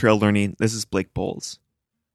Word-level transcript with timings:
Trail 0.00 0.18
Learning. 0.18 0.56
This 0.58 0.72
is 0.72 0.86
Blake 0.86 1.12
Boles. 1.12 1.58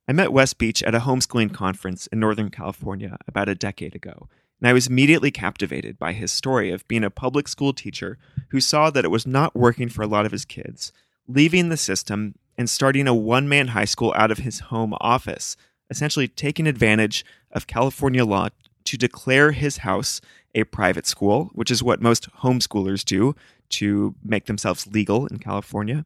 I 0.08 0.12
met 0.12 0.34
Wes 0.34 0.56
Beach 0.56 0.82
at 0.82 0.96
a 0.96 1.02
homeschooling 1.02 1.54
conference 1.54 2.08
in 2.08 2.20
Northern 2.20 2.50
California 2.50 3.16
about 3.28 3.48
a 3.48 3.54
decade 3.54 3.94
ago, 3.94 4.28
and 4.60 4.68
I 4.68 4.74
was 4.74 4.88
immediately 4.88 5.30
captivated 5.30 6.00
by 6.00 6.14
his 6.14 6.32
story 6.32 6.72
of 6.72 6.88
being 6.88 7.04
a 7.04 7.12
public 7.12 7.48
school 7.48 7.74
teacher 7.74 8.18
who 8.50 8.60
saw 8.60 8.90
that 8.90 9.06
it 9.06 9.12
was 9.12 9.28
not 9.28 9.56
working 9.56 9.88
for 9.88 10.02
a 10.02 10.08
lot 10.08 10.26
of 10.26 10.32
his 10.32 10.46
kids, 10.46 10.92
leaving 11.28 11.70
the 11.70 11.78
system 11.78 12.34
and 12.58 12.68
starting 12.68 13.08
a 13.08 13.14
one 13.14 13.48
man 13.48 13.68
high 13.68 13.86
school 13.86 14.16
out 14.18 14.32
of 14.32 14.40
his 14.40 14.62
home 14.62 14.96
office, 15.00 15.56
essentially 15.92 16.28
taking 16.28 16.66
advantage 16.66 17.24
of 17.52 17.68
California 17.68 18.26
law 18.26 18.50
to 18.86 18.98
declare 18.98 19.52
his 19.52 19.78
house 19.78 20.22
a 20.56 20.64
private 20.64 21.06
school, 21.06 21.52
which 21.54 21.70
is 21.70 21.84
what 21.84 22.02
most 22.02 22.32
homeschoolers 22.40 23.06
do 23.06 23.36
to 23.70 24.16
make 24.24 24.46
themselves 24.46 24.88
legal 24.88 25.28
in 25.28 25.38
California. 25.38 26.04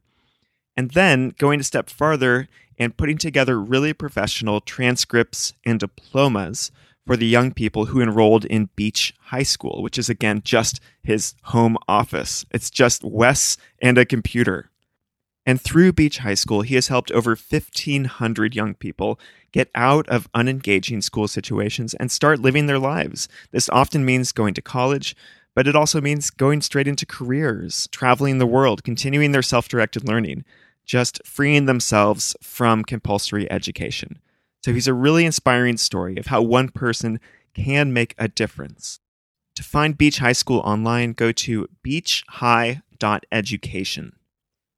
And 0.76 0.92
then 0.92 1.34
going 1.38 1.60
a 1.60 1.64
step 1.64 1.90
farther 1.90 2.48
and 2.78 2.96
putting 2.96 3.18
together 3.18 3.60
really 3.60 3.92
professional 3.92 4.60
transcripts 4.60 5.52
and 5.66 5.78
diplomas 5.78 6.70
for 7.06 7.16
the 7.16 7.26
young 7.26 7.52
people 7.52 7.86
who 7.86 8.00
enrolled 8.00 8.44
in 8.44 8.70
Beach 8.76 9.14
High 9.26 9.42
School, 9.42 9.82
which 9.82 9.98
is 9.98 10.08
again 10.08 10.42
just 10.44 10.80
his 11.02 11.34
home 11.44 11.76
office. 11.88 12.46
It's 12.50 12.70
just 12.70 13.04
Wes 13.04 13.56
and 13.82 13.98
a 13.98 14.04
computer. 14.04 14.70
And 15.46 15.60
through 15.60 15.94
Beach 15.94 16.18
High 16.18 16.34
School, 16.34 16.62
he 16.62 16.74
has 16.74 16.88
helped 16.88 17.10
over 17.10 17.30
1,500 17.30 18.54
young 18.54 18.74
people 18.74 19.18
get 19.52 19.70
out 19.74 20.08
of 20.08 20.30
unengaging 20.32 21.02
school 21.02 21.26
situations 21.26 21.94
and 21.94 22.12
start 22.12 22.40
living 22.40 22.66
their 22.66 22.78
lives. 22.78 23.28
This 23.50 23.68
often 23.70 24.04
means 24.04 24.32
going 24.32 24.54
to 24.54 24.62
college, 24.62 25.16
but 25.54 25.66
it 25.66 25.74
also 25.74 26.00
means 26.00 26.30
going 26.30 26.60
straight 26.60 26.86
into 26.86 27.06
careers, 27.06 27.88
traveling 27.88 28.38
the 28.38 28.46
world, 28.46 28.84
continuing 28.84 29.32
their 29.32 29.42
self 29.42 29.68
directed 29.68 30.06
learning, 30.06 30.44
just 30.90 31.24
freeing 31.24 31.64
themselves 31.66 32.34
from 32.42 32.82
compulsory 32.82 33.48
education. 33.48 34.18
So 34.64 34.72
he's 34.72 34.88
a 34.88 34.92
really 34.92 35.24
inspiring 35.24 35.76
story 35.76 36.16
of 36.16 36.26
how 36.26 36.42
one 36.42 36.68
person 36.68 37.20
can 37.54 37.92
make 37.92 38.16
a 38.18 38.26
difference. 38.26 38.98
To 39.54 39.62
find 39.62 39.96
Beach 39.96 40.18
High 40.18 40.32
School 40.32 40.58
online, 40.58 41.12
go 41.12 41.30
to 41.30 41.68
beachhigh.education. 41.86 44.16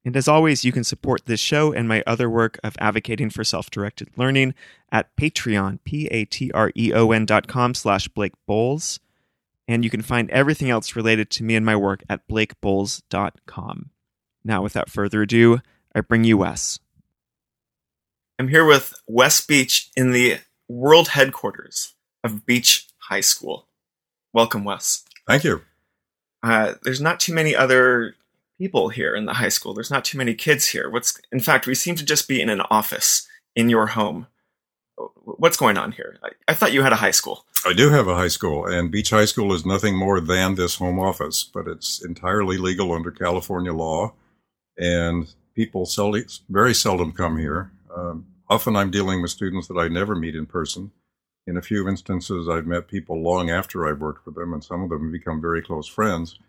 And 0.05 0.15
as 0.15 0.27
always, 0.27 0.63
you 0.63 0.71
can 0.71 0.83
support 0.83 1.25
this 1.25 1.39
show 1.39 1.73
and 1.73 1.87
my 1.87 2.03
other 2.05 2.29
work 2.29 2.59
of 2.63 2.75
advocating 2.77 3.31
for 3.31 3.43
self-directed 3.43 4.11
learning 4.15 4.53
at 4.91 5.15
Patreon, 5.15 5.79
P-A-T-R-E-O-N 5.83 7.25
dot 7.25 7.47
com 7.47 7.73
slash 7.73 8.07
Blake 8.09 8.35
Boles. 8.45 8.99
And 9.67 9.83
you 9.83 9.89
can 9.89 10.03
find 10.03 10.29
everything 10.29 10.69
else 10.69 10.95
related 10.95 11.31
to 11.31 11.43
me 11.43 11.55
and 11.55 11.65
my 11.65 11.75
work 11.75 12.03
at 12.07 12.27
blakeboles.com. 12.27 13.89
Now, 14.43 14.61
without 14.61 14.91
further 14.91 15.23
ado, 15.23 15.59
I 15.95 16.01
bring 16.01 16.23
you 16.23 16.37
Wes. 16.37 16.79
I'm 18.39 18.47
here 18.47 18.65
with 18.65 18.93
Wes 19.07 19.41
Beach 19.41 19.91
in 19.95 20.11
the 20.11 20.39
world 20.67 21.09
headquarters 21.09 21.93
of 22.23 22.45
Beach 22.45 22.87
High 23.09 23.21
School. 23.21 23.67
Welcome, 24.33 24.63
Wes. 24.63 25.05
Thank 25.27 25.43
you. 25.43 25.61
Uh, 26.41 26.73
there's 26.83 26.99
not 26.99 27.19
too 27.19 27.33
many 27.33 27.55
other 27.55 28.15
people 28.57 28.89
here 28.89 29.15
in 29.15 29.25
the 29.25 29.33
high 29.33 29.49
school. 29.49 29.73
There's 29.73 29.91
not 29.91 30.03
too 30.03 30.17
many 30.17 30.33
kids 30.33 30.67
here. 30.67 30.89
What's 30.89 31.19
in 31.31 31.39
fact, 31.39 31.67
we 31.67 31.75
seem 31.75 31.95
to 31.95 32.05
just 32.05 32.27
be 32.27 32.41
in 32.41 32.49
an 32.49 32.61
office 32.71 33.27
in 33.55 33.69
your 33.69 33.87
home. 33.87 34.27
What's 35.23 35.57
going 35.57 35.77
on 35.77 35.91
here? 35.91 36.17
I, 36.23 36.29
I 36.49 36.53
thought 36.53 36.73
you 36.73 36.81
had 36.81 36.93
a 36.93 36.97
high 36.97 37.11
school. 37.11 37.45
I 37.65 37.73
do 37.73 37.89
have 37.89 38.07
a 38.07 38.15
high 38.15 38.27
school, 38.27 38.65
and 38.65 38.91
Beach 38.91 39.11
High 39.11 39.25
School 39.25 39.53
is 39.53 39.65
nothing 39.65 39.95
more 39.95 40.19
than 40.19 40.55
this 40.55 40.75
home 40.75 40.99
office, 40.99 41.43
but 41.43 41.67
it's 41.67 42.03
entirely 42.03 42.57
legal 42.57 42.91
under 42.91 43.09
California 43.09 43.73
law, 43.73 44.13
and 44.77 45.33
people 45.55 45.85
seldom, 45.85 46.25
very 46.49 46.73
seldom 46.73 47.11
come 47.11 47.37
here. 47.37 47.71
Um, 47.95 48.27
often 48.49 48.75
I'm 48.75 48.91
dealing 48.91 49.21
with 49.21 49.31
students 49.31 49.67
that 49.67 49.77
I 49.77 49.87
never 49.87 50.15
meet 50.15 50.35
in 50.35 50.45
person. 50.45 50.91
In 51.45 51.57
a 51.57 51.61
few 51.61 51.87
instances, 51.87 52.47
I've 52.47 52.65
met 52.65 52.87
people 52.87 53.21
long 53.21 53.49
after 53.49 53.87
I've 53.87 53.99
worked 53.99 54.25
with 54.25 54.35
them, 54.35 54.53
and 54.53 54.63
some 54.63 54.81
of 54.81 54.89
them 54.89 55.03
have 55.03 55.11
become 55.11 55.41
very 55.41 55.61
close 55.61 55.87
friends. 55.87 56.39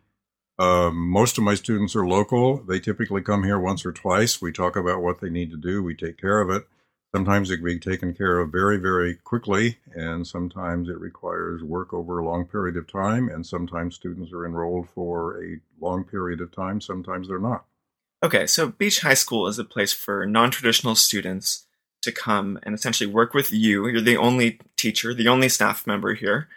Um, 0.57 1.09
most 1.09 1.37
of 1.37 1.43
my 1.43 1.57
students 1.57 1.97
are 1.97 2.07
local. 2.07 2.59
They 2.59 2.79
typically 2.79 3.23
come 3.23 3.43
here 3.43 3.59
once 3.59 3.85
or 3.85 3.91
twice. 3.91 4.41
We 4.41 4.53
talk 4.53 4.77
about 4.77 5.03
what 5.03 5.21
they 5.21 5.31
need 5.31 5.51
to 5.51 5.57
do. 5.57 5.83
We 5.83 5.97
take 5.97 6.17
care 6.17 6.41
of 6.41 6.49
it. 6.49 6.69
Sometimes 7.13 7.51
it 7.51 7.57
can 7.57 7.65
be 7.65 7.79
taken 7.79 8.15
care 8.15 8.39
of 8.39 8.51
very, 8.51 8.77
very 8.77 9.15
quickly, 9.15 9.79
and 9.95 10.27
sometimes 10.27 10.89
it 10.89 10.99
requires 10.99 11.63
work 11.63 11.93
over 11.93 12.19
a 12.19 12.25
long 12.25 12.45
period 12.45 12.77
of 12.77 12.87
time. 12.87 13.29
And 13.29 13.45
sometimes 13.45 13.97
students 13.97 14.33
are 14.33 14.47
enrolled 14.47 14.89
for 14.91 15.43
a 15.43 15.61
long 15.81 16.05
period 16.05 16.41
of 16.41 16.53
time. 16.53 16.81
Sometimes 16.81 17.29
they're 17.29 17.39
not. 17.39 17.65
Okay, 18.25 18.47
so 18.47 18.69
Beach 18.69 19.03
High 19.03 19.13
School 19.13 19.47
is 19.49 19.59
a 19.59 19.65
place 19.65 19.93
for 19.93 20.25
non 20.25 20.51
traditional 20.51 20.95
students 20.95 21.67
to 22.01 22.11
come 22.11 22.59
and 22.63 22.75
essentially 22.75 23.11
work 23.11 23.35
with 23.35 23.53
you. 23.53 23.87
You're 23.87 24.01
the 24.01 24.17
only 24.17 24.61
teacher, 24.79 25.13
the 25.13 25.29
only 25.29 25.51
staff 25.51 25.87
member 25.87 26.15
here, 26.15 26.49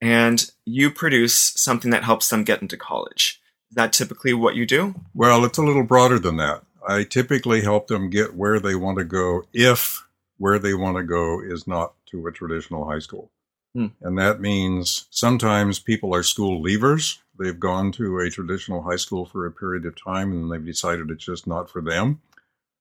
and 0.00 0.50
you 0.64 0.90
produce 0.90 1.34
something 1.56 1.90
that 1.90 2.04
helps 2.04 2.30
them 2.30 2.42
get 2.42 2.62
into 2.62 2.78
college. 2.78 3.38
Is 3.70 3.74
that 3.74 3.92
typically 3.92 4.32
what 4.32 4.54
you 4.54 4.64
do? 4.64 4.94
Well, 5.14 5.44
it's 5.44 5.58
a 5.58 5.62
little 5.62 5.82
broader 5.82 6.18
than 6.18 6.38
that. 6.38 6.62
I 6.88 7.04
typically 7.04 7.60
help 7.60 7.88
them 7.88 8.08
get 8.08 8.34
where 8.34 8.58
they 8.58 8.74
want 8.74 8.96
to 8.96 9.04
go 9.04 9.42
if 9.52 10.06
where 10.38 10.58
they 10.58 10.72
want 10.72 10.96
to 10.96 11.02
go 11.02 11.42
is 11.42 11.66
not 11.66 11.92
to 12.06 12.26
a 12.26 12.32
traditional 12.32 12.88
high 12.88 12.98
school. 12.98 13.30
Hmm. 13.74 13.88
And 14.00 14.18
that 14.18 14.40
means 14.40 15.06
sometimes 15.10 15.78
people 15.80 16.14
are 16.14 16.22
school 16.22 16.64
leavers. 16.64 17.18
They've 17.40 17.58
gone 17.58 17.90
to 17.92 18.18
a 18.18 18.28
traditional 18.28 18.82
high 18.82 18.96
school 18.96 19.24
for 19.24 19.46
a 19.46 19.50
period 19.50 19.86
of 19.86 19.96
time 19.96 20.30
and 20.30 20.52
they've 20.52 20.64
decided 20.64 21.10
it's 21.10 21.24
just 21.24 21.46
not 21.46 21.70
for 21.70 21.80
them. 21.80 22.20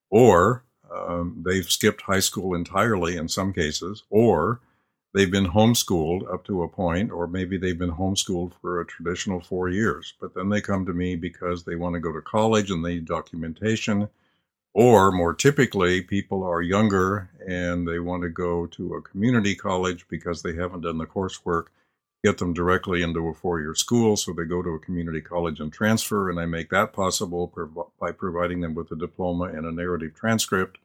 Or 0.10 0.66
um, 0.94 1.44
they've 1.46 1.70
skipped 1.70 2.02
high 2.02 2.20
school 2.20 2.54
entirely 2.54 3.16
in 3.16 3.30
some 3.30 3.54
cases. 3.54 4.04
Or 4.10 4.60
they've 5.14 5.32
been 5.32 5.48
homeschooled 5.48 6.32
up 6.32 6.46
to 6.46 6.64
a 6.64 6.68
point, 6.68 7.10
or 7.10 7.26
maybe 7.26 7.58
they've 7.58 7.78
been 7.78 7.94
homeschooled 7.94 8.52
for 8.62 8.82
a 8.82 8.86
traditional 8.86 9.40
four 9.40 9.70
years, 9.70 10.14
but 10.20 10.34
then 10.36 10.50
they 10.50 10.62
come 10.62 10.86
to 10.86 10.94
me 10.94 11.16
because 11.16 11.64
they 11.64 11.76
want 11.76 11.94
to 11.94 12.00
go 12.00 12.12
to 12.12 12.22
college 12.22 12.70
and 12.70 12.84
they 12.84 12.96
need 12.96 13.06
documentation. 13.06 14.10
Or 14.74 15.12
more 15.12 15.34
typically, 15.34 16.02
people 16.02 16.44
are 16.44 16.62
younger 16.62 17.30
and 17.48 17.88
they 17.88 18.00
want 18.00 18.24
to 18.24 18.30
go 18.30 18.68
to 18.68 18.96
a 18.96 19.02
community 19.02 19.56
college 19.56 20.06
because 20.10 20.42
they 20.42 20.54
haven't 20.54 20.82
done 20.82 21.00
the 21.00 21.08
coursework, 21.08 21.66
get 22.24 22.38
them 22.38 22.54
directly 22.54 23.02
into 23.02 23.28
a 23.28 23.34
four 23.34 23.60
year 23.60 23.76
school. 23.76 24.18
So 24.18 24.34
they 24.34 24.46
go 24.46 24.62
to 24.62 24.72
a 24.72 24.80
community 24.80 25.22
college 25.22 25.60
and 25.60 25.72
transfer, 25.72 26.30
and 26.30 26.40
I 26.40 26.46
make 26.46 26.70
that 26.70 26.94
possible 26.94 27.52
by 28.00 28.12
providing 28.12 28.62
them 28.62 28.76
with 28.76 28.92
a 28.92 28.96
diploma 28.96 29.46
and 29.46 29.66
a 29.66 29.72
narrative 29.72 30.14
transcript 30.16 30.78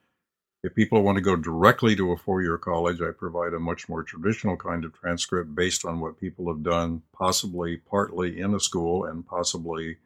if 0.64 0.74
people 0.74 1.02
want 1.02 1.16
to 1.16 1.22
go 1.22 1.36
directly 1.36 1.94
to 1.94 2.12
a 2.12 2.16
four 2.16 2.40
year 2.40 2.56
college, 2.56 3.02
I 3.02 3.10
provide 3.10 3.52
a 3.52 3.60
much 3.60 3.86
more 3.86 4.02
traditional 4.02 4.56
kind 4.56 4.84
of 4.86 4.94
transcript 4.94 5.54
based 5.54 5.84
on 5.84 6.00
what 6.00 6.18
people 6.18 6.48
have 6.48 6.62
done, 6.62 7.02
possibly 7.12 7.76
partly 7.76 8.40
in 8.40 8.54
a 8.54 8.60
school 8.60 9.04
and 9.04 9.26
possibly 9.26 9.98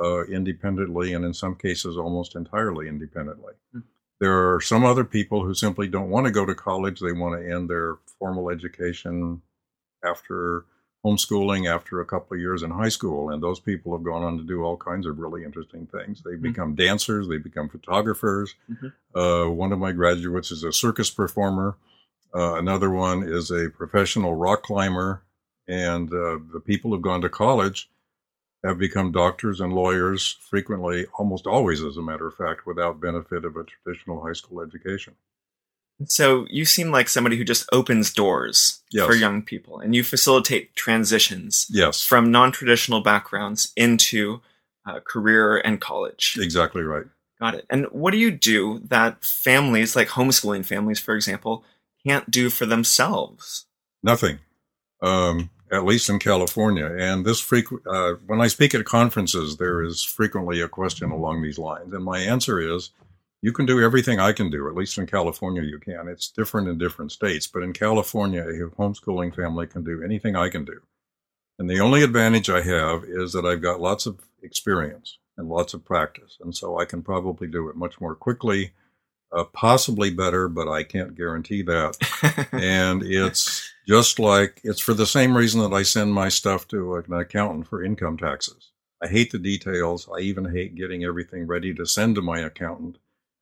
uh, 0.00 0.24
independently, 0.26 1.12
and 1.12 1.24
in 1.24 1.34
some 1.34 1.56
cases, 1.56 1.96
almost 1.96 2.36
entirely 2.36 2.86
independently. 2.86 3.54
Mm-hmm. 3.74 3.88
There 4.20 4.54
are 4.54 4.60
some 4.60 4.84
other 4.84 5.04
people 5.04 5.44
who 5.44 5.54
simply 5.54 5.88
don't 5.88 6.10
want 6.10 6.26
to 6.26 6.32
go 6.32 6.46
to 6.46 6.54
college. 6.54 7.00
They 7.00 7.12
want 7.12 7.40
to 7.40 7.52
end 7.52 7.68
their 7.68 7.96
formal 8.20 8.50
education 8.50 9.42
after 10.04 10.64
homeschooling 11.04 11.72
after 11.72 12.00
a 12.00 12.04
couple 12.04 12.34
of 12.34 12.40
years 12.40 12.62
in 12.62 12.70
high 12.70 12.88
school, 12.88 13.30
and 13.30 13.42
those 13.42 13.60
people 13.60 13.92
have 13.92 14.04
gone 14.04 14.22
on 14.22 14.36
to 14.36 14.44
do 14.44 14.62
all 14.62 14.76
kinds 14.76 15.06
of 15.06 15.18
really 15.18 15.44
interesting 15.44 15.86
things. 15.86 16.22
They've 16.22 16.34
mm-hmm. 16.34 16.42
become 16.42 16.74
dancers, 16.74 17.28
they've 17.28 17.42
become 17.42 17.68
photographers. 17.68 18.54
Mm-hmm. 18.70 19.18
Uh, 19.18 19.48
one 19.48 19.72
of 19.72 19.78
my 19.78 19.92
graduates 19.92 20.50
is 20.50 20.64
a 20.64 20.72
circus 20.72 21.10
performer. 21.10 21.76
Uh, 22.34 22.54
another 22.54 22.90
one 22.90 23.22
is 23.22 23.50
a 23.50 23.70
professional 23.70 24.34
rock 24.34 24.62
climber, 24.62 25.22
and 25.66 26.12
uh, 26.12 26.38
the 26.52 26.62
people 26.64 26.90
who've 26.90 27.02
gone 27.02 27.20
to 27.22 27.28
college 27.28 27.90
have 28.64 28.78
become 28.78 29.12
doctors 29.12 29.60
and 29.60 29.72
lawyers 29.72 30.36
frequently, 30.50 31.06
almost 31.18 31.46
always, 31.46 31.82
as 31.82 31.96
a 31.96 32.02
matter 32.02 32.26
of 32.26 32.34
fact, 32.34 32.66
without 32.66 33.00
benefit 33.00 33.44
of 33.44 33.56
a 33.56 33.64
traditional 33.64 34.20
high 34.20 34.32
school 34.32 34.60
education. 34.60 35.14
So 36.06 36.46
you 36.48 36.64
seem 36.64 36.90
like 36.90 37.08
somebody 37.08 37.36
who 37.36 37.44
just 37.44 37.68
opens 37.72 38.12
doors 38.12 38.82
yes. 38.92 39.06
for 39.06 39.14
young 39.14 39.42
people, 39.42 39.80
and 39.80 39.94
you 39.94 40.04
facilitate 40.04 40.76
transitions 40.76 41.66
yes. 41.70 42.02
from 42.02 42.30
non-traditional 42.30 43.00
backgrounds 43.00 43.72
into 43.76 44.40
uh, 44.86 45.00
career 45.00 45.58
and 45.58 45.80
college. 45.80 46.38
Exactly 46.40 46.82
right. 46.82 47.06
Got 47.40 47.54
it. 47.54 47.66
And 47.68 47.86
what 47.90 48.12
do 48.12 48.18
you 48.18 48.30
do 48.30 48.80
that 48.88 49.24
families, 49.24 49.96
like 49.96 50.08
homeschooling 50.08 50.64
families, 50.64 51.00
for 51.00 51.14
example, 51.14 51.64
can't 52.06 52.30
do 52.30 52.48
for 52.50 52.66
themselves? 52.66 53.66
Nothing. 54.02 54.38
Um, 55.02 55.50
at 55.70 55.84
least 55.84 56.08
in 56.08 56.18
California. 56.18 56.86
And 56.86 57.24
this 57.24 57.40
frequent, 57.40 57.86
uh, 57.86 58.14
when 58.26 58.40
I 58.40 58.48
speak 58.48 58.74
at 58.74 58.84
conferences, 58.84 59.56
there 59.56 59.82
is 59.82 60.02
frequently 60.02 60.60
a 60.60 60.68
question 60.68 61.10
along 61.10 61.42
these 61.42 61.58
lines, 61.58 61.92
and 61.92 62.04
my 62.04 62.18
answer 62.20 62.60
is 62.60 62.90
you 63.40 63.52
can 63.52 63.66
do 63.66 63.82
everything 63.82 64.18
I 64.18 64.32
can 64.32 64.50
do, 64.50 64.68
at 64.68 64.74
least 64.74 64.98
in 64.98 65.06
California, 65.06 65.62
you 65.62 65.78
can. 65.78 66.08
It's 66.08 66.30
different 66.30 66.68
in 66.68 66.78
different 66.78 67.12
states, 67.12 67.46
but 67.46 67.62
in 67.62 67.72
California, 67.72 68.42
a 68.42 68.70
homeschooling 68.70 69.34
family 69.34 69.66
can 69.66 69.84
do 69.84 70.02
anything 70.02 70.36
I 70.36 70.48
can 70.48 70.64
do. 70.64 70.80
And 71.58 71.68
the 71.68 71.80
only 71.80 72.02
advantage 72.02 72.50
I 72.50 72.62
have 72.62 73.04
is 73.04 73.32
that 73.32 73.44
I've 73.44 73.62
got 73.62 73.80
lots 73.80 74.06
of 74.06 74.20
experience 74.42 75.18
and 75.36 75.48
lots 75.48 75.74
of 75.74 75.84
practice. 75.84 76.36
And 76.40 76.54
so 76.54 76.78
I 76.78 76.84
can 76.84 77.02
probably 77.02 77.48
do 77.48 77.68
it 77.68 77.76
much 77.76 78.00
more 78.00 78.14
quickly 78.14 78.72
uh, 79.32 79.44
possibly 79.44 80.10
better, 80.10 80.48
but 80.48 80.68
I 80.68 80.82
can't 80.82 81.14
guarantee 81.14 81.62
that. 81.62 82.48
and 82.52 83.02
it's 83.02 83.72
just 83.86 84.18
like 84.18 84.60
it's 84.64 84.80
for 84.80 84.94
the 84.94 85.06
same 85.06 85.36
reason 85.36 85.60
that 85.60 85.74
I 85.74 85.82
send 85.82 86.12
my 86.12 86.28
stuff 86.28 86.66
to 86.68 86.96
an 86.96 87.12
accountant 87.12 87.68
for 87.68 87.82
income 87.82 88.16
taxes. 88.16 88.70
I 89.02 89.08
hate 89.08 89.30
the 89.30 89.38
details. 89.38 90.08
I 90.14 90.20
even 90.20 90.52
hate 90.52 90.74
getting 90.74 91.04
everything 91.04 91.46
ready 91.46 91.72
to 91.74 91.86
send 91.86 92.16
to 92.16 92.22
my 92.22 92.40
accountant. 92.40 92.98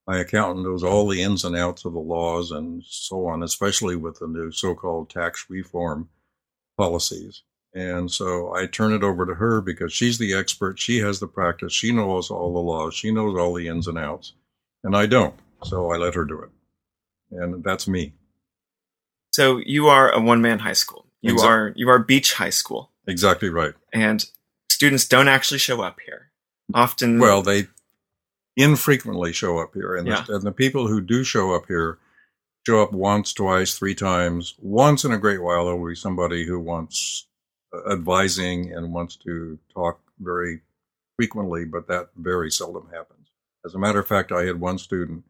My 0.06 0.18
accountant 0.18 0.64
knows 0.64 0.84
all 0.84 1.08
the 1.08 1.22
ins 1.22 1.44
and 1.44 1.56
outs 1.56 1.84
of 1.84 1.92
the 1.92 1.98
laws 1.98 2.52
and 2.52 2.82
so 2.84 3.26
on, 3.26 3.42
especially 3.42 3.96
with 3.96 4.20
the 4.20 4.28
new 4.28 4.52
so 4.52 4.74
called 4.74 5.10
tax 5.10 5.46
reform 5.48 6.08
policies. 6.76 7.42
And 7.74 8.10
so 8.10 8.54
I 8.54 8.66
turn 8.66 8.92
it 8.92 9.02
over 9.02 9.26
to 9.26 9.34
her 9.34 9.60
because 9.60 9.92
she's 9.92 10.18
the 10.18 10.32
expert. 10.32 10.78
She 10.78 10.98
has 10.98 11.20
the 11.20 11.26
practice. 11.26 11.72
She 11.72 11.92
knows 11.92 12.30
all 12.30 12.54
the 12.54 12.60
laws. 12.60 12.94
She 12.94 13.10
knows 13.10 13.38
all 13.38 13.52
the 13.52 13.68
ins 13.68 13.88
and 13.88 13.98
outs. 13.98 14.32
And 14.84 14.96
I 14.96 15.06
don't. 15.06 15.34
So 15.64 15.90
I 15.90 15.96
let 15.96 16.14
her 16.14 16.24
do 16.24 16.40
it. 16.40 16.50
And 17.32 17.62
that's 17.64 17.88
me. 17.88 18.14
So 19.32 19.58
you 19.58 19.88
are 19.88 20.10
a 20.10 20.20
one 20.20 20.40
man 20.40 20.60
high 20.60 20.72
school. 20.72 21.06
You 21.20 21.34
exactly. 21.34 21.54
are 21.54 21.72
you 21.76 21.88
are 21.88 21.98
Beach 21.98 22.34
High 22.34 22.50
School. 22.50 22.92
Exactly 23.06 23.50
right. 23.50 23.74
And 23.92 24.24
students 24.70 25.06
don't 25.06 25.28
actually 25.28 25.58
show 25.58 25.82
up 25.82 25.98
here. 26.06 26.30
Often 26.72 27.18
Well, 27.18 27.42
they 27.42 27.66
infrequently 28.56 29.32
show 29.32 29.58
up 29.58 29.74
here. 29.74 29.96
And, 29.96 30.06
yeah. 30.06 30.24
the, 30.26 30.36
and 30.36 30.42
the 30.42 30.52
people 30.52 30.88
who 30.88 31.00
do 31.00 31.24
show 31.24 31.54
up 31.54 31.66
here 31.66 31.98
show 32.66 32.82
up 32.82 32.92
once, 32.92 33.32
twice, 33.32 33.78
three 33.78 33.94
times. 33.94 34.54
Once 34.58 35.04
in 35.04 35.12
a 35.12 35.18
great 35.18 35.42
while, 35.42 35.66
there 35.66 35.76
will 35.76 35.88
be 35.88 35.94
somebody 35.94 36.46
who 36.46 36.58
wants 36.58 37.26
uh, 37.72 37.92
advising 37.92 38.72
and 38.72 38.92
wants 38.92 39.14
to 39.16 39.58
talk 39.72 40.00
very 40.18 40.60
frequently, 41.16 41.64
but 41.64 41.86
that 41.86 42.08
very 42.16 42.50
seldom 42.50 42.88
happens. 42.92 43.28
As 43.64 43.74
a 43.74 43.78
matter 43.78 44.00
of 44.00 44.08
fact, 44.08 44.32
I 44.32 44.44
had 44.44 44.60
one 44.60 44.78
student 44.78 45.24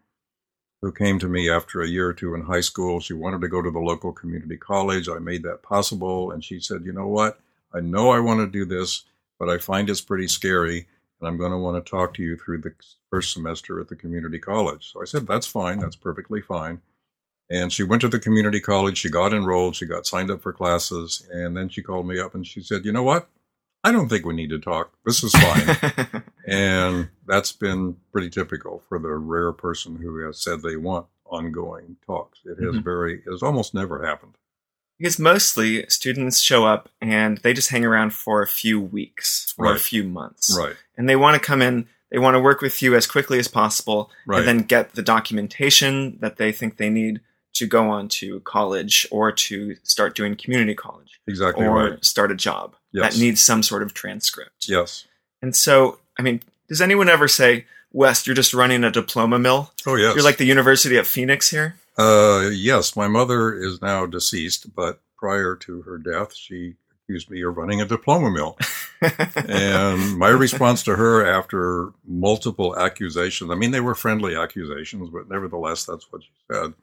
who 0.82 0.92
came 0.92 1.18
to 1.18 1.28
me 1.28 1.50
after 1.50 1.80
a 1.80 1.88
year 1.88 2.08
or 2.08 2.12
two 2.12 2.34
in 2.34 2.42
high 2.42 2.60
school. 2.60 3.00
She 3.00 3.14
wanted 3.14 3.40
to 3.40 3.48
go 3.48 3.62
to 3.62 3.70
the 3.70 3.78
local 3.78 4.12
community 4.12 4.56
college. 4.56 5.08
I 5.08 5.18
made 5.18 5.42
that 5.42 5.62
possible. 5.62 6.30
And 6.30 6.44
she 6.44 6.60
said, 6.60 6.84
You 6.84 6.92
know 6.92 7.08
what? 7.08 7.40
I 7.72 7.80
know 7.80 8.10
I 8.10 8.20
want 8.20 8.40
to 8.40 8.46
do 8.46 8.64
this, 8.64 9.04
but 9.38 9.48
I 9.48 9.58
find 9.58 9.90
it's 9.90 10.00
pretty 10.00 10.28
scary. 10.28 10.86
And 11.20 11.28
I'm 11.28 11.38
going 11.38 11.52
to 11.52 11.58
want 11.58 11.82
to 11.82 11.90
talk 11.90 12.14
to 12.14 12.22
you 12.22 12.36
through 12.36 12.58
the 12.58 12.74
first 13.10 13.32
semester 13.32 13.80
at 13.80 13.88
the 13.88 13.96
community 13.96 14.38
college. 14.38 14.92
So 14.92 15.00
I 15.00 15.04
said, 15.04 15.26
That's 15.26 15.46
fine. 15.46 15.78
That's 15.78 15.96
perfectly 15.96 16.40
fine. 16.40 16.80
And 17.48 17.72
she 17.72 17.84
went 17.84 18.02
to 18.02 18.08
the 18.08 18.18
community 18.18 18.60
college. 18.60 18.98
She 18.98 19.08
got 19.08 19.32
enrolled. 19.32 19.76
She 19.76 19.86
got 19.86 20.06
signed 20.06 20.30
up 20.30 20.42
for 20.42 20.52
classes. 20.52 21.26
And 21.30 21.56
then 21.56 21.68
she 21.68 21.82
called 21.82 22.06
me 22.06 22.18
up 22.18 22.34
and 22.34 22.46
she 22.46 22.60
said, 22.60 22.84
You 22.84 22.92
know 22.92 23.02
what? 23.02 23.28
I 23.84 23.92
don't 23.92 24.08
think 24.08 24.26
we 24.26 24.34
need 24.34 24.50
to 24.50 24.58
talk. 24.58 24.94
This 25.04 25.22
is 25.22 25.32
fine. 25.32 26.22
and 26.46 27.08
that's 27.24 27.52
been 27.52 27.96
pretty 28.10 28.30
typical 28.30 28.82
for 28.88 28.98
the 28.98 29.10
rare 29.10 29.52
person 29.52 29.96
who 29.96 30.18
has 30.26 30.42
said 30.42 30.62
they 30.62 30.76
want 30.76 31.06
ongoing 31.24 31.96
talks. 32.04 32.40
It 32.44 32.62
has 32.62 32.74
mm-hmm. 32.74 32.82
very, 32.82 33.18
it 33.18 33.30
has 33.30 33.44
almost 33.44 33.74
never 33.74 34.04
happened. 34.04 34.34
Because 34.98 35.18
mostly 35.18 35.84
students 35.88 36.40
show 36.40 36.64
up 36.64 36.88
and 37.00 37.38
they 37.38 37.52
just 37.52 37.70
hang 37.70 37.84
around 37.84 38.14
for 38.14 38.42
a 38.42 38.46
few 38.46 38.80
weeks 38.80 39.54
or 39.58 39.66
right. 39.66 39.76
a 39.76 39.78
few 39.78 40.04
months. 40.04 40.56
Right. 40.56 40.76
And 40.96 41.08
they 41.08 41.16
want 41.16 41.34
to 41.34 41.46
come 41.46 41.60
in, 41.60 41.86
they 42.10 42.18
want 42.18 42.34
to 42.34 42.40
work 42.40 42.60
with 42.60 42.80
you 42.80 42.94
as 42.94 43.06
quickly 43.06 43.38
as 43.38 43.48
possible 43.48 44.10
right. 44.26 44.38
and 44.38 44.48
then 44.48 44.58
get 44.60 44.94
the 44.94 45.02
documentation 45.02 46.18
that 46.20 46.38
they 46.38 46.50
think 46.50 46.76
they 46.76 46.88
need 46.88 47.20
to 47.54 47.66
go 47.66 47.88
on 47.90 48.08
to 48.08 48.40
college 48.40 49.06
or 49.10 49.32
to 49.32 49.76
start 49.82 50.14
doing 50.14 50.36
community 50.36 50.74
college. 50.74 51.20
Exactly. 51.26 51.66
Or 51.66 51.90
right. 51.90 52.04
start 52.04 52.30
a 52.30 52.34
job 52.34 52.76
yes. 52.92 53.14
that 53.14 53.20
needs 53.20 53.40
some 53.40 53.62
sort 53.62 53.82
of 53.82 53.94
transcript. 53.94 54.68
Yes. 54.68 55.06
And 55.42 55.54
so, 55.54 55.98
I 56.18 56.22
mean, 56.22 56.42
does 56.68 56.80
anyone 56.80 57.08
ever 57.08 57.28
say, 57.28 57.66
Wes, 57.92 58.26
you're 58.26 58.36
just 58.36 58.52
running 58.52 58.84
a 58.84 58.90
diploma 58.90 59.38
mill? 59.38 59.72
Oh, 59.86 59.94
yes. 59.94 60.14
You're 60.14 60.24
like 60.24 60.36
the 60.36 60.44
University 60.44 60.96
of 60.96 61.06
Phoenix 61.06 61.50
here? 61.50 61.76
Uh, 61.98 62.50
yes. 62.52 62.96
My 62.96 63.08
mother 63.08 63.54
is 63.54 63.80
now 63.80 64.06
deceased, 64.06 64.74
but 64.74 65.00
prior 65.16 65.56
to 65.56 65.82
her 65.82 65.98
death, 65.98 66.34
she 66.34 66.76
accused 67.02 67.30
me 67.30 67.42
of 67.42 67.56
running 67.56 67.80
a 67.80 67.86
diploma 67.86 68.30
mill. 68.30 68.58
and 69.48 70.18
my 70.18 70.28
response 70.28 70.82
to 70.84 70.96
her 70.96 71.24
after 71.24 71.92
multiple 72.06 72.76
accusations, 72.78 73.50
I 73.50 73.54
mean, 73.54 73.70
they 73.70 73.80
were 73.80 73.94
friendly 73.94 74.36
accusations, 74.36 75.10
but 75.10 75.28
nevertheless, 75.28 75.84
that's 75.84 76.10
what 76.10 76.22
she 76.22 76.30
said. 76.50 76.74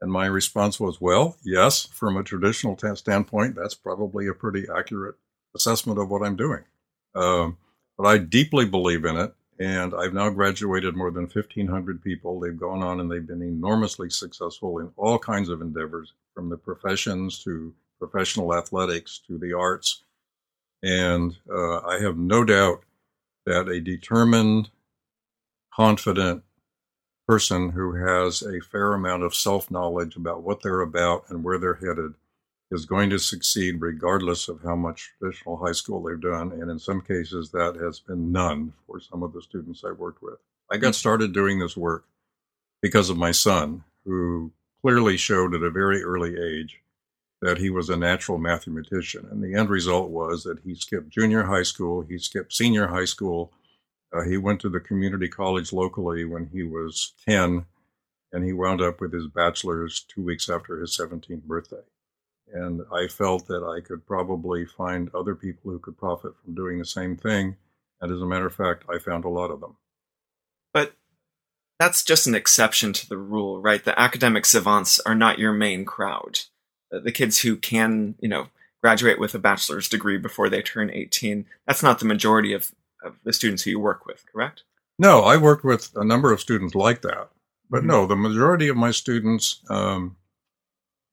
And 0.00 0.12
my 0.12 0.26
response 0.26 0.78
was, 0.78 1.00
well, 1.00 1.36
yes, 1.42 1.86
from 1.86 2.16
a 2.16 2.22
traditional 2.22 2.76
t- 2.76 2.94
standpoint, 2.96 3.56
that's 3.56 3.74
probably 3.74 4.28
a 4.28 4.34
pretty 4.34 4.66
accurate 4.74 5.16
assessment 5.54 5.98
of 5.98 6.10
what 6.10 6.22
I'm 6.22 6.36
doing. 6.36 6.64
Um, 7.14 7.56
but 7.96 8.06
I 8.06 8.18
deeply 8.18 8.66
believe 8.66 9.04
in 9.06 9.16
it. 9.16 9.34
And 9.58 9.94
I've 9.94 10.12
now 10.12 10.28
graduated 10.28 10.96
more 10.96 11.10
than 11.10 11.24
1,500 11.24 12.02
people. 12.02 12.38
They've 12.38 12.58
gone 12.58 12.82
on 12.82 13.00
and 13.00 13.10
they've 13.10 13.26
been 13.26 13.42
enormously 13.42 14.10
successful 14.10 14.78
in 14.80 14.90
all 14.96 15.18
kinds 15.18 15.48
of 15.48 15.62
endeavors, 15.62 16.12
from 16.34 16.50
the 16.50 16.58
professions 16.58 17.42
to 17.44 17.74
professional 17.98 18.54
athletics 18.54 19.20
to 19.26 19.38
the 19.38 19.54
arts. 19.54 20.02
And 20.82 21.34
uh, 21.50 21.78
I 21.80 21.98
have 22.00 22.18
no 22.18 22.44
doubt 22.44 22.84
that 23.46 23.68
a 23.68 23.80
determined, 23.80 24.70
confident, 25.74 26.42
person 27.26 27.70
who 27.70 27.94
has 27.94 28.42
a 28.42 28.60
fair 28.60 28.92
amount 28.92 29.22
of 29.22 29.34
self 29.34 29.70
knowledge 29.70 30.16
about 30.16 30.42
what 30.42 30.62
they're 30.62 30.82
about 30.82 31.24
and 31.28 31.42
where 31.42 31.58
they're 31.58 31.74
headed 31.74 32.14
is 32.70 32.84
going 32.84 33.10
to 33.10 33.18
succeed 33.18 33.80
regardless 33.80 34.48
of 34.48 34.62
how 34.62 34.74
much 34.74 35.12
traditional 35.18 35.56
high 35.56 35.72
school 35.72 36.02
they've 36.02 36.20
done. 36.20 36.52
And 36.52 36.70
in 36.70 36.78
some 36.78 37.00
cases, 37.00 37.50
that 37.50 37.76
has 37.80 38.00
been 38.00 38.32
none 38.32 38.72
for 38.86 39.00
some 39.00 39.22
of 39.22 39.32
the 39.32 39.42
students 39.42 39.84
I've 39.84 39.98
worked 39.98 40.22
with. 40.22 40.38
I 40.70 40.76
got 40.78 40.94
started 40.94 41.32
doing 41.32 41.58
this 41.58 41.76
work 41.76 42.04
because 42.82 43.08
of 43.08 43.16
my 43.16 43.30
son, 43.30 43.84
who 44.04 44.52
clearly 44.82 45.16
showed 45.16 45.54
at 45.54 45.62
a 45.62 45.70
very 45.70 46.02
early 46.02 46.36
age 46.36 46.80
that 47.40 47.58
he 47.58 47.70
was 47.70 47.88
a 47.88 47.96
natural 47.96 48.38
mathematician. 48.38 49.28
And 49.30 49.42
the 49.42 49.54
end 49.54 49.68
result 49.68 50.10
was 50.10 50.42
that 50.44 50.60
he 50.64 50.74
skipped 50.74 51.10
junior 51.10 51.44
high 51.44 51.62
school, 51.62 52.02
he 52.02 52.18
skipped 52.18 52.52
senior 52.52 52.88
high 52.88 53.04
school, 53.04 53.52
uh, 54.12 54.22
he 54.22 54.36
went 54.36 54.60
to 54.60 54.68
the 54.68 54.80
community 54.80 55.28
college 55.28 55.72
locally 55.72 56.24
when 56.24 56.48
he 56.52 56.62
was 56.62 57.12
10, 57.28 57.66
and 58.32 58.44
he 58.44 58.52
wound 58.52 58.80
up 58.80 59.00
with 59.00 59.12
his 59.12 59.26
bachelor's 59.26 60.00
two 60.00 60.22
weeks 60.22 60.48
after 60.48 60.80
his 60.80 60.96
17th 60.96 61.42
birthday. 61.42 61.82
And 62.52 62.82
I 62.92 63.08
felt 63.08 63.46
that 63.48 63.64
I 63.64 63.80
could 63.80 64.06
probably 64.06 64.64
find 64.64 65.10
other 65.14 65.34
people 65.34 65.70
who 65.70 65.78
could 65.78 65.98
profit 65.98 66.32
from 66.42 66.54
doing 66.54 66.78
the 66.78 66.84
same 66.84 67.16
thing. 67.16 67.56
And 68.00 68.12
as 68.12 68.20
a 68.20 68.26
matter 68.26 68.46
of 68.46 68.54
fact, 68.54 68.84
I 68.88 68.98
found 68.98 69.24
a 69.24 69.30
lot 69.30 69.50
of 69.50 69.60
them. 69.60 69.76
But 70.72 70.92
that's 71.78 72.04
just 72.04 72.26
an 72.26 72.34
exception 72.34 72.92
to 72.92 73.08
the 73.08 73.18
rule, 73.18 73.60
right? 73.60 73.84
The 73.84 73.98
academic 73.98 74.46
savants 74.46 75.00
are 75.00 75.14
not 75.14 75.38
your 75.38 75.52
main 75.52 75.84
crowd. 75.84 76.40
The 76.90 77.12
kids 77.12 77.40
who 77.40 77.56
can, 77.56 78.14
you 78.20 78.28
know, 78.28 78.48
graduate 78.80 79.18
with 79.18 79.34
a 79.34 79.38
bachelor's 79.38 79.88
degree 79.88 80.18
before 80.18 80.48
they 80.48 80.62
turn 80.62 80.90
18, 80.90 81.46
that's 81.66 81.82
not 81.82 81.98
the 81.98 82.04
majority 82.04 82.52
of 82.52 82.72
of 83.02 83.18
the 83.24 83.32
students 83.32 83.62
who 83.62 83.70
you 83.70 83.80
work 83.80 84.06
with, 84.06 84.24
correct? 84.30 84.64
No, 84.98 85.20
I 85.20 85.36
worked 85.36 85.64
with 85.64 85.90
a 85.96 86.04
number 86.04 86.32
of 86.32 86.40
students 86.40 86.74
like 86.74 87.02
that. 87.02 87.28
But 87.70 87.78
mm-hmm. 87.78 87.88
no, 87.88 88.06
the 88.06 88.16
majority 88.16 88.68
of 88.68 88.76
my 88.76 88.90
students, 88.90 89.60
um, 89.68 90.16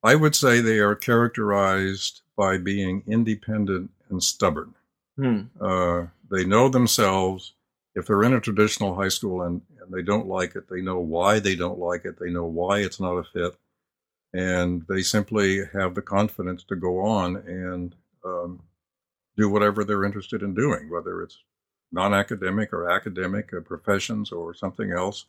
I 0.04 0.16
would 0.16 0.36
say 0.36 0.60
they 0.60 0.80
are 0.80 0.96
characterized 0.96 2.22
by 2.36 2.58
being 2.58 3.04
independent 3.08 3.92
and 4.10 4.22
stubborn. 4.22 4.74
Mm. 5.18 5.50
Uh, 5.60 6.08
they 6.30 6.46
know 6.46 6.68
themselves. 6.68 7.54
If 7.96 8.08
they're 8.08 8.24
in 8.24 8.34
a 8.34 8.42
traditional 8.42 8.96
high 8.96 9.10
school 9.10 9.44
and, 9.44 9.62
and 9.80 9.94
they 9.94 10.02
don't 10.02 10.28
like 10.28 10.56
it, 10.56 10.68
they 10.70 10.82
know 10.82 11.00
why 11.00 11.40
they 11.40 11.56
don't 11.56 11.80
like 11.80 12.06
it. 12.06 12.20
They 12.20 12.32
know 12.32 12.46
why 12.46 12.80
it's 12.80 13.00
not 13.00 13.18
a 13.18 13.24
fit. 13.24 13.56
And 14.34 14.84
they 14.90 15.04
simply 15.04 15.62
have 15.74 15.94
the 15.94 16.02
confidence 16.02 16.64
to 16.66 16.76
go 16.76 17.02
on 17.02 17.36
and 17.36 17.96
um, 18.26 18.64
do 19.38 19.48
whatever 19.48 19.84
they're 19.84 20.04
interested 20.04 20.42
in 20.42 20.56
doing, 20.56 20.90
whether 20.90 21.22
it's 21.22 21.38
non 21.92 22.14
academic 22.14 22.74
or 22.74 22.90
academic 22.90 23.54
uh, 23.54 23.62
professions 23.62 24.32
or 24.32 24.54
something 24.54 24.92
else. 24.92 25.26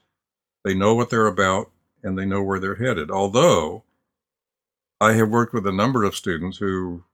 They 0.64 0.74
know 0.74 0.94
what 0.94 1.10
they're 1.10 1.26
about 1.26 1.70
and 2.02 2.18
they 2.18 2.24
know 2.24 2.42
where 2.42 2.58
they're 2.58 2.76
headed. 2.76 3.10
Although 3.10 3.84
I 5.00 5.12
have 5.14 5.30
worked 5.30 5.52
with 5.52 5.66
a 5.66 5.72
number 5.72 6.04
of 6.04 6.16
students 6.16 6.58
who, 6.58 7.04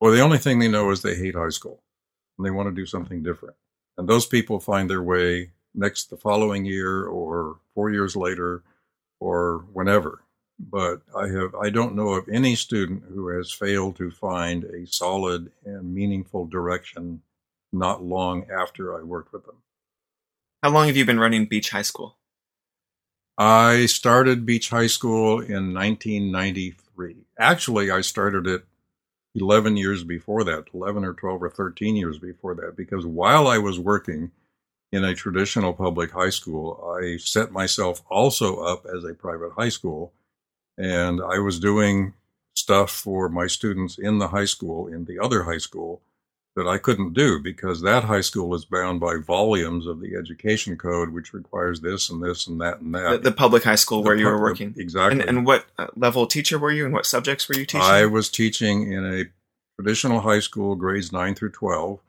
well, 0.00 0.12
the 0.12 0.20
only 0.20 0.38
thing 0.38 0.58
they 0.58 0.68
know 0.68 0.90
is 0.90 1.02
they 1.02 1.14
hate 1.14 1.34
high 1.34 1.50
school 1.50 1.82
and 2.36 2.46
they 2.46 2.50
want 2.50 2.68
to 2.68 2.74
do 2.74 2.86
something 2.86 3.22
different. 3.22 3.56
And 3.96 4.08
those 4.08 4.26
people 4.26 4.60
find 4.60 4.88
their 4.88 5.02
way 5.02 5.50
next 5.74 6.10
the 6.10 6.16
following 6.16 6.64
year 6.64 7.04
or 7.04 7.58
four 7.74 7.90
years 7.90 8.16
later 8.16 8.62
or 9.20 9.66
whenever. 9.72 10.22
But 10.58 11.02
I 11.16 11.28
have 11.28 11.54
I 11.54 11.70
don't 11.70 11.94
know 11.94 12.10
of 12.10 12.28
any 12.28 12.54
student 12.54 13.04
who 13.08 13.28
has 13.28 13.50
failed 13.50 13.96
to 13.96 14.10
find 14.10 14.64
a 14.64 14.86
solid 14.86 15.52
and 15.64 15.94
meaningful 15.94 16.46
direction 16.46 17.22
not 17.72 18.02
long 18.02 18.46
after 18.50 18.98
I 18.98 19.02
worked 19.02 19.32
with 19.32 19.46
them. 19.46 19.56
How 20.62 20.70
long 20.70 20.88
have 20.88 20.96
you 20.96 21.06
been 21.06 21.20
running 21.20 21.46
Beach 21.46 21.70
High 21.70 21.82
School? 21.82 22.16
I 23.40 23.86
started 23.86 24.44
Beach 24.44 24.68
High 24.68 24.86
School 24.86 25.40
in 25.40 25.72
1993. 25.72 27.16
Actually, 27.38 27.90
I 27.90 28.02
started 28.02 28.46
it 28.46 28.64
11 29.34 29.76
years 29.76 30.04
before 30.04 30.44
that, 30.44 30.66
11 30.74 31.04
or 31.04 31.14
12 31.14 31.42
or 31.42 31.50
13 31.50 31.96
years 31.96 32.18
before 32.18 32.54
that, 32.56 32.76
because 32.76 33.06
while 33.06 33.48
I 33.48 33.56
was 33.58 33.78
working 33.78 34.30
in 34.92 35.04
a 35.04 35.14
traditional 35.14 35.72
public 35.72 36.10
high 36.10 36.30
school. 36.30 36.96
I 37.00 37.16
set 37.16 37.52
myself 37.52 38.02
also 38.10 38.56
up 38.56 38.86
as 38.86 39.04
a 39.04 39.14
private 39.14 39.52
high 39.52 39.68
school, 39.68 40.12
and 40.76 41.20
I 41.20 41.38
was 41.38 41.60
doing 41.60 42.14
stuff 42.54 42.90
for 42.90 43.28
my 43.28 43.46
students 43.46 43.98
in 43.98 44.18
the 44.18 44.28
high 44.28 44.44
school, 44.44 44.88
in 44.88 45.04
the 45.04 45.18
other 45.18 45.44
high 45.44 45.58
school, 45.58 46.02
that 46.56 46.66
I 46.66 46.78
couldn't 46.78 47.14
do 47.14 47.38
because 47.38 47.80
that 47.82 48.04
high 48.04 48.20
school 48.20 48.54
is 48.54 48.64
bound 48.64 49.00
by 49.00 49.16
volumes 49.16 49.86
of 49.86 50.00
the 50.00 50.16
education 50.16 50.76
code, 50.76 51.10
which 51.10 51.32
requires 51.32 51.80
this 51.80 52.10
and 52.10 52.22
this 52.22 52.46
and 52.46 52.60
that 52.60 52.80
and 52.80 52.94
that. 52.94 53.22
The, 53.22 53.30
the 53.30 53.36
public 53.36 53.62
high 53.62 53.76
school 53.76 54.02
the 54.02 54.06
where 54.06 54.16
you 54.16 54.26
were 54.26 54.40
working. 54.40 54.74
Exactly. 54.76 55.20
And, 55.20 55.28
and 55.28 55.46
what 55.46 55.66
uh, 55.78 55.86
level 55.96 56.26
teacher 56.26 56.58
were 56.58 56.72
you 56.72 56.84
and 56.84 56.92
what 56.92 57.06
subjects 57.06 57.48
were 57.48 57.56
you 57.56 57.66
teaching? 57.66 57.80
I 57.80 58.06
was 58.06 58.28
teaching 58.28 58.92
in 58.92 59.04
a 59.04 59.24
traditional 59.76 60.20
high 60.20 60.40
school, 60.40 60.74
grades 60.74 61.12
9 61.12 61.34
through 61.34 61.52
12, 61.52 62.00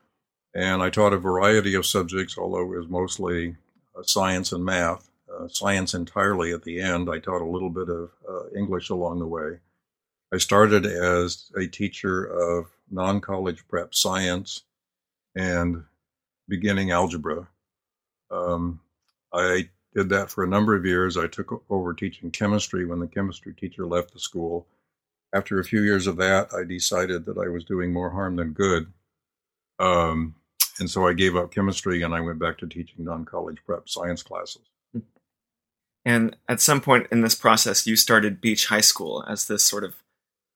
and 0.54 0.82
I 0.82 0.90
taught 0.90 1.12
a 1.12 1.18
variety 1.18 1.74
of 1.74 1.86
subjects, 1.86 2.36
although 2.36 2.62
it 2.62 2.78
was 2.78 2.88
mostly 2.88 3.56
uh, 3.96 4.02
science 4.02 4.52
and 4.52 4.64
math. 4.64 5.08
Uh, 5.32 5.48
science 5.48 5.94
entirely 5.94 6.52
at 6.52 6.64
the 6.64 6.78
end. 6.78 7.08
I 7.08 7.18
taught 7.18 7.40
a 7.40 7.46
little 7.46 7.70
bit 7.70 7.88
of 7.88 8.10
uh, 8.28 8.50
English 8.54 8.90
along 8.90 9.20
the 9.20 9.26
way. 9.26 9.60
I 10.34 10.38
started 10.38 10.84
as 10.84 11.50
a 11.56 11.66
teacher 11.66 12.24
of 12.24 12.66
non 12.92 13.20
college 13.20 13.66
prep 13.68 13.94
science 13.94 14.62
and 15.34 15.82
beginning 16.48 16.90
algebra. 16.90 17.48
Um, 18.30 18.80
I 19.32 19.68
did 19.94 20.08
that 20.10 20.30
for 20.30 20.44
a 20.44 20.48
number 20.48 20.76
of 20.76 20.86
years. 20.86 21.16
I 21.16 21.26
took 21.26 21.64
over 21.70 21.94
teaching 21.94 22.30
chemistry 22.30 22.84
when 22.84 23.00
the 23.00 23.06
chemistry 23.06 23.54
teacher 23.54 23.86
left 23.86 24.12
the 24.12 24.20
school. 24.20 24.66
After 25.34 25.58
a 25.58 25.64
few 25.64 25.82
years 25.82 26.06
of 26.06 26.16
that, 26.16 26.52
I 26.54 26.64
decided 26.64 27.24
that 27.26 27.38
I 27.38 27.48
was 27.48 27.64
doing 27.64 27.92
more 27.92 28.10
harm 28.10 28.36
than 28.36 28.52
good. 28.52 28.92
Um, 29.78 30.34
and 30.78 30.90
so 30.90 31.06
I 31.06 31.14
gave 31.14 31.36
up 31.36 31.52
chemistry 31.52 32.02
and 32.02 32.14
I 32.14 32.20
went 32.20 32.38
back 32.38 32.58
to 32.58 32.66
teaching 32.66 33.04
non 33.04 33.24
college 33.24 33.58
prep 33.66 33.88
science 33.88 34.22
classes. 34.22 34.62
And 36.04 36.36
at 36.48 36.60
some 36.60 36.80
point 36.80 37.06
in 37.12 37.20
this 37.20 37.34
process, 37.34 37.86
you 37.86 37.96
started 37.96 38.40
Beach 38.40 38.66
High 38.66 38.80
School 38.80 39.24
as 39.28 39.46
this 39.46 39.62
sort 39.62 39.84
of 39.84 39.94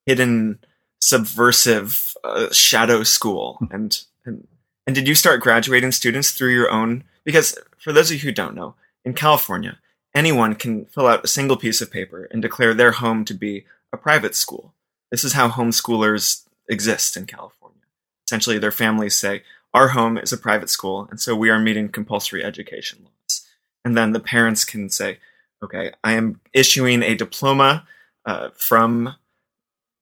hidden 0.04 0.58
subversive 1.06 2.16
uh, 2.24 2.52
shadow 2.52 3.04
school. 3.04 3.58
And, 3.70 3.96
and 4.24 4.48
and 4.88 4.94
did 4.94 5.06
you 5.06 5.14
start 5.14 5.40
graduating 5.40 5.92
students 5.92 6.32
through 6.32 6.52
your 6.52 6.68
own 6.68 7.04
because 7.24 7.56
for 7.78 7.92
those 7.92 8.10
of 8.10 8.16
you 8.16 8.22
who 8.22 8.32
don't 8.32 8.56
know 8.56 8.74
in 9.04 9.14
california 9.14 9.78
anyone 10.16 10.56
can 10.56 10.86
fill 10.86 11.06
out 11.06 11.24
a 11.24 11.28
single 11.28 11.56
piece 11.56 11.80
of 11.80 11.92
paper 11.92 12.28
and 12.32 12.42
declare 12.42 12.74
their 12.74 12.92
home 12.92 13.24
to 13.24 13.34
be 13.34 13.66
a 13.92 13.96
private 13.96 14.34
school. 14.34 14.74
This 15.10 15.22
is 15.22 15.34
how 15.34 15.48
homeschoolers 15.48 16.44
exist 16.68 17.16
in 17.16 17.26
california. 17.26 17.82
Essentially 18.26 18.58
their 18.58 18.72
families 18.72 19.16
say 19.16 19.44
our 19.72 19.88
home 19.88 20.18
is 20.18 20.32
a 20.32 20.38
private 20.38 20.70
school 20.70 21.06
and 21.10 21.20
so 21.20 21.36
we 21.36 21.50
are 21.50 21.60
meeting 21.60 21.88
compulsory 21.88 22.42
education 22.42 23.04
laws. 23.04 23.46
And 23.84 23.96
then 23.96 24.10
the 24.10 24.26
parents 24.34 24.64
can 24.64 24.88
say 24.88 25.18
okay 25.62 25.92
i 26.02 26.12
am 26.14 26.40
issuing 26.52 27.04
a 27.04 27.14
diploma 27.14 27.86
uh, 28.24 28.48
from 28.56 29.14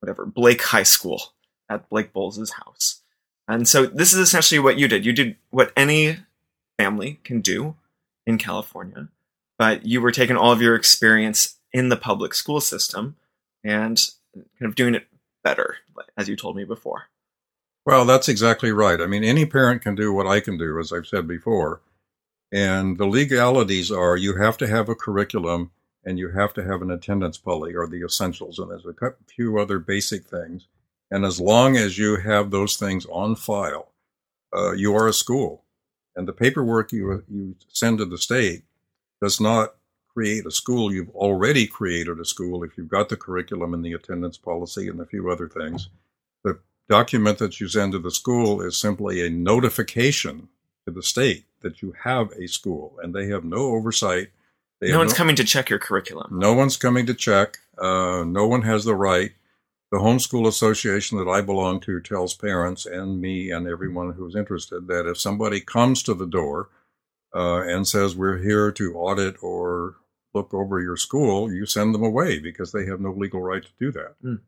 whatever 0.04 0.26
Blake 0.26 0.60
High 0.60 0.82
School 0.82 1.32
at 1.70 1.88
Blake 1.88 2.12
Boles' 2.12 2.52
house. 2.52 3.00
And 3.48 3.66
so 3.66 3.86
this 3.86 4.12
is 4.12 4.18
essentially 4.18 4.58
what 4.58 4.78
you 4.78 4.86
did. 4.86 5.06
You 5.06 5.14
did 5.14 5.36
what 5.48 5.72
any 5.76 6.18
family 6.78 7.20
can 7.24 7.40
do 7.40 7.76
in 8.26 8.36
California, 8.36 9.08
but 9.58 9.86
you 9.86 10.02
were 10.02 10.12
taking 10.12 10.36
all 10.36 10.52
of 10.52 10.60
your 10.60 10.74
experience 10.74 11.56
in 11.72 11.88
the 11.88 11.96
public 11.96 12.34
school 12.34 12.60
system 12.60 13.16
and 13.62 14.10
kind 14.34 14.68
of 14.68 14.74
doing 14.74 14.94
it 14.94 15.06
better, 15.42 15.76
as 16.18 16.28
you 16.28 16.36
told 16.36 16.54
me 16.54 16.64
before. 16.64 17.04
Well, 17.86 18.04
that's 18.04 18.28
exactly 18.28 18.72
right. 18.72 19.00
I 19.00 19.06
mean, 19.06 19.24
any 19.24 19.46
parent 19.46 19.80
can 19.80 19.94
do 19.94 20.12
what 20.12 20.26
I 20.26 20.40
can 20.40 20.58
do, 20.58 20.78
as 20.78 20.92
I've 20.92 21.06
said 21.06 21.26
before. 21.26 21.80
And 22.52 22.98
the 22.98 23.06
legalities 23.06 23.90
are 23.90 24.16
you 24.16 24.36
have 24.36 24.58
to 24.58 24.66
have 24.66 24.88
a 24.88 24.94
curriculum 24.94 25.70
and 26.04 26.18
you 26.18 26.30
have 26.30 26.52
to 26.54 26.64
have 26.64 26.82
an 26.82 26.90
attendance 26.90 27.38
poly 27.38 27.74
or 27.74 27.86
the 27.86 28.04
essentials, 28.04 28.58
and 28.58 28.70
there's 28.70 28.84
a 28.84 29.14
few 29.26 29.58
other 29.58 29.78
basic 29.78 30.26
things. 30.26 30.66
And 31.10 31.24
as 31.24 31.40
long 31.40 31.76
as 31.76 31.98
you 31.98 32.16
have 32.16 32.50
those 32.50 32.76
things 32.76 33.06
on 33.06 33.36
file, 33.36 33.92
uh, 34.54 34.72
you 34.72 34.94
are 34.94 35.08
a 35.08 35.12
school. 35.12 35.64
And 36.16 36.28
the 36.28 36.32
paperwork 36.32 36.92
you, 36.92 37.24
you 37.28 37.56
send 37.68 37.98
to 37.98 38.04
the 38.04 38.18
state 38.18 38.62
does 39.20 39.40
not 39.40 39.74
create 40.12 40.46
a 40.46 40.50
school. 40.50 40.92
You've 40.92 41.14
already 41.14 41.66
created 41.66 42.20
a 42.20 42.24
school 42.24 42.62
if 42.62 42.76
you've 42.76 42.88
got 42.88 43.08
the 43.08 43.16
curriculum 43.16 43.74
and 43.74 43.84
the 43.84 43.92
attendance 43.92 44.38
policy 44.38 44.88
and 44.88 45.00
a 45.00 45.06
few 45.06 45.30
other 45.30 45.48
things. 45.48 45.88
The 46.44 46.60
document 46.88 47.38
that 47.38 47.60
you 47.60 47.68
send 47.68 47.92
to 47.92 47.98
the 47.98 48.10
school 48.10 48.60
is 48.60 48.76
simply 48.76 49.26
a 49.26 49.30
notification 49.30 50.48
to 50.86 50.92
the 50.92 51.02
state 51.02 51.44
that 51.62 51.82
you 51.82 51.94
have 52.04 52.30
a 52.32 52.46
school, 52.46 52.96
and 53.02 53.14
they 53.14 53.26
have 53.26 53.44
no 53.44 53.56
oversight 53.56 54.28
they 54.84 54.92
no 54.92 54.98
one's 54.98 55.12
no, 55.12 55.16
coming 55.16 55.36
to 55.36 55.44
check 55.44 55.70
your 55.70 55.78
curriculum. 55.78 56.38
No 56.38 56.52
one's 56.52 56.76
coming 56.76 57.06
to 57.06 57.14
check. 57.14 57.56
Uh, 57.78 58.22
no 58.26 58.46
one 58.46 58.62
has 58.62 58.84
the 58.84 58.94
right. 58.94 59.32
The 59.90 59.98
homeschool 59.98 60.46
association 60.46 61.16
that 61.18 61.28
I 61.28 61.40
belong 61.40 61.80
to 61.80 62.00
tells 62.00 62.34
parents 62.34 62.84
and 62.84 63.20
me 63.20 63.50
and 63.50 63.66
everyone 63.66 64.12
who's 64.12 64.36
interested 64.36 64.86
that 64.88 65.08
if 65.08 65.18
somebody 65.18 65.60
comes 65.60 66.02
to 66.02 66.14
the 66.14 66.26
door 66.26 66.68
uh, 67.34 67.62
and 67.62 67.88
says 67.88 68.14
we're 68.14 68.38
here 68.38 68.70
to 68.72 68.94
audit 68.94 69.36
or 69.42 69.96
look 70.34 70.52
over 70.52 70.80
your 70.80 70.96
school, 70.96 71.50
you 71.50 71.64
send 71.64 71.94
them 71.94 72.02
away 72.02 72.38
because 72.38 72.72
they 72.72 72.84
have 72.84 73.00
no 73.00 73.12
legal 73.12 73.40
right 73.40 73.62
to 73.62 73.70
do 73.78 73.90
that. 73.92 74.16
Mm. 74.22 74.40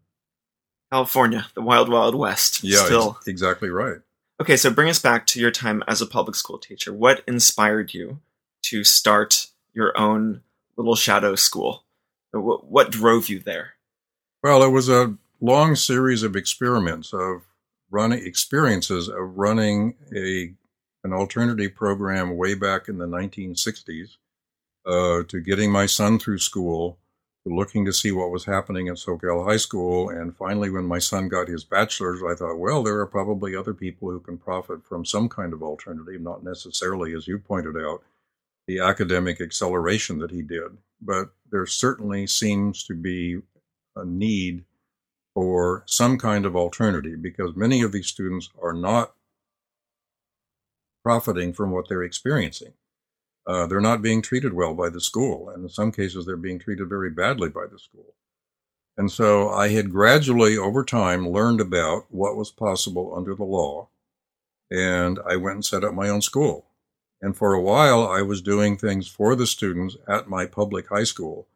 California, 0.92 1.46
the 1.54 1.62
wild, 1.62 1.88
wild 1.88 2.14
west. 2.14 2.62
Yeah, 2.62 2.84
still. 2.84 3.18
exactly 3.26 3.70
right. 3.70 3.98
Okay, 4.40 4.56
so 4.56 4.70
bring 4.70 4.90
us 4.90 4.98
back 4.98 5.26
to 5.28 5.40
your 5.40 5.50
time 5.50 5.82
as 5.88 6.02
a 6.02 6.06
public 6.06 6.36
school 6.36 6.58
teacher. 6.58 6.92
What 6.92 7.22
inspired 7.26 7.94
you 7.94 8.20
to 8.64 8.84
start 8.84 9.46
your 9.76 9.96
own 9.96 10.40
little 10.76 10.96
shadow 10.96 11.36
school? 11.36 11.84
What, 12.32 12.66
what 12.66 12.90
drove 12.90 13.28
you 13.28 13.38
there? 13.38 13.74
Well, 14.42 14.62
it 14.62 14.70
was 14.70 14.88
a 14.88 15.16
long 15.40 15.76
series 15.76 16.22
of 16.22 16.34
experiments 16.34 17.12
of 17.12 17.42
running 17.90 18.26
experiences 18.26 19.08
of 19.08 19.36
running 19.36 19.94
a 20.14 20.52
an 21.04 21.12
alternative 21.12 21.72
program 21.74 22.36
way 22.36 22.54
back 22.54 22.88
in 22.88 22.98
the 22.98 23.06
1960s 23.06 24.16
uh, 24.86 25.22
to 25.28 25.40
getting 25.40 25.70
my 25.70 25.86
son 25.86 26.18
through 26.18 26.38
school, 26.38 26.98
to 27.44 27.54
looking 27.54 27.84
to 27.84 27.92
see 27.92 28.10
what 28.10 28.32
was 28.32 28.44
happening 28.44 28.88
at 28.88 28.96
Soquel 28.96 29.46
High 29.46 29.56
School, 29.56 30.08
and 30.08 30.36
finally, 30.36 30.68
when 30.68 30.84
my 30.84 30.98
son 30.98 31.28
got 31.28 31.46
his 31.46 31.62
bachelor's, 31.62 32.22
I 32.24 32.34
thought, 32.34 32.58
well, 32.58 32.82
there 32.82 32.98
are 32.98 33.06
probably 33.06 33.54
other 33.54 33.72
people 33.72 34.10
who 34.10 34.18
can 34.18 34.36
profit 34.36 34.84
from 34.84 35.04
some 35.04 35.28
kind 35.28 35.52
of 35.52 35.62
alternative, 35.62 36.20
not 36.20 36.42
necessarily, 36.42 37.14
as 37.14 37.28
you 37.28 37.38
pointed 37.38 37.76
out, 37.76 38.02
the 38.66 38.80
academic 38.80 39.40
acceleration 39.40 40.18
that 40.18 40.30
he 40.30 40.42
did. 40.42 40.78
But 41.00 41.30
there 41.50 41.66
certainly 41.66 42.26
seems 42.26 42.84
to 42.84 42.94
be 42.94 43.40
a 43.94 44.04
need 44.04 44.64
for 45.34 45.84
some 45.86 46.18
kind 46.18 46.46
of 46.46 46.56
alternative 46.56 47.20
because 47.20 47.54
many 47.54 47.82
of 47.82 47.92
these 47.92 48.06
students 48.06 48.48
are 48.60 48.72
not 48.72 49.14
profiting 51.04 51.52
from 51.52 51.70
what 51.70 51.88
they're 51.88 52.02
experiencing. 52.02 52.72
Uh, 53.46 53.66
they're 53.66 53.80
not 53.80 54.02
being 54.02 54.22
treated 54.22 54.52
well 54.52 54.74
by 54.74 54.88
the 54.88 55.00
school, 55.00 55.48
and 55.50 55.62
in 55.62 55.68
some 55.68 55.92
cases, 55.92 56.26
they're 56.26 56.36
being 56.36 56.58
treated 56.58 56.88
very 56.88 57.10
badly 57.10 57.48
by 57.48 57.64
the 57.70 57.78
school. 57.78 58.14
And 58.96 59.12
so 59.12 59.50
I 59.50 59.68
had 59.68 59.92
gradually, 59.92 60.56
over 60.56 60.82
time, 60.82 61.28
learned 61.28 61.60
about 61.60 62.06
what 62.08 62.34
was 62.36 62.50
possible 62.50 63.14
under 63.16 63.34
the 63.34 63.44
law, 63.44 63.88
and 64.70 65.20
I 65.24 65.36
went 65.36 65.56
and 65.56 65.64
set 65.64 65.84
up 65.84 65.94
my 65.94 66.08
own 66.08 66.22
school. 66.22 66.66
And 67.20 67.36
for 67.36 67.54
a 67.54 67.62
while, 67.62 68.06
I 68.06 68.22
was 68.22 68.42
doing 68.42 68.76
things 68.76 69.08
for 69.08 69.34
the 69.34 69.46
students 69.46 69.96
at 70.06 70.28
my 70.28 70.46
public 70.46 70.88
high 70.88 71.04
school 71.04 71.48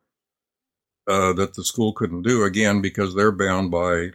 uh, 1.07 1.33
that 1.35 1.55
the 1.55 1.65
school 1.65 1.93
couldn't 1.93 2.23
do, 2.23 2.45
again, 2.45 2.81
because 2.81 3.15
they're 3.15 3.33
bound 3.33 3.71
by 3.71 4.11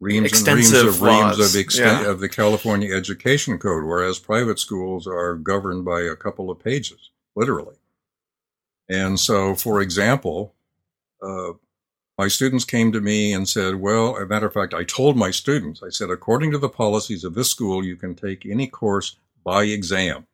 reams 0.00 0.28
Extensive 0.28 0.74
and 0.74 0.84
reams 0.84 0.96
of 0.96 1.02
laws. 1.02 1.38
reams 1.56 1.78
of, 1.78 1.80
yeah. 1.80 2.06
of 2.06 2.20
the 2.20 2.28
California 2.28 2.94
Education 2.94 3.58
Code, 3.58 3.84
whereas 3.84 4.18
private 4.18 4.58
schools 4.58 5.06
are 5.06 5.34
governed 5.34 5.84
by 5.84 6.02
a 6.02 6.14
couple 6.14 6.50
of 6.50 6.62
pages, 6.62 7.10
literally. 7.34 7.76
And 8.88 9.18
so, 9.18 9.54
for 9.54 9.82
example, 9.82 10.54
uh, 11.22 11.54
my 12.16 12.28
students 12.28 12.64
came 12.64 12.92
to 12.92 13.00
me 13.00 13.32
and 13.32 13.48
said, 13.48 13.76
well, 13.76 14.16
as 14.16 14.22
a 14.22 14.26
matter 14.26 14.46
of 14.46 14.52
fact, 14.52 14.74
I 14.74 14.84
told 14.84 15.16
my 15.16 15.30
students, 15.30 15.82
I 15.82 15.90
said, 15.90 16.10
according 16.10 16.52
to 16.52 16.58
the 16.58 16.68
policies 16.68 17.24
of 17.24 17.34
this 17.34 17.50
school, 17.50 17.84
you 17.84 17.96
can 17.96 18.14
take 18.14 18.46
any 18.46 18.66
course 18.66 19.16
by 19.44 19.64
exam. 19.64 20.26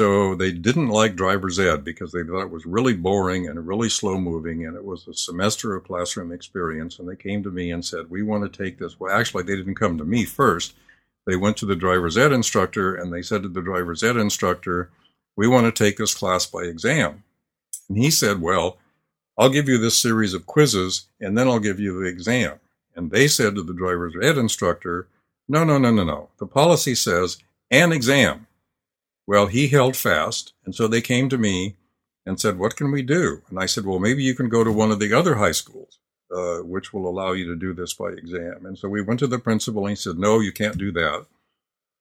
So 0.00 0.36
they 0.36 0.52
didn't 0.52 0.90
like 0.90 1.16
driver's 1.16 1.58
ed 1.58 1.82
because 1.82 2.12
they 2.12 2.22
thought 2.22 2.42
it 2.42 2.50
was 2.50 2.64
really 2.64 2.94
boring 2.94 3.48
and 3.48 3.66
really 3.66 3.88
slow 3.88 4.16
moving, 4.16 4.64
and 4.64 4.76
it 4.76 4.84
was 4.84 5.08
a 5.08 5.14
semester 5.14 5.74
of 5.74 5.84
classroom 5.84 6.30
experience. 6.30 6.98
And 6.98 7.08
they 7.08 7.16
came 7.16 7.42
to 7.42 7.50
me 7.50 7.72
and 7.72 7.84
said, 7.84 8.08
"We 8.08 8.22
want 8.22 8.44
to 8.44 8.64
take 8.64 8.78
this." 8.78 9.00
Well, 9.00 9.12
actually, 9.12 9.42
they 9.42 9.56
didn't 9.56 9.74
come 9.74 9.98
to 9.98 10.04
me 10.04 10.24
first. 10.24 10.74
They 11.26 11.36
went 11.36 11.56
to 11.58 11.66
the 11.66 11.76
driver's 11.76 12.16
ed 12.16 12.32
instructor 12.32 12.94
and 12.94 13.12
they 13.12 13.22
said 13.22 13.42
to 13.42 13.48
the 13.48 13.60
driver's 13.60 14.04
ed 14.04 14.16
instructor, 14.16 14.90
"We 15.36 15.48
want 15.48 15.66
to 15.66 15.84
take 15.84 15.96
this 15.96 16.14
class 16.14 16.46
by 16.46 16.62
exam." 16.62 17.24
And 17.88 17.98
he 17.98 18.10
said, 18.10 18.40
"Well, 18.40 18.78
I'll 19.36 19.50
give 19.50 19.68
you 19.68 19.78
this 19.78 19.98
series 19.98 20.32
of 20.32 20.46
quizzes, 20.46 21.08
and 21.20 21.36
then 21.36 21.48
I'll 21.48 21.58
give 21.58 21.80
you 21.80 22.00
the 22.00 22.08
exam." 22.08 22.60
And 22.94 23.10
they 23.10 23.28
said 23.28 23.56
to 23.56 23.62
the 23.62 23.74
driver's 23.74 24.14
ed 24.22 24.38
instructor, 24.38 25.08
"No, 25.48 25.64
no, 25.64 25.76
no, 25.78 25.90
no, 25.90 26.04
no. 26.04 26.28
The 26.38 26.46
policy 26.46 26.94
says 26.94 27.38
an 27.70 27.92
exam." 27.92 28.46
Well, 29.28 29.48
he 29.48 29.68
held 29.68 29.94
fast. 29.94 30.54
And 30.64 30.74
so 30.74 30.88
they 30.88 31.02
came 31.02 31.28
to 31.28 31.36
me 31.36 31.76
and 32.24 32.40
said, 32.40 32.58
What 32.58 32.76
can 32.76 32.90
we 32.90 33.02
do? 33.02 33.42
And 33.50 33.60
I 33.60 33.66
said, 33.66 33.84
Well, 33.84 33.98
maybe 33.98 34.22
you 34.22 34.34
can 34.34 34.48
go 34.48 34.64
to 34.64 34.72
one 34.72 34.90
of 34.90 35.00
the 35.00 35.12
other 35.12 35.34
high 35.34 35.52
schools, 35.52 35.98
uh, 36.34 36.60
which 36.60 36.94
will 36.94 37.06
allow 37.06 37.32
you 37.32 37.44
to 37.44 37.54
do 37.54 37.74
this 37.74 37.92
by 37.92 38.08
exam. 38.08 38.64
And 38.64 38.78
so 38.78 38.88
we 38.88 39.02
went 39.02 39.20
to 39.20 39.26
the 39.26 39.38
principal 39.38 39.82
and 39.82 39.90
he 39.90 39.96
said, 39.96 40.18
No, 40.18 40.40
you 40.40 40.50
can't 40.50 40.78
do 40.78 40.90
that. 40.92 41.26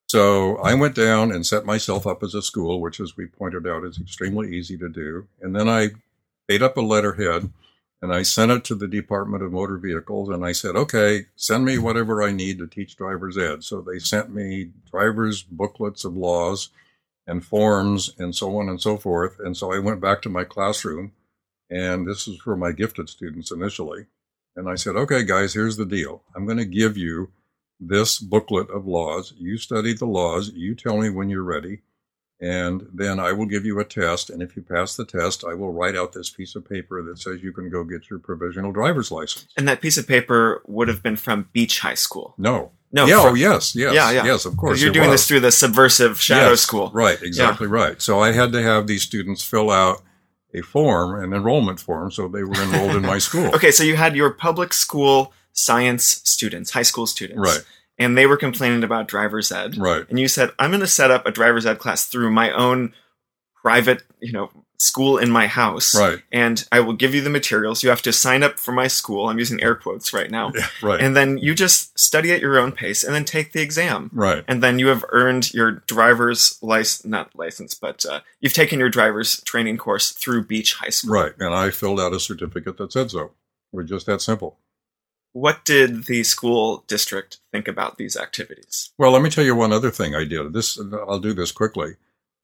So 0.08 0.56
I 0.60 0.74
went 0.74 0.96
down 0.96 1.34
and 1.34 1.46
set 1.46 1.66
myself 1.66 2.08
up 2.08 2.24
as 2.24 2.34
a 2.34 2.42
school, 2.42 2.80
which, 2.80 3.02
as 3.02 3.18
we 3.18 3.26
pointed 3.26 3.68
out, 3.68 3.84
is 3.84 4.00
extremely 4.00 4.56
easy 4.56 4.78
to 4.78 4.88
do. 4.88 5.28
And 5.42 5.54
then 5.54 5.68
I 5.68 5.90
made 6.48 6.64
up 6.64 6.78
a 6.78 6.82
letterhead 6.82 7.52
and 8.02 8.14
I 8.14 8.22
sent 8.22 8.54
it 8.54 8.64
to 8.66 8.76
the 8.76 8.88
Department 8.88 9.44
of 9.44 9.52
Motor 9.52 9.80
Vehicles 9.80 10.30
and 10.30 10.46
I 10.46 10.54
said, 10.54 10.78
okay, 10.78 11.26
send 11.36 11.66
me 11.66 11.78
whatever 11.78 12.24
I 12.24 12.32
need 12.32 12.58
to 12.60 12.68
teach 12.68 12.96
driver's 12.96 13.38
ed. 13.38 13.66
So 13.66 13.82
they 13.82 14.00
sent 14.00 14.34
me 14.34 14.70
driver's 14.90 15.44
booklets 15.44 16.06
of 16.06 16.16
laws 16.16 16.70
and 17.28 17.46
forms 17.46 18.12
and 18.18 18.34
so 18.34 18.58
on 18.58 18.70
and 18.70 18.82
so 18.82 18.98
forth. 18.98 19.38
And 19.40 19.56
so 19.56 19.74
I 19.74 19.80
went 19.80 20.02
back 20.02 20.22
to 20.24 20.30
my 20.30 20.44
classroom 20.44 21.12
and 21.70 22.08
this 22.08 22.28
is 22.28 22.38
for 22.38 22.56
my 22.56 22.72
gifted 22.72 23.10
students 23.10 23.52
initially. 23.52 24.08
And 24.56 24.70
I 24.70 24.76
said, 24.76 24.96
okay, 24.96 25.24
guys, 25.24 25.54
here's 25.54 25.78
the 25.78 25.86
deal. 25.86 26.24
I'm 26.36 26.46
going 26.46 26.58
to 26.58 26.66
give 26.66 26.98
you 26.98 27.32
this 27.80 28.18
booklet 28.18 28.70
of 28.72 28.88
laws. 28.88 29.34
You 29.38 29.58
study 29.58 29.94
the 29.94 30.06
laws. 30.06 30.52
You 30.54 30.74
tell 30.74 30.98
me 30.98 31.10
when 31.10 31.30
you're 31.30 31.44
ready. 31.44 31.82
And 32.40 32.88
then 32.94 33.20
I 33.20 33.34
will 33.34 33.46
give 33.46 33.66
you 33.66 33.80
a 33.80 33.86
test. 33.86 34.30
And 34.30 34.42
if 34.42 34.56
you 34.56 34.62
pass 34.62 34.96
the 34.96 35.06
test, 35.06 35.44
I 35.44 35.54
will 35.56 35.74
write 35.74 35.96
out 35.96 36.14
this 36.14 36.30
piece 36.30 36.56
of 36.56 36.68
paper 36.68 37.02
that 37.04 37.20
says 37.20 37.42
you 37.42 37.52
can 37.52 37.70
go 37.70 37.84
get 37.84 38.10
your 38.10 38.20
provisional 38.20 38.72
driver's 38.72 39.12
license. 39.12 39.48
And 39.58 39.68
that 39.68 39.82
piece 39.82 39.98
of 39.98 40.08
paper 40.08 40.62
would 40.68 40.88
have 40.88 41.02
been 41.02 41.16
from 41.16 41.50
Beach 41.52 41.80
High 41.80 41.96
School. 41.96 42.36
No. 42.38 42.72
No. 42.92 43.06
Yeah, 43.06 43.20
oh, 43.20 43.34
yes, 43.34 43.76
yes. 43.76 43.94
Yeah, 43.94 44.12
yeah. 44.12 44.26
Yes, 44.26 44.46
of 44.46 44.56
course. 44.56 44.82
You're 44.82 44.94
doing 44.94 45.10
was. 45.10 45.22
this 45.22 45.28
through 45.28 45.42
the 45.42 45.52
subversive 45.52 46.22
shadow 46.22 46.52
Yes, 46.52 46.62
school. 46.62 46.90
Right, 46.94 47.22
exactly 47.22 47.68
right. 47.68 48.02
So 48.02 48.20
I 48.20 48.32
had 48.32 48.52
to 48.54 48.62
have 48.62 48.88
these 48.88 49.04
students 49.04 49.44
fill 49.44 49.70
out 49.70 50.02
a 50.54 50.62
form, 50.62 51.22
an 51.22 51.34
enrollment 51.34 51.80
form, 51.80 52.12
so 52.12 52.28
they 52.28 52.44
were 52.44 52.56
enrolled 52.56 52.96
in 52.96 53.04
my 53.04 53.18
school. 53.18 53.52
Okay, 53.56 53.72
so 53.72 53.84
you 53.84 53.96
had 53.96 54.16
your 54.16 54.32
public 54.32 54.72
school 54.72 55.34
science 55.52 56.22
students, 56.24 56.72
high 56.72 56.84
school 56.84 57.08
students. 57.08 57.40
Right. 57.40 57.66
And 58.00 58.18
they 58.18 58.28
were 58.28 58.38
complaining 58.38 58.84
about 58.84 59.08
driver's 59.08 59.52
ed. 59.52 59.78
Right. 59.78 60.08
And 60.10 60.20
you 60.20 60.28
said, 60.28 60.52
I'm 60.60 60.70
going 60.70 60.82
to 60.82 60.88
set 60.88 61.10
up 61.10 61.26
a 61.26 61.32
driver's 61.32 61.66
ed 61.66 61.80
class 61.80 62.06
through 62.06 62.32
my 62.32 62.52
own 62.52 62.94
private, 63.62 64.04
you 64.22 64.32
know, 64.32 64.52
school 64.80 65.18
in 65.18 65.30
my 65.30 65.48
house. 65.48 65.96
Right. 65.98 66.22
And 66.32 66.68
I 66.72 66.80
will 66.80 66.94
give 66.94 67.16
you 67.16 67.22
the 67.22 67.30
materials. 67.30 67.84
You 67.84 67.90
have 67.90 68.02
to 68.04 68.14
sign 68.14 68.44
up 68.44 68.60
for 68.60 68.72
my 68.72 68.88
school. 68.88 69.28
I'm 69.28 69.40
using 69.40 69.62
air 69.62 69.76
quotes 69.76 70.14
right 70.14 70.30
now. 70.30 70.52
Yeah, 70.56 70.68
right. 70.82 71.02
And 71.02 71.16
then 71.16 71.38
you 71.38 71.56
just 71.56 71.98
study 71.98 72.32
at 72.32 72.42
your 72.42 72.60
own 72.60 72.72
pace 72.72 73.04
and 73.04 73.14
then 73.14 73.26
take 73.26 73.54
the 73.54 73.62
exam. 73.62 74.10
right. 74.14 74.44
And 74.48 74.62
then 74.62 74.80
you 74.80 74.88
have 74.88 75.04
earned 75.10 75.54
your 75.54 75.84
driver's 75.88 76.58
license, 76.62 77.06
not 77.06 77.36
license, 77.36 77.74
but 77.74 78.06
uh, 78.06 78.22
you've 78.40 78.54
taken 78.54 78.80
your 78.80 78.90
driver's 78.90 79.42
training 79.44 79.78
course 79.78 80.12
through 80.12 80.46
Beach 80.46 80.76
High 80.76 80.90
School. 80.90 81.14
Right. 81.14 81.34
And 81.40 81.54
I 81.54 81.72
filled 81.72 82.00
out 82.00 82.14
a 82.14 82.20
certificate 82.20 82.78
that 82.78 82.92
said 82.92 83.12
so. 83.12 83.32
We're 83.72 83.84
just 83.84 84.06
that 84.06 84.22
simple. 84.22 84.58
What 85.34 85.66
did 85.66 86.06
the 86.06 86.24
school 86.24 86.84
district 86.88 87.38
think 87.52 87.68
about 87.68 87.98
these 87.98 88.18
activities? 88.18 88.92
Well, 88.98 89.12
let 89.12 89.22
me 89.22 89.30
tell 89.30 89.44
you 89.44 89.56
one 89.56 89.72
other 89.74 89.92
thing 89.92 90.16
I 90.16 90.24
did. 90.24 90.54
This 90.54 90.80
I'll 90.80 91.20
do 91.20 91.34
this 91.34 91.52
quickly. 91.52 91.96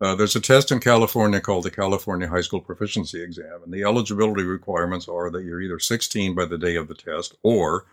Uh, 0.04 0.14
there's 0.16 0.36
a 0.36 0.42
test 0.42 0.70
in 0.70 0.82
California 0.82 1.40
called 1.40 1.64
the 1.64 1.72
California 1.72 2.28
High 2.28 2.42
School 2.42 2.60
Proficiency 2.60 3.24
Exam, 3.24 3.62
and 3.64 3.74
the 3.74 3.84
eligibility 3.84 4.44
requirements 4.44 5.08
are 5.08 5.30
that 5.30 5.46
you're 5.46 5.62
either 5.62 5.80
16 5.80 6.36
by 6.36 6.44
the 6.44 6.58
day 6.58 6.76
of 6.76 6.90
the 6.90 6.94
test, 6.94 7.36
or 7.42 7.86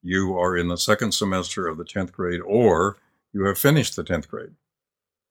you 0.00 0.38
are 0.38 0.56
in 0.56 0.68
the 0.68 0.78
second 0.78 1.10
semester 1.10 1.66
of 1.66 1.76
the 1.76 1.84
10th 1.84 2.12
grade, 2.12 2.40
or 2.42 2.96
you 3.32 3.42
have 3.42 3.58
finished 3.58 3.96
the 3.96 4.04
10th 4.04 4.28
grade. 4.28 4.52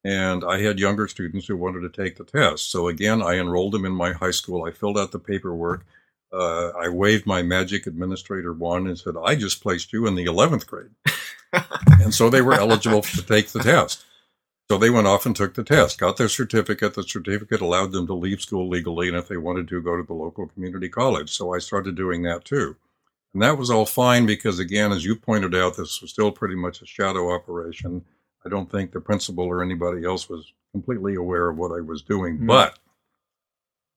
And 0.03 0.43
I 0.43 0.59
had 0.59 0.79
younger 0.79 1.07
students 1.07 1.47
who 1.47 1.55
wanted 1.55 1.79
to 1.89 2.03
take 2.03 2.17
the 2.17 2.25
test. 2.25 2.71
So 2.71 2.89
again, 2.89 3.21
I 3.21 3.35
enrolled 3.35 3.71
them 3.71 3.85
in 3.85 3.93
my 3.93 4.11
high 4.11 4.31
school. 4.31 4.65
I 4.65 4.71
filled 4.71 4.97
out 4.97 5.13
the 5.13 5.19
paperwork. 5.19 5.85
Uh, 6.33 6.71
I 6.71 6.89
waved 6.89 7.25
my 7.25 7.41
magic 7.41 7.87
administrator 7.87 8.51
wand 8.51 8.89
and 8.89 8.99
said, 8.99 9.15
I 9.23 9.35
just 9.35 9.63
placed 9.63 9.93
you 9.93 10.07
in 10.07 10.15
the 10.15 10.25
11th 10.25 10.67
grade. 10.67 10.91
and 12.01 12.13
so 12.13 12.29
they 12.29 12.41
were 12.41 12.53
eligible 12.53 13.01
to 13.01 13.21
take 13.21 13.47
the 13.47 13.59
test. 13.59 14.03
So 14.69 14.77
they 14.77 14.89
went 14.89 15.07
off 15.07 15.25
and 15.25 15.35
took 15.35 15.53
the 15.53 15.63
test, 15.63 15.97
got 15.97 16.17
their 16.17 16.27
certificate. 16.27 16.93
The 16.93 17.03
certificate 17.03 17.61
allowed 17.61 17.93
them 17.93 18.05
to 18.07 18.13
leave 18.13 18.41
school 18.41 18.67
legally, 18.67 19.07
and 19.07 19.15
if 19.15 19.29
they 19.29 19.37
wanted 19.37 19.69
to, 19.69 19.81
go 19.81 19.95
to 19.95 20.03
the 20.03 20.13
local 20.13 20.47
community 20.47 20.89
college. 20.89 21.29
So 21.29 21.53
I 21.53 21.59
started 21.59 21.95
doing 21.95 22.23
that 22.23 22.43
too. 22.43 22.75
And 23.33 23.41
that 23.43 23.57
was 23.57 23.69
all 23.69 23.85
fine 23.85 24.25
because, 24.25 24.59
again, 24.59 24.91
as 24.91 25.05
you 25.05 25.15
pointed 25.15 25.55
out, 25.55 25.77
this 25.77 26.01
was 26.01 26.11
still 26.11 26.31
pretty 26.31 26.55
much 26.55 26.81
a 26.81 26.85
shadow 26.85 27.33
operation. 27.33 28.03
I 28.45 28.49
don't 28.49 28.69
think 28.69 28.91
the 28.91 28.99
principal 28.99 29.45
or 29.45 29.63
anybody 29.63 30.05
else 30.05 30.27
was 30.27 30.51
completely 30.73 31.15
aware 31.15 31.49
of 31.49 31.57
what 31.57 31.71
I 31.71 31.81
was 31.81 32.01
doing. 32.01 32.39
Mm. 32.39 32.47
But 32.47 32.79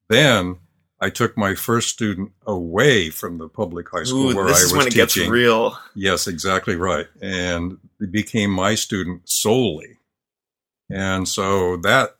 then 0.08 0.58
I 1.00 1.10
took 1.10 1.36
my 1.36 1.54
first 1.54 1.88
student 1.88 2.32
away 2.46 3.10
from 3.10 3.38
the 3.38 3.48
public 3.48 3.88
high 3.88 4.04
school 4.04 4.30
Ooh, 4.30 4.36
where 4.36 4.46
this 4.46 4.60
I 4.60 4.66
is 4.66 4.72
was 4.72 4.78
when 4.78 4.86
it 4.86 4.94
gets 4.94 5.14
teaching. 5.14 5.30
real. 5.30 5.78
Yes, 5.94 6.26
exactly 6.26 6.76
right. 6.76 7.06
And 7.20 7.78
it 8.00 8.12
became 8.12 8.50
my 8.50 8.74
student 8.74 9.28
solely. 9.28 9.96
And 10.90 11.28
so 11.28 11.76
that 11.78 12.16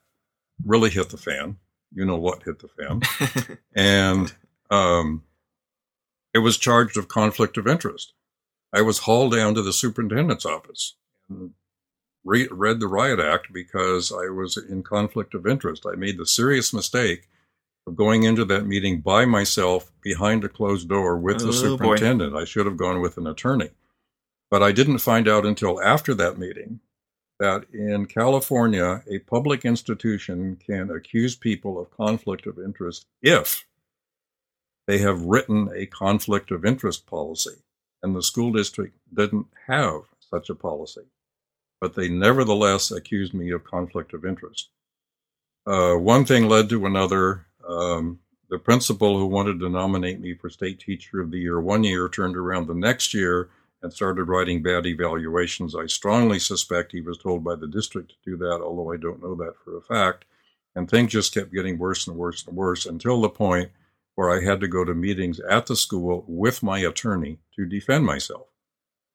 really 0.64 0.90
hit 0.90 1.10
the 1.10 1.16
fan. 1.16 1.56
You 1.92 2.04
know 2.04 2.16
what 2.16 2.44
hit 2.44 2.60
the 2.60 2.68
fan. 2.68 3.58
and 3.74 4.32
um, 4.70 5.24
it 6.32 6.38
was 6.38 6.56
charged 6.56 6.96
of 6.96 7.08
conflict 7.08 7.56
of 7.58 7.66
interest. 7.66 8.12
I 8.72 8.82
was 8.82 8.98
hauled 9.00 9.32
down 9.32 9.54
to 9.56 9.62
the 9.62 9.72
superintendent's 9.72 10.46
office 10.46 10.94
and 11.28 11.50
re- 12.24 12.46
read 12.50 12.78
the 12.78 12.86
riot 12.86 13.18
act 13.18 13.52
because 13.52 14.12
I 14.12 14.28
was 14.30 14.56
in 14.56 14.84
conflict 14.84 15.34
of 15.34 15.46
interest. 15.46 15.84
I 15.84 15.96
made 15.96 16.18
the 16.18 16.26
serious 16.26 16.72
mistake 16.72 17.28
of 17.88 17.96
going 17.96 18.22
into 18.22 18.44
that 18.44 18.66
meeting 18.66 19.00
by 19.00 19.24
myself 19.24 19.90
behind 20.02 20.44
a 20.44 20.48
closed 20.48 20.88
door 20.88 21.16
with 21.16 21.38
the 21.38 21.48
Oh, 21.48 21.50
boy. 21.50 21.56
superintendent. 21.96 22.36
I 22.36 22.44
should 22.44 22.66
have 22.66 22.76
gone 22.76 23.00
with 23.00 23.16
an 23.16 23.26
attorney. 23.26 23.70
But 24.50 24.62
I 24.62 24.70
didn't 24.70 24.98
find 24.98 25.26
out 25.26 25.44
until 25.46 25.82
after 25.82 26.14
that 26.14 26.38
meeting 26.38 26.78
that 27.40 27.64
in 27.72 28.04
California, 28.04 29.02
a 29.10 29.18
public 29.20 29.64
institution 29.64 30.56
can 30.64 30.90
accuse 30.90 31.34
people 31.34 31.80
of 31.80 31.90
conflict 31.90 32.46
of 32.46 32.58
interest 32.58 33.06
if 33.22 33.66
they 34.86 34.98
have 34.98 35.22
written 35.22 35.70
a 35.74 35.86
conflict 35.86 36.50
of 36.50 36.66
interest 36.66 37.06
policy. 37.06 37.62
And 38.02 38.14
the 38.14 38.22
school 38.22 38.52
district 38.52 38.96
didn't 39.12 39.46
have 39.66 40.02
such 40.18 40.50
a 40.50 40.54
policy. 40.54 41.06
But 41.80 41.94
they 41.94 42.08
nevertheless 42.10 42.90
accused 42.90 43.32
me 43.32 43.50
of 43.52 43.64
conflict 43.64 44.12
of 44.12 44.26
interest. 44.26 44.68
Uh, 45.66 45.94
one 45.94 46.26
thing 46.26 46.46
led 46.46 46.68
to 46.68 46.84
another. 46.84 47.46
Um, 47.66 48.18
the 48.50 48.58
principal 48.58 49.18
who 49.18 49.26
wanted 49.26 49.60
to 49.60 49.70
nominate 49.70 50.20
me 50.20 50.34
for 50.34 50.50
state 50.50 50.78
teacher 50.78 51.20
of 51.20 51.30
the 51.30 51.38
year 51.38 51.58
one 51.60 51.84
year 51.84 52.08
turned 52.08 52.36
around 52.36 52.66
the 52.66 52.74
next 52.74 53.14
year 53.14 53.48
and 53.82 53.92
started 53.92 54.24
writing 54.24 54.62
bad 54.62 54.86
evaluations. 54.86 55.74
I 55.74 55.86
strongly 55.86 56.38
suspect 56.38 56.92
he 56.92 57.00
was 57.00 57.18
told 57.18 57.42
by 57.42 57.56
the 57.56 57.66
district 57.66 58.10
to 58.10 58.30
do 58.30 58.36
that, 58.38 58.60
although 58.62 58.92
I 58.92 58.96
don't 58.96 59.22
know 59.22 59.34
that 59.36 59.54
for 59.64 59.76
a 59.76 59.80
fact. 59.80 60.24
And 60.74 60.88
things 60.88 61.12
just 61.12 61.34
kept 61.34 61.52
getting 61.52 61.78
worse 61.78 62.06
and 62.06 62.16
worse 62.16 62.46
and 62.46 62.56
worse 62.56 62.86
until 62.86 63.20
the 63.20 63.28
point 63.28 63.70
where 64.14 64.30
I 64.30 64.44
had 64.44 64.60
to 64.60 64.68
go 64.68 64.84
to 64.84 64.94
meetings 64.94 65.40
at 65.40 65.66
the 65.66 65.76
school 65.76 66.24
with 66.28 66.62
my 66.62 66.78
attorney 66.80 67.38
to 67.56 67.66
defend 67.66 68.04
myself. 68.04 68.48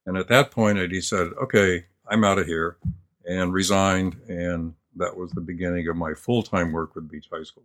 And 0.06 0.18
at 0.18 0.28
that 0.30 0.52
point, 0.52 0.80
I 0.80 0.88
decided, 0.88 1.34
okay, 1.34 1.86
I'm 2.08 2.24
out 2.24 2.40
of 2.40 2.48
here 2.48 2.78
and 3.26 3.54
resigned. 3.54 4.18
And 4.28 4.74
that 4.96 5.16
was 5.16 5.32
the 5.32 5.42
beginning 5.42 5.88
of 5.88 5.96
my 5.96 6.14
full 6.14 6.44
time 6.44 6.72
work 6.72 6.96
with 6.96 7.10
Beach 7.10 7.28
High 7.32 7.44
School. 7.44 7.64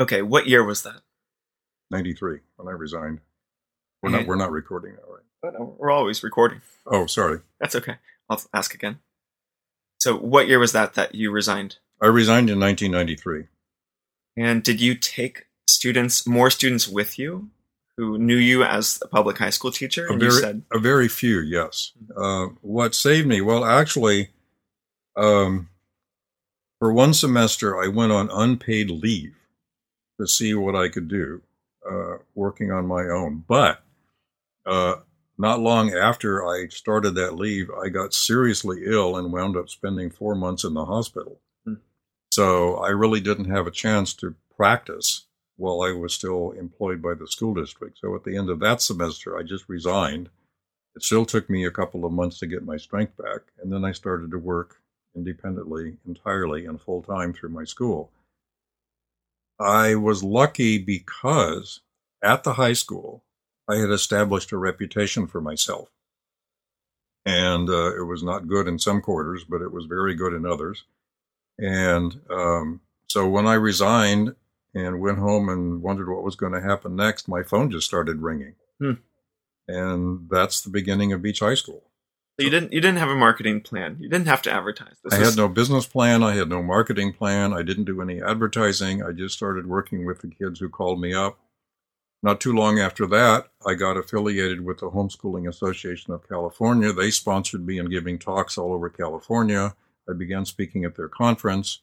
Okay, 0.00 0.22
what 0.22 0.46
year 0.46 0.64
was 0.64 0.82
that? 0.82 1.02
93 1.90 2.40
when 2.56 2.68
I 2.68 2.72
resigned. 2.72 3.20
We're 4.02 4.10
not, 4.10 4.26
we're 4.26 4.36
not 4.36 4.52
recording 4.52 4.92
that, 4.92 5.08
right? 5.08 5.24
But, 5.42 5.78
We're 5.78 5.90
always 5.90 6.22
recording. 6.22 6.62
Oh, 6.86 7.06
sorry. 7.06 7.40
That's 7.60 7.76
okay. 7.76 7.96
I'll 8.28 8.42
ask 8.52 8.74
again. 8.74 8.98
So, 10.00 10.16
what 10.16 10.48
year 10.48 10.58
was 10.58 10.72
that 10.72 10.94
that 10.94 11.14
you 11.14 11.30
resigned? 11.30 11.76
I 12.00 12.06
resigned 12.06 12.50
in 12.50 12.58
1993. 12.58 13.46
And 14.36 14.62
did 14.62 14.80
you 14.80 14.94
take 14.94 15.46
students, 15.66 16.26
more 16.26 16.50
students 16.50 16.88
with 16.88 17.18
you 17.18 17.50
who 17.96 18.18
knew 18.18 18.36
you 18.36 18.62
as 18.62 19.00
a 19.02 19.08
public 19.08 19.38
high 19.38 19.50
school 19.50 19.72
teacher? 19.72 20.06
A 20.06 20.12
And 20.12 20.22
you 20.22 20.30
very, 20.30 20.40
said, 20.40 20.62
a 20.72 20.78
very 20.78 21.08
few, 21.08 21.40
yes. 21.40 21.92
Uh, 22.16 22.48
what 22.60 22.94
saved 22.94 23.26
me? 23.26 23.40
Well, 23.40 23.64
actually, 23.64 24.30
um, 25.16 25.68
for 26.78 26.92
one 26.92 27.14
semester, 27.14 27.80
I 27.82 27.88
went 27.88 28.12
on 28.12 28.30
unpaid 28.30 28.90
leave 28.90 29.34
to 30.20 30.26
see 30.26 30.54
what 30.54 30.76
I 30.76 30.88
could 30.88 31.08
do, 31.08 31.42
uh, 31.88 32.18
working 32.34 32.70
on 32.70 32.86
my 32.86 33.04
own. 33.04 33.44
But 33.48 33.82
uh, 34.64 34.96
not 35.38 35.60
long 35.60 35.94
after 35.94 36.44
I 36.44 36.66
started 36.68 37.14
that 37.14 37.36
leave, 37.36 37.70
I 37.70 37.88
got 37.88 38.12
seriously 38.12 38.82
ill 38.84 39.16
and 39.16 39.32
wound 39.32 39.56
up 39.56 39.68
spending 39.68 40.10
four 40.10 40.34
months 40.34 40.64
in 40.64 40.74
the 40.74 40.84
hospital. 40.84 41.40
Hmm. 41.64 41.74
So 42.32 42.74
I 42.76 42.88
really 42.88 43.20
didn't 43.20 43.50
have 43.50 43.66
a 43.66 43.72
chance 43.72 44.12
to 44.14 44.34
practice 44.56 45.26
while 45.56 45.82
I 45.82 45.92
was 45.92 46.12
still 46.12 46.50
employed 46.52 47.00
by 47.00 47.14
the 47.14 47.28
school 47.28 47.54
district. 47.54 47.98
So 47.98 48.14
at 48.16 48.24
the 48.24 48.36
end 48.36 48.50
of 48.50 48.58
that 48.60 48.82
semester, 48.82 49.38
I 49.38 49.44
just 49.44 49.68
resigned. 49.68 50.28
It 50.96 51.04
still 51.04 51.24
took 51.24 51.48
me 51.48 51.64
a 51.64 51.70
couple 51.70 52.04
of 52.04 52.12
months 52.12 52.40
to 52.40 52.46
get 52.46 52.64
my 52.64 52.76
strength 52.76 53.16
back. 53.16 53.40
And 53.62 53.72
then 53.72 53.84
I 53.84 53.92
started 53.92 54.32
to 54.32 54.38
work 54.38 54.80
independently, 55.14 55.96
entirely, 56.06 56.66
and 56.66 56.80
full 56.80 57.02
time 57.02 57.32
through 57.32 57.50
my 57.50 57.64
school. 57.64 58.10
I 59.60 59.94
was 59.94 60.22
lucky 60.22 60.78
because 60.78 61.80
at 62.22 62.44
the 62.44 62.54
high 62.54 62.72
school, 62.72 63.24
I 63.68 63.76
had 63.76 63.90
established 63.90 64.52
a 64.52 64.56
reputation 64.56 65.26
for 65.26 65.40
myself. 65.40 65.90
And 67.26 67.68
uh, 67.68 67.94
it 67.94 68.06
was 68.06 68.22
not 68.22 68.48
good 68.48 68.66
in 68.66 68.78
some 68.78 69.02
quarters, 69.02 69.44
but 69.44 69.60
it 69.60 69.72
was 69.72 69.84
very 69.84 70.14
good 70.14 70.32
in 70.32 70.46
others. 70.46 70.84
And 71.58 72.20
um, 72.30 72.80
so 73.06 73.28
when 73.28 73.46
I 73.46 73.54
resigned 73.54 74.34
and 74.74 75.00
went 75.00 75.18
home 75.18 75.48
and 75.48 75.82
wondered 75.82 76.08
what 76.08 76.22
was 76.22 76.36
going 76.36 76.52
to 76.52 76.62
happen 76.62 76.96
next, 76.96 77.28
my 77.28 77.42
phone 77.42 77.70
just 77.70 77.86
started 77.86 78.22
ringing. 78.22 78.54
Hmm. 78.78 78.92
And 79.66 80.30
that's 80.30 80.62
the 80.62 80.70
beginning 80.70 81.12
of 81.12 81.20
Beach 81.20 81.40
High 81.40 81.54
School. 81.54 81.82
So 82.38 82.44
you 82.44 82.50
didn't 82.50 82.72
you 82.72 82.80
didn't 82.80 82.98
have 82.98 83.08
a 83.08 83.16
marketing 83.16 83.62
plan. 83.62 83.96
You 83.98 84.08
didn't 84.08 84.28
have 84.28 84.42
to 84.42 84.52
advertise. 84.52 84.94
This 85.02 85.12
I 85.12 85.18
was... 85.18 85.30
had 85.30 85.36
no 85.36 85.48
business 85.48 85.86
plan. 85.86 86.22
I 86.22 86.36
had 86.36 86.48
no 86.48 86.62
marketing 86.62 87.12
plan. 87.12 87.52
I 87.52 87.62
didn't 87.62 87.84
do 87.84 88.00
any 88.00 88.22
advertising. 88.22 89.02
I 89.02 89.10
just 89.10 89.34
started 89.36 89.66
working 89.66 90.06
with 90.06 90.20
the 90.20 90.28
kids 90.28 90.60
who 90.60 90.68
called 90.68 91.00
me 91.00 91.12
up. 91.12 91.38
Not 92.22 92.40
too 92.40 92.52
long 92.52 92.80
after 92.80 93.06
that, 93.06 93.48
I 93.64 93.74
got 93.74 93.96
affiliated 93.96 94.64
with 94.64 94.78
the 94.78 94.90
Homeschooling 94.90 95.48
Association 95.48 96.12
of 96.12 96.28
California. 96.28 96.92
They 96.92 97.10
sponsored 97.10 97.64
me 97.64 97.78
in 97.78 97.90
giving 97.90 98.18
talks 98.18 98.58
all 98.58 98.72
over 98.72 98.90
California. 98.90 99.74
I 100.08 100.14
began 100.14 100.44
speaking 100.44 100.84
at 100.84 100.96
their 100.96 101.08
conference. 101.08 101.80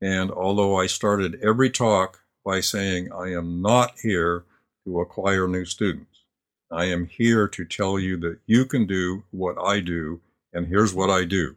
And 0.00 0.30
although 0.30 0.78
I 0.78 0.86
started 0.86 1.40
every 1.42 1.70
talk 1.70 2.20
by 2.44 2.60
saying, 2.60 3.10
I 3.12 3.32
am 3.32 3.62
not 3.62 3.98
here 4.02 4.44
to 4.84 5.00
acquire 5.00 5.46
new 5.46 5.64
students. 5.64 6.24
I 6.70 6.84
am 6.86 7.06
here 7.06 7.48
to 7.48 7.64
tell 7.64 7.98
you 7.98 8.16
that 8.18 8.38
you 8.46 8.64
can 8.64 8.86
do 8.86 9.24
what 9.30 9.56
I 9.58 9.80
do, 9.80 10.20
and 10.52 10.66
here's 10.66 10.94
what 10.94 11.10
I 11.10 11.24
do. 11.24 11.56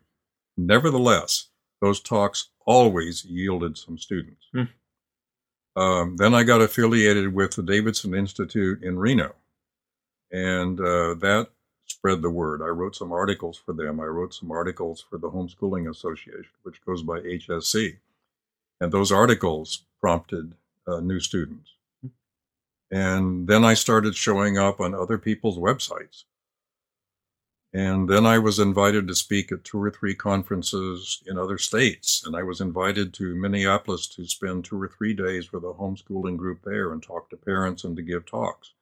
Nevertheless, 0.57 1.49
those 1.81 1.99
talks 1.99 2.49
always 2.65 3.25
yielded 3.25 3.77
some 3.77 3.97
students. 3.97 4.47
Hmm. 4.53 4.63
Um, 5.75 6.17
then 6.17 6.35
I 6.35 6.43
got 6.43 6.61
affiliated 6.61 7.33
with 7.33 7.55
the 7.55 7.63
Davidson 7.63 8.13
Institute 8.13 8.83
in 8.83 8.99
Reno, 8.99 9.33
and 10.31 10.79
uh, 10.79 11.15
that 11.15 11.49
spread 11.85 12.21
the 12.21 12.29
word. 12.29 12.61
I 12.61 12.67
wrote 12.67 12.95
some 12.95 13.11
articles 13.11 13.57
for 13.57 13.73
them. 13.73 13.99
I 13.99 14.05
wrote 14.05 14.33
some 14.33 14.51
articles 14.51 15.03
for 15.09 15.17
the 15.17 15.29
Homeschooling 15.29 15.89
Association, 15.89 16.51
which 16.63 16.83
goes 16.85 17.03
by 17.03 17.19
HSC. 17.19 17.97
And 18.79 18.91
those 18.91 19.11
articles 19.11 19.83
prompted 20.01 20.55
uh, 20.87 20.99
new 20.99 21.19
students. 21.19 21.71
And 22.91 23.47
then 23.47 23.63
I 23.63 23.73
started 23.73 24.15
showing 24.15 24.57
up 24.57 24.79
on 24.79 24.93
other 24.93 25.17
people's 25.17 25.57
websites. 25.57 26.25
And 27.75 28.07
then 28.07 28.25
I 28.25 28.37
was 28.37 28.59
invited 28.59 29.07
to 29.07 29.15
speak 29.15 29.51
at 29.51 29.63
two 29.63 29.81
or 29.81 29.89
three 29.89 30.13
conferences 30.13 31.23
in 31.25 31.39
other 31.39 31.57
states. 31.57 32.23
And 32.23 32.35
I 32.35 32.43
was 32.43 32.61
invited 32.61 33.13
to 33.15 33.35
Minneapolis 33.35 34.07
to 34.09 34.27
spend 34.27 34.63
two 34.63 34.79
or 34.79 34.87
three 34.87 35.15
days 35.15 35.51
with 35.51 35.63
a 35.63 35.73
homeschooling 35.73 36.37
group 36.37 36.59
there 36.63 36.91
and 36.93 37.01
talk 37.01 37.31
to 37.31 37.37
parents 37.37 37.83
and 37.83 37.95
to 37.95 38.03
give 38.03 38.27
talks. 38.27 38.73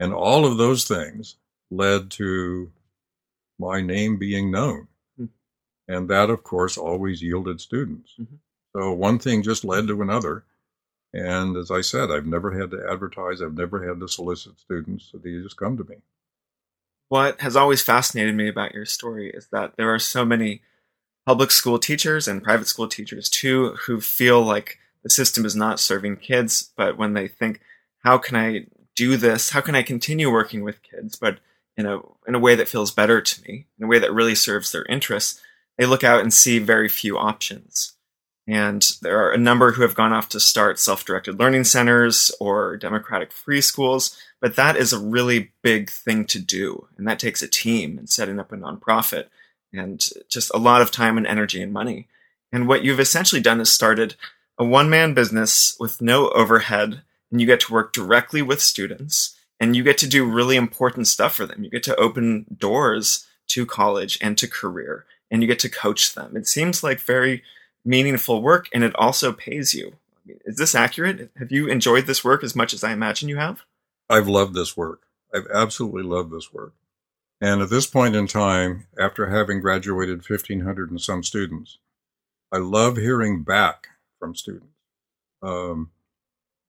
And 0.00 0.14
all 0.14 0.46
of 0.46 0.56
those 0.56 0.84
things 0.84 1.36
led 1.70 2.10
to 2.12 2.72
my 3.58 3.82
name 3.82 4.18
being 4.18 4.50
known. 4.50 4.88
Mm-hmm. 5.20 5.94
And 5.94 6.08
that, 6.08 6.30
of 6.30 6.42
course, 6.42 6.78
always 6.78 7.22
yielded 7.22 7.60
students. 7.60 8.14
Mm-hmm. 8.18 8.36
So 8.74 8.92
one 8.92 9.18
thing 9.18 9.42
just 9.42 9.64
led 9.64 9.88
to 9.88 10.00
another. 10.00 10.44
And 11.12 11.56
as 11.56 11.70
I 11.70 11.82
said, 11.82 12.10
I've 12.10 12.26
never 12.26 12.58
had 12.58 12.70
to 12.70 12.86
advertise, 12.90 13.40
I've 13.40 13.56
never 13.56 13.86
had 13.86 14.00
to 14.00 14.08
solicit 14.08 14.58
students. 14.58 15.08
So 15.10 15.18
they 15.18 15.32
just 15.42 15.56
come 15.56 15.76
to 15.76 15.84
me. 15.84 15.96
What 17.08 17.40
has 17.40 17.56
always 17.56 17.82
fascinated 17.82 18.34
me 18.34 18.48
about 18.48 18.74
your 18.74 18.84
story 18.84 19.30
is 19.30 19.48
that 19.52 19.76
there 19.76 19.92
are 19.92 19.98
so 19.98 20.24
many 20.24 20.62
public 21.24 21.50
school 21.50 21.78
teachers 21.78 22.26
and 22.26 22.42
private 22.42 22.68
school 22.68 22.88
teachers 22.88 23.28
too 23.28 23.76
who 23.86 24.00
feel 24.00 24.42
like 24.42 24.78
the 25.02 25.10
system 25.10 25.44
is 25.44 25.54
not 25.54 25.80
serving 25.80 26.16
kids, 26.16 26.70
but 26.76 26.96
when 26.96 27.14
they 27.14 27.28
think, 27.28 27.60
how 28.02 28.18
can 28.18 28.36
I 28.36 28.66
do 28.94 29.16
this? 29.16 29.50
How 29.50 29.60
can 29.60 29.74
I 29.74 29.82
continue 29.82 30.32
working 30.32 30.62
with 30.62 30.82
kids, 30.82 31.16
but 31.16 31.38
in 31.76 31.86
a 31.86 32.00
in 32.26 32.34
a 32.34 32.40
way 32.40 32.54
that 32.54 32.68
feels 32.68 32.90
better 32.90 33.20
to 33.20 33.42
me, 33.42 33.66
in 33.78 33.84
a 33.84 33.88
way 33.88 33.98
that 33.98 34.12
really 34.12 34.34
serves 34.34 34.72
their 34.72 34.84
interests, 34.86 35.40
they 35.76 35.86
look 35.86 36.02
out 36.02 36.22
and 36.22 36.32
see 36.32 36.58
very 36.58 36.88
few 36.88 37.18
options. 37.18 37.92
And 38.48 38.88
there 39.02 39.18
are 39.20 39.32
a 39.32 39.38
number 39.38 39.72
who 39.72 39.82
have 39.82 39.94
gone 39.94 40.12
off 40.12 40.28
to 40.30 40.40
start 40.40 40.78
self 40.78 41.04
directed 41.04 41.38
learning 41.38 41.64
centers 41.64 42.30
or 42.40 42.76
democratic 42.76 43.32
free 43.32 43.60
schools, 43.60 44.16
but 44.40 44.56
that 44.56 44.76
is 44.76 44.92
a 44.92 44.98
really 44.98 45.52
big 45.62 45.90
thing 45.90 46.24
to 46.26 46.38
do. 46.38 46.88
And 46.96 47.06
that 47.08 47.18
takes 47.18 47.42
a 47.42 47.48
team 47.48 47.98
and 47.98 48.08
setting 48.08 48.38
up 48.38 48.52
a 48.52 48.56
nonprofit 48.56 49.26
and 49.72 50.04
just 50.28 50.50
a 50.54 50.58
lot 50.58 50.82
of 50.82 50.90
time 50.90 51.16
and 51.16 51.26
energy 51.26 51.62
and 51.62 51.72
money. 51.72 52.08
And 52.52 52.68
what 52.68 52.84
you've 52.84 53.00
essentially 53.00 53.40
done 53.40 53.60
is 53.60 53.72
started 53.72 54.16
a 54.58 54.64
one 54.64 54.88
man 54.88 55.14
business 55.14 55.76
with 55.78 56.00
no 56.00 56.30
overhead, 56.30 57.02
and 57.30 57.40
you 57.40 57.46
get 57.46 57.60
to 57.60 57.72
work 57.72 57.92
directly 57.92 58.40
with 58.40 58.60
students 58.60 59.36
and 59.58 59.74
you 59.74 59.82
get 59.82 59.98
to 59.98 60.06
do 60.06 60.30
really 60.30 60.56
important 60.56 61.06
stuff 61.06 61.34
for 61.34 61.46
them. 61.46 61.64
You 61.64 61.70
get 61.70 61.82
to 61.84 61.96
open 61.96 62.44
doors 62.58 63.26
to 63.48 63.64
college 63.64 64.18
and 64.20 64.36
to 64.38 64.46
career, 64.46 65.06
and 65.30 65.42
you 65.42 65.48
get 65.48 65.58
to 65.60 65.68
coach 65.68 66.14
them. 66.14 66.36
It 66.36 66.46
seems 66.46 66.82
like 66.82 67.00
very 67.00 67.42
meaningful 67.84 68.42
work 68.42 68.68
and 68.72 68.84
it 68.84 68.94
also 68.96 69.32
pays 69.32 69.72
you. 69.74 69.96
Is 70.44 70.56
this 70.56 70.74
accurate? 70.74 71.30
Have 71.38 71.52
you 71.52 71.68
enjoyed 71.68 72.06
this 72.06 72.24
work 72.24 72.42
as 72.42 72.56
much 72.56 72.74
as 72.74 72.82
I 72.82 72.92
imagine 72.92 73.28
you 73.28 73.36
have? 73.36 73.64
I've 74.08 74.28
loved 74.28 74.54
this 74.54 74.76
work. 74.76 75.02
I've 75.34 75.46
absolutely 75.52 76.02
loved 76.02 76.30
this 76.30 76.52
work. 76.52 76.74
And 77.40 77.60
at 77.60 77.70
this 77.70 77.86
point 77.86 78.16
in 78.16 78.26
time, 78.26 78.86
after 78.98 79.28
having 79.28 79.60
graduated 79.60 80.28
1,500 80.28 80.90
and 80.90 81.00
some 81.00 81.22
students, 81.22 81.78
I 82.52 82.58
love 82.58 82.96
hearing 82.96 83.42
back 83.42 83.88
from 84.18 84.34
students. 84.34 84.72
Um, 85.42 85.90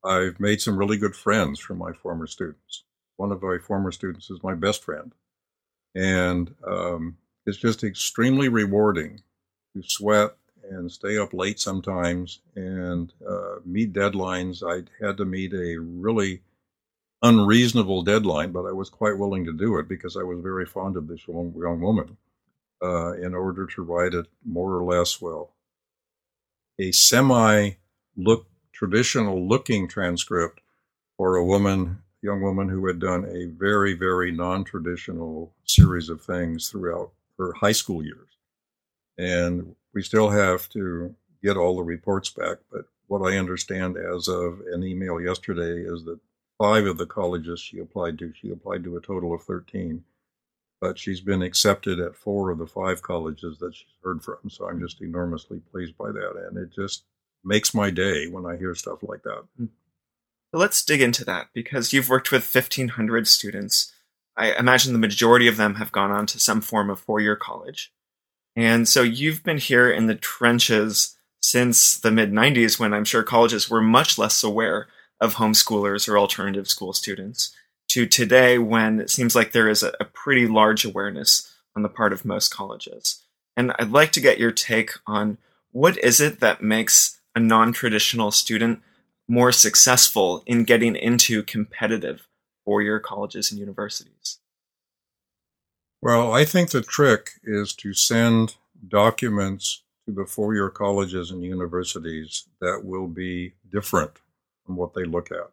I've 0.03 0.39
made 0.39 0.61
some 0.61 0.77
really 0.77 0.97
good 0.97 1.15
friends 1.15 1.59
from 1.59 1.77
my 1.77 1.93
former 1.93 2.27
students. 2.27 2.83
One 3.15 3.31
of 3.31 3.41
my 3.41 3.57
former 3.59 3.91
students 3.91 4.29
is 4.29 4.43
my 4.43 4.55
best 4.55 4.83
friend. 4.83 5.13
And 5.95 6.53
um, 6.67 7.17
it's 7.45 7.57
just 7.57 7.83
extremely 7.83 8.49
rewarding 8.49 9.21
to 9.73 9.83
sweat 9.83 10.35
and 10.69 10.91
stay 10.91 11.17
up 11.17 11.33
late 11.33 11.59
sometimes 11.59 12.41
and 12.55 13.13
uh, 13.27 13.55
meet 13.65 13.93
deadlines. 13.93 14.61
I 14.61 14.83
had 15.03 15.17
to 15.17 15.25
meet 15.25 15.53
a 15.53 15.77
really 15.77 16.41
unreasonable 17.21 18.03
deadline, 18.03 18.51
but 18.51 18.65
I 18.65 18.71
was 18.71 18.89
quite 18.89 19.17
willing 19.17 19.45
to 19.45 19.53
do 19.53 19.77
it 19.77 19.87
because 19.87 20.15
I 20.15 20.23
was 20.23 20.39
very 20.39 20.65
fond 20.65 20.97
of 20.97 21.07
this 21.07 21.27
young, 21.27 21.53
young 21.57 21.81
woman 21.81 22.17
uh, 22.81 23.13
in 23.13 23.33
order 23.33 23.65
to 23.65 23.81
write 23.83 24.13
it 24.13 24.27
more 24.45 24.75
or 24.75 24.83
less 24.83 25.19
well. 25.21 25.53
A 26.79 26.91
semi 26.91 27.71
look 28.15 28.47
traditional 28.71 29.47
looking 29.47 29.87
transcript 29.87 30.61
for 31.17 31.35
a 31.35 31.45
woman, 31.45 32.03
young 32.21 32.41
woman 32.41 32.69
who 32.69 32.85
had 32.85 32.99
done 32.99 33.25
a 33.25 33.45
very, 33.45 33.93
very 33.93 34.31
non 34.31 34.63
traditional 34.63 35.51
series 35.65 36.09
of 36.09 36.21
things 36.21 36.69
throughout 36.69 37.11
her 37.39 37.53
high 37.53 37.71
school 37.71 38.03
years. 38.03 38.29
And 39.17 39.75
we 39.93 40.03
still 40.03 40.29
have 40.29 40.69
to 40.69 41.15
get 41.43 41.57
all 41.57 41.77
the 41.77 41.83
reports 41.83 42.29
back, 42.29 42.57
but 42.71 42.85
what 43.07 43.21
I 43.21 43.37
understand 43.37 43.97
as 43.97 44.27
of 44.27 44.61
an 44.71 44.83
email 44.83 45.19
yesterday 45.19 45.81
is 45.81 46.03
that 46.05 46.19
five 46.57 46.85
of 46.85 46.97
the 46.97 47.05
colleges 47.05 47.59
she 47.59 47.79
applied 47.79 48.17
to, 48.19 48.33
she 48.33 48.51
applied 48.51 48.83
to 48.83 48.97
a 48.97 49.01
total 49.01 49.33
of 49.33 49.43
13, 49.43 50.03
but 50.81 50.97
she's 50.97 51.21
been 51.21 51.41
accepted 51.41 51.99
at 51.99 52.15
four 52.15 52.49
of 52.49 52.57
the 52.57 52.67
five 52.67 53.01
colleges 53.01 53.57
that 53.59 53.75
she's 53.75 53.95
heard 54.03 54.23
from. 54.23 54.49
So 54.49 54.67
I'm 54.67 54.79
just 54.79 55.01
enormously 55.01 55.59
pleased 55.71 55.97
by 55.97 56.11
that. 56.11 56.47
And 56.47 56.57
it 56.57 56.71
just 56.73 57.03
makes 57.43 57.73
my 57.73 57.89
day 57.89 58.27
when 58.27 58.45
I 58.45 58.57
hear 58.57 58.75
stuff 58.75 58.99
like 59.01 59.23
that. 59.23 59.43
Let's 60.53 60.83
dig 60.83 61.01
into 61.01 61.25
that 61.25 61.47
because 61.53 61.93
you've 61.93 62.09
worked 62.09 62.31
with 62.31 62.53
1,500 62.53 63.27
students. 63.27 63.93
I 64.35 64.53
imagine 64.53 64.93
the 64.93 64.99
majority 64.99 65.47
of 65.47 65.57
them 65.57 65.75
have 65.75 65.91
gone 65.91 66.11
on 66.11 66.25
to 66.27 66.39
some 66.39 66.61
form 66.61 66.89
of 66.89 66.99
four 66.99 67.19
year 67.19 67.35
college. 67.35 67.91
And 68.55 68.87
so 68.87 69.03
you've 69.03 69.43
been 69.43 69.57
here 69.59 69.89
in 69.91 70.07
the 70.07 70.15
trenches 70.15 71.15
since 71.41 71.97
the 71.97 72.11
mid 72.11 72.31
90s 72.31 72.79
when 72.79 72.93
I'm 72.93 73.05
sure 73.05 73.23
colleges 73.23 73.69
were 73.69 73.81
much 73.81 74.17
less 74.17 74.43
aware 74.43 74.87
of 75.19 75.35
homeschoolers 75.35 76.07
or 76.07 76.17
alternative 76.17 76.67
school 76.67 76.93
students 76.93 77.55
to 77.89 78.05
today 78.05 78.57
when 78.57 78.99
it 78.99 79.09
seems 79.09 79.35
like 79.35 79.51
there 79.51 79.69
is 79.69 79.83
a, 79.83 79.93
a 79.99 80.05
pretty 80.05 80.47
large 80.47 80.85
awareness 80.85 81.53
on 81.75 81.83
the 81.83 81.89
part 81.89 82.13
of 82.13 82.25
most 82.25 82.53
colleges. 82.53 83.23
And 83.55 83.71
I'd 83.79 83.91
like 83.91 84.11
to 84.13 84.21
get 84.21 84.39
your 84.39 84.51
take 84.51 84.91
on 85.05 85.37
what 85.71 85.97
is 86.03 86.19
it 86.19 86.39
that 86.39 86.61
makes 86.61 87.19
a 87.35 87.39
non-traditional 87.39 88.31
student 88.31 88.81
more 89.27 89.51
successful 89.51 90.43
in 90.45 90.63
getting 90.63 90.95
into 90.95 91.43
competitive 91.43 92.27
four-year 92.65 92.99
colleges 92.99 93.51
and 93.51 93.59
universities? 93.59 94.39
Well, 96.01 96.33
I 96.33 96.45
think 96.45 96.69
the 96.69 96.81
trick 96.81 97.31
is 97.43 97.73
to 97.75 97.93
send 97.93 98.55
documents 98.87 99.81
to 100.05 100.13
the 100.13 100.25
four 100.25 100.53
year 100.53 100.69
colleges 100.69 101.31
and 101.31 101.43
universities 101.43 102.47
that 102.61 102.81
will 102.83 103.07
be 103.07 103.53
different 103.71 104.11
from 104.67 104.75
what 104.75 104.93
they 104.93 105.05
look 105.05 105.31
at. 105.31 105.49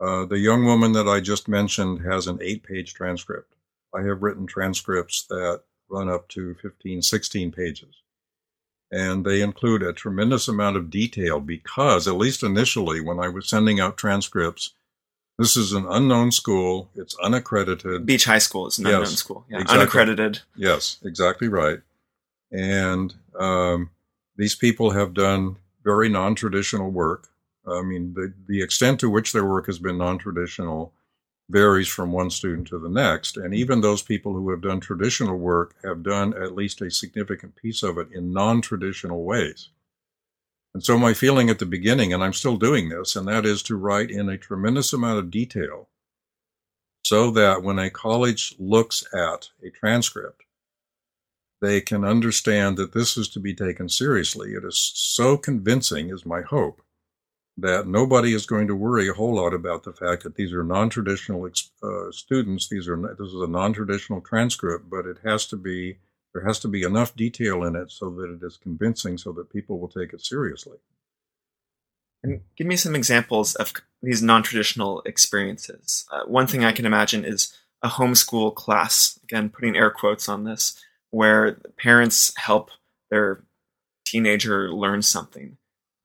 Uh, 0.00 0.24
the 0.24 0.38
young 0.38 0.64
woman 0.64 0.92
that 0.92 1.08
I 1.08 1.20
just 1.20 1.48
mentioned 1.48 2.06
has 2.06 2.26
an 2.26 2.38
eight 2.40 2.62
page 2.62 2.94
transcript. 2.94 3.54
I 3.94 4.02
have 4.02 4.22
written 4.22 4.46
transcripts 4.46 5.26
that 5.26 5.62
run 5.90 6.08
up 6.08 6.28
to 6.28 6.54
15, 6.54 7.02
16 7.02 7.52
pages. 7.52 7.96
And 8.90 9.26
they 9.26 9.42
include 9.42 9.82
a 9.82 9.92
tremendous 9.92 10.48
amount 10.48 10.76
of 10.76 10.88
detail 10.88 11.40
because, 11.40 12.08
at 12.08 12.14
least 12.14 12.42
initially, 12.42 13.00
when 13.00 13.18
I 13.18 13.28
was 13.28 13.48
sending 13.48 13.80
out 13.80 13.98
transcripts, 13.98 14.72
this 15.38 15.56
is 15.56 15.72
an 15.72 15.86
unknown 15.88 16.32
school. 16.32 16.90
It's 16.94 17.16
unaccredited. 17.22 18.06
Beach 18.06 18.24
High 18.24 18.38
School 18.38 18.66
is 18.66 18.78
an 18.78 18.86
yes, 18.86 18.94
unknown 18.94 19.06
school. 19.06 19.44
Yeah, 19.50 19.60
exactly. 19.60 19.78
unaccredited. 19.78 20.40
Yes, 20.56 20.98
exactly 21.04 21.48
right. 21.48 21.80
And 22.50 23.14
um, 23.38 23.90
these 24.36 24.54
people 24.54 24.90
have 24.90 25.12
done 25.12 25.56
very 25.84 26.08
non-traditional 26.08 26.90
work. 26.90 27.28
I 27.70 27.82
mean, 27.82 28.14
the, 28.14 28.32
the 28.46 28.62
extent 28.62 29.00
to 29.00 29.10
which 29.10 29.32
their 29.32 29.44
work 29.44 29.66
has 29.66 29.78
been 29.78 29.98
non-traditional 29.98 30.92
varies 31.50 31.88
from 31.88 32.12
one 32.12 32.30
student 32.30 32.68
to 32.68 32.78
the 32.78 32.88
next. 32.88 33.36
And 33.36 33.46
mm-hmm. 33.46 33.54
even 33.54 33.80
those 33.80 34.02
people 34.02 34.34
who 34.34 34.50
have 34.50 34.60
done 34.60 34.80
traditional 34.80 35.38
work 35.38 35.74
have 35.82 36.02
done 36.02 36.34
at 36.34 36.54
least 36.54 36.80
a 36.82 36.90
significant 36.90 37.56
piece 37.56 37.82
of 37.82 37.98
it 37.98 38.08
in 38.12 38.32
non-traditional 38.32 39.24
ways. 39.24 39.70
And 40.74 40.84
so 40.84 40.98
my 40.98 41.14
feeling 41.14 41.48
at 41.48 41.58
the 41.58 41.66
beginning, 41.66 42.12
and 42.12 42.22
I'm 42.22 42.34
still 42.34 42.56
doing 42.56 42.88
this, 42.88 43.16
and 43.16 43.26
that 43.26 43.46
is 43.46 43.62
to 43.64 43.76
write 43.76 44.10
in 44.10 44.28
a 44.28 44.36
tremendous 44.36 44.92
amount 44.92 45.18
of 45.18 45.30
detail 45.30 45.88
so 47.04 47.30
that 47.30 47.62
when 47.62 47.78
a 47.78 47.88
college 47.88 48.54
looks 48.58 49.02
at 49.14 49.48
a 49.64 49.70
transcript, 49.70 50.42
they 51.60 51.80
can 51.80 52.04
understand 52.04 52.76
that 52.76 52.92
this 52.92 53.16
is 53.16 53.28
to 53.30 53.40
be 53.40 53.54
taken 53.54 53.88
seriously. 53.88 54.52
It 54.52 54.64
is 54.64 54.92
so 54.94 55.36
convincing, 55.36 56.10
is 56.10 56.26
my 56.26 56.42
hope, 56.42 56.82
that 57.60 57.88
nobody 57.88 58.34
is 58.34 58.46
going 58.46 58.68
to 58.68 58.74
worry 58.76 59.08
a 59.08 59.12
whole 59.12 59.34
lot 59.34 59.52
about 59.52 59.82
the 59.82 59.92
fact 59.92 60.22
that 60.22 60.36
these 60.36 60.52
are 60.52 60.62
non-traditional 60.62 61.50
uh, 61.82 62.10
students. 62.10 62.68
These 62.68 62.88
are 62.88 62.96
this 63.18 63.28
is 63.28 63.42
a 63.42 63.48
non-traditional 63.48 64.20
transcript, 64.20 64.88
but 64.88 65.06
it 65.06 65.18
has 65.24 65.46
to 65.46 65.56
be 65.56 65.98
there 66.32 66.44
has 66.44 66.60
to 66.60 66.68
be 66.68 66.82
enough 66.82 67.16
detail 67.16 67.64
in 67.64 67.74
it 67.74 67.90
so 67.90 68.10
that 68.10 68.30
it 68.30 68.46
is 68.46 68.56
convincing, 68.56 69.18
so 69.18 69.32
that 69.32 69.52
people 69.52 69.80
will 69.80 69.88
take 69.88 70.12
it 70.12 70.24
seriously. 70.24 70.78
And 72.22 72.42
give 72.56 72.66
me 72.66 72.76
some 72.76 72.94
examples 72.94 73.54
of 73.56 73.72
these 74.02 74.22
non-traditional 74.22 75.02
experiences. 75.02 76.06
Uh, 76.12 76.24
one 76.26 76.46
thing 76.46 76.64
I 76.64 76.72
can 76.72 76.86
imagine 76.86 77.24
is 77.24 77.56
a 77.82 77.88
homeschool 77.88 78.54
class. 78.54 79.18
Again, 79.24 79.48
putting 79.48 79.76
air 79.76 79.90
quotes 79.90 80.28
on 80.28 80.44
this, 80.44 80.80
where 81.10 81.58
parents 81.76 82.32
help 82.36 82.70
their 83.10 83.42
teenager 84.04 84.72
learn 84.72 85.02
something, 85.02 85.56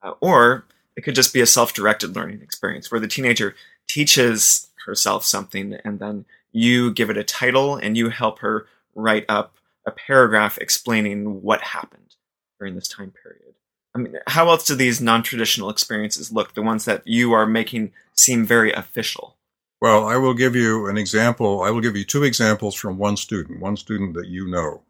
uh, 0.02 0.14
or 0.22 0.66
it 0.96 1.02
could 1.02 1.16
just 1.16 1.34
be 1.34 1.42
a 1.42 1.46
self-directed 1.46 2.16
learning 2.16 2.42
experience 2.42 2.92
where 2.92 3.00
the 3.00 3.08
teenager 3.08 3.56
teaches 3.88 4.68
herself 4.86 5.24
something 5.24 5.74
and 5.86 6.00
then 6.00 6.26
you 6.52 6.92
give 6.94 7.10
it 7.10 7.18
a 7.18 7.24
title 7.24 7.76
and 7.76 7.98
you 7.98 8.10
help 8.10 8.40
her 8.40 8.68
write 8.96 9.26
up 9.28 9.56
a 9.86 9.92
paragraph 9.92 10.58
explaining 10.60 11.42
what 11.42 11.62
happened 11.62 12.16
during 12.60 12.76
this 12.76 12.88
time 12.88 13.12
period. 13.24 13.56
I 13.96 14.00
mean, 14.00 14.18
how 14.28 14.50
else 14.50 14.66
do 14.66 14.76
these 14.76 15.02
non-traditional 15.02 15.70
experiences 15.70 16.32
look? 16.32 16.54
The 16.54 16.62
ones 16.62 16.86
that 16.86 17.06
you 17.06 17.34
are 17.34 17.46
making 17.46 17.92
seem 18.14 18.46
very 18.46 18.72
official. 18.72 19.36
Well, 19.82 20.08
I 20.08 20.16
will 20.18 20.34
give 20.34 20.56
you 20.56 20.88
an 20.88 20.98
example. 20.98 21.62
I 21.62 21.70
will 21.70 21.82
give 21.82 21.98
you 21.98 22.06
two 22.06 22.24
examples 22.24 22.74
from 22.76 22.98
one 22.98 23.18
student, 23.18 23.60
one 23.60 23.78
student 23.78 24.14
that 24.16 24.28
you 24.28 24.48
know. 24.48 24.82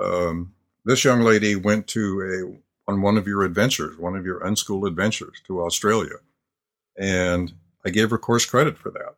Um, 0.00 0.52
this 0.84 1.04
young 1.04 1.22
lady 1.22 1.56
went 1.56 1.86
to 1.88 2.20
a 2.20 2.65
on 2.88 3.02
one 3.02 3.16
of 3.16 3.26
your 3.26 3.42
adventures, 3.42 3.98
one 3.98 4.16
of 4.16 4.24
your 4.24 4.44
unschooled 4.44 4.86
adventures 4.86 5.40
to 5.46 5.62
Australia, 5.62 6.16
and 6.96 7.52
I 7.84 7.90
gave 7.90 8.10
her 8.10 8.18
course 8.18 8.44
credit 8.44 8.78
for 8.78 8.90
that. 8.90 9.16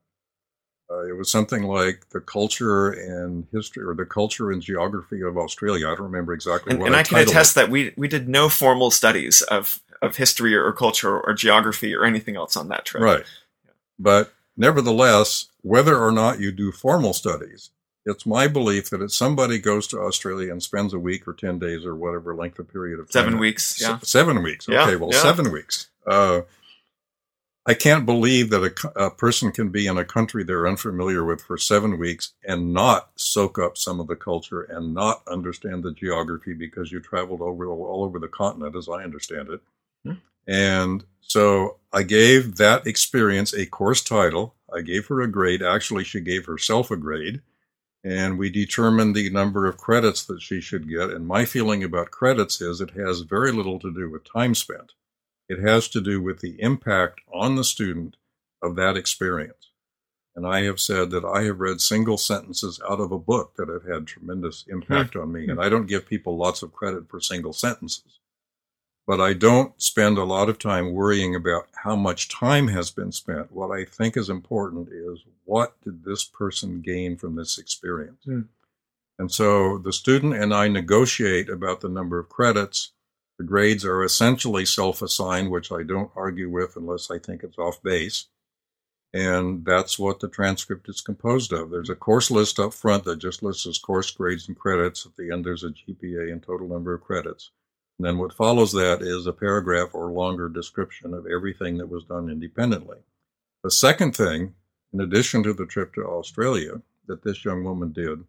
Uh, 0.91 1.05
it 1.05 1.17
was 1.17 1.31
something 1.31 1.65
like 1.65 2.09
the 2.11 2.21
culture 2.21 2.89
and 2.89 3.47
history, 3.53 3.85
or 3.85 3.95
the 3.95 4.07
culture 4.07 4.51
and 4.51 4.63
geography 4.63 5.21
of 5.21 5.37
Australia. 5.37 5.87
I 5.87 5.91
don't 5.91 6.07
remember 6.07 6.33
exactly 6.33 6.73
and, 6.73 6.81
what. 6.81 6.87
And 6.87 6.97
I, 6.97 7.01
I 7.01 7.03
can 7.03 7.19
attest 7.19 7.53
it. 7.53 7.61
that 7.61 7.71
we 7.71 7.93
we 7.97 8.09
did 8.09 8.29
no 8.29 8.49
formal 8.49 8.91
studies 8.91 9.43
of 9.43 9.81
of 10.01 10.17
history 10.17 10.55
or 10.55 10.73
culture 10.73 11.21
or 11.21 11.35
geography 11.35 11.95
or 11.95 12.05
anything 12.05 12.37
else 12.37 12.57
on 12.57 12.69
that 12.69 12.87
trip. 12.87 13.03
Right, 13.03 13.25
but 13.99 14.33
nevertheless, 14.57 15.49
whether 15.61 15.99
or 15.99 16.11
not 16.11 16.41
you 16.41 16.53
do 16.53 16.73
formal 16.73 17.13
studies, 17.13 17.71
it's 18.09 18.27
my 18.27 18.49
belief 18.49 18.91
that 18.91 19.03
if 19.03 19.13
somebody 19.13 19.59
goes 19.59 19.87
to 19.89 20.01
Australia 20.01 20.51
and 20.51 20.63
spends 20.63 20.93
a 20.93 20.99
week 20.99 21.29
or 21.29 21.33
ten 21.33 21.59
days 21.59 21.85
or 21.85 21.95
whatever 21.95 22.35
length 22.35 22.59
of 22.59 22.73
period 22.73 22.99
of 22.99 23.11
time, 23.11 23.25
seven 23.25 23.39
weeks, 23.39 23.81
yeah, 23.81 23.99
seven 24.03 24.43
weeks. 24.43 24.69
Okay, 24.69 24.93
yeah, 24.93 24.97
well, 24.97 25.11
yeah. 25.13 25.23
seven 25.23 25.53
weeks. 25.53 25.89
Uh, 26.07 26.43
I 27.69 27.75
can't 27.75 28.07
believe 28.07 28.49
that 28.49 28.65
a, 28.97 29.05
a, 29.05 29.11
person 29.11 29.53
can 29.53 29.69
be 29.69 29.87
in 29.87 29.99
a 29.99 30.05
country 30.05 30.43
they're 30.43 30.67
unfamiliar 30.67 31.23
with 31.23 31.43
for 31.43 31.59
seven 31.59 31.99
weeks 31.99 32.33
and 32.43 32.73
not 32.73 33.11
soak 33.17 33.59
up 33.59 33.77
some 33.77 34.01
of 34.01 34.07
the 34.07 34.17
culture 34.17 34.63
and 34.63 34.95
not 34.95 35.23
understand 35.29 35.83
the 35.83 35.93
geography 35.93 36.55
because 36.55 36.91
you 36.91 36.99
traveled 36.99 37.43
over 37.43 37.67
all 37.67 38.05
over 38.05 38.19
the 38.19 38.27
continent, 38.27 38.75
as 38.75 38.89
I 38.89 39.05
understand 39.05 39.51
it. 39.51 39.61
Hmm. 40.03 40.13
And 40.47 41.05
so 41.21 41.77
I 41.93 42.05
gave 42.05 42.57
that 42.57 42.87
experience 42.87 43.53
a 43.53 43.67
course 43.67 44.03
title. 44.03 44.55
I 44.75 44.81
gave 44.81 45.07
her 45.09 45.21
a 45.21 45.31
grade. 45.31 45.63
Actually, 45.63 46.05
she 46.05 46.21
gave 46.21 46.47
herself 46.47 46.91
a 46.91 46.97
grade. 46.97 47.43
And 48.05 48.39
we 48.39 48.49
determined 48.49 49.15
the 49.15 49.31
number 49.31 49.67
of 49.67 49.77
credits 49.77 50.25
that 50.27 50.41
she 50.41 50.61
should 50.61 50.89
get. 50.89 51.11
And 51.11 51.27
my 51.27 51.45
feeling 51.45 51.83
about 51.83 52.11
credits 52.11 52.61
is 52.61 52.81
it 52.81 52.91
has 52.91 53.21
very 53.21 53.53
little 53.53 53.79
to 53.81 53.93
do 53.93 54.09
with 54.09 54.31
time 54.33 54.55
spent. 54.55 54.93
It 55.49 55.59
has 55.61 55.89
to 55.89 56.01
do 56.01 56.23
with 56.23 56.41
the 56.41 56.61
impact 56.61 57.21
on 57.33 57.57
the 57.57 57.65
student 57.65 58.17
of 58.63 58.77
that 58.77 58.97
experience. 58.97 59.71
And 60.37 60.47
I 60.47 60.63
have 60.63 60.79
said 60.79 61.11
that 61.11 61.25
I 61.25 61.43
have 61.45 61.59
read 61.59 61.81
single 61.81 62.17
sentences 62.17 62.81
out 62.89 63.01
of 63.01 63.11
a 63.11 63.19
book 63.19 63.55
that 63.57 63.69
have 63.69 63.85
had 63.85 64.07
tremendous 64.07 64.65
impact 64.69 65.15
hmm. 65.15 65.21
on 65.21 65.33
me. 65.33 65.45
Hmm. 65.45 65.51
And 65.51 65.61
I 65.61 65.69
don't 65.69 65.87
give 65.87 66.07
people 66.07 66.37
lots 66.37 66.63
of 66.63 66.73
credit 66.73 67.09
for 67.09 67.21
single 67.21 67.53
sentences. 67.53 68.21
But 69.09 69.21
I 69.21 69.33
don't 69.33 69.73
spend 69.83 70.19
a 70.19 70.25
lot 70.25 70.49
of 70.49 70.61
time 70.61 70.93
worrying 70.93 71.35
about 71.35 71.67
how 71.83 71.97
much 71.97 72.29
time 72.29 72.69
has 72.69 72.93
been 72.93 73.11
spent. 73.11 73.51
What 73.51 73.71
I 73.71 73.85
think 73.85 74.17
is 74.17 74.31
important 74.31 74.91
is 74.93 75.25
what 75.45 75.81
did 75.83 76.05
this 76.05 76.23
person 76.23 76.81
gain 76.83 77.17
from 77.17 77.35
this 77.35 77.59
experience? 77.59 78.23
Mm. 78.25 78.47
And 79.19 79.33
so 79.33 79.79
the 79.79 79.93
student 79.93 80.35
and 80.35 80.55
I 80.55 80.69
negotiate 80.69 81.49
about 81.49 81.81
the 81.81 81.89
number 81.89 82.21
of 82.21 82.29
credits 82.29 82.93
the 83.39 83.45
grades 83.45 83.85
are 83.85 84.03
essentially 84.03 84.67
self 84.67 85.01
assigned, 85.01 85.51
which 85.51 85.71
I 85.71 85.85
don't 85.85 86.11
argue 86.17 86.51
with 86.51 86.77
unless 86.77 87.09
I 87.11 87.19
think 87.19 87.45
it's 87.45 87.59
off 87.59 87.81
base. 87.83 88.27
And 89.15 89.65
that's 89.65 89.99
what 89.99 90.21
the 90.21 90.29
transcript 90.29 90.89
is 90.89 91.01
composed 91.01 91.53
of. 91.53 91.71
There's 91.71 91.89
a 91.89 91.95
course 91.95 92.31
list 92.31 92.59
up 92.59 92.75
front 92.75 93.05
that 93.05 93.21
just 93.21 93.43
lists 93.43 93.67
as 93.67 93.79
course 93.79 94.11
grades 94.11 94.49
and 94.49 94.59
credits. 94.59 95.07
At 95.07 95.17
the 95.17 95.31
end, 95.33 95.47
there's 95.47 95.65
a 95.65 95.71
GPA 95.71 96.31
and 96.31 96.43
total 96.43 96.69
number 96.69 96.93
of 96.93 97.01
credits. 97.01 97.53
And 97.99 98.07
then 98.07 98.19
what 98.19 98.33
follows 98.33 98.73
that 98.73 99.03
is 99.03 99.27
a 99.27 99.33
paragraph 99.33 99.91
or 99.93 100.13
longer 100.13 100.49
description 100.49 101.15
of 101.15 101.27
everything 101.27 101.79
that 101.79 101.89
was 101.89 102.05
done 102.05 102.31
independently. 102.31 102.99
The 103.65 103.71
second 103.71 104.15
thing, 104.15 104.55
in 104.93 105.01
addition 105.01 105.43
to 105.43 105.53
the 105.53 105.67
trip 105.67 105.95
to 105.95 106.05
Australia 106.05 106.81
that 107.07 107.25
this 107.25 107.45
young 107.45 107.65
woman 107.65 107.93
did, 107.93 108.25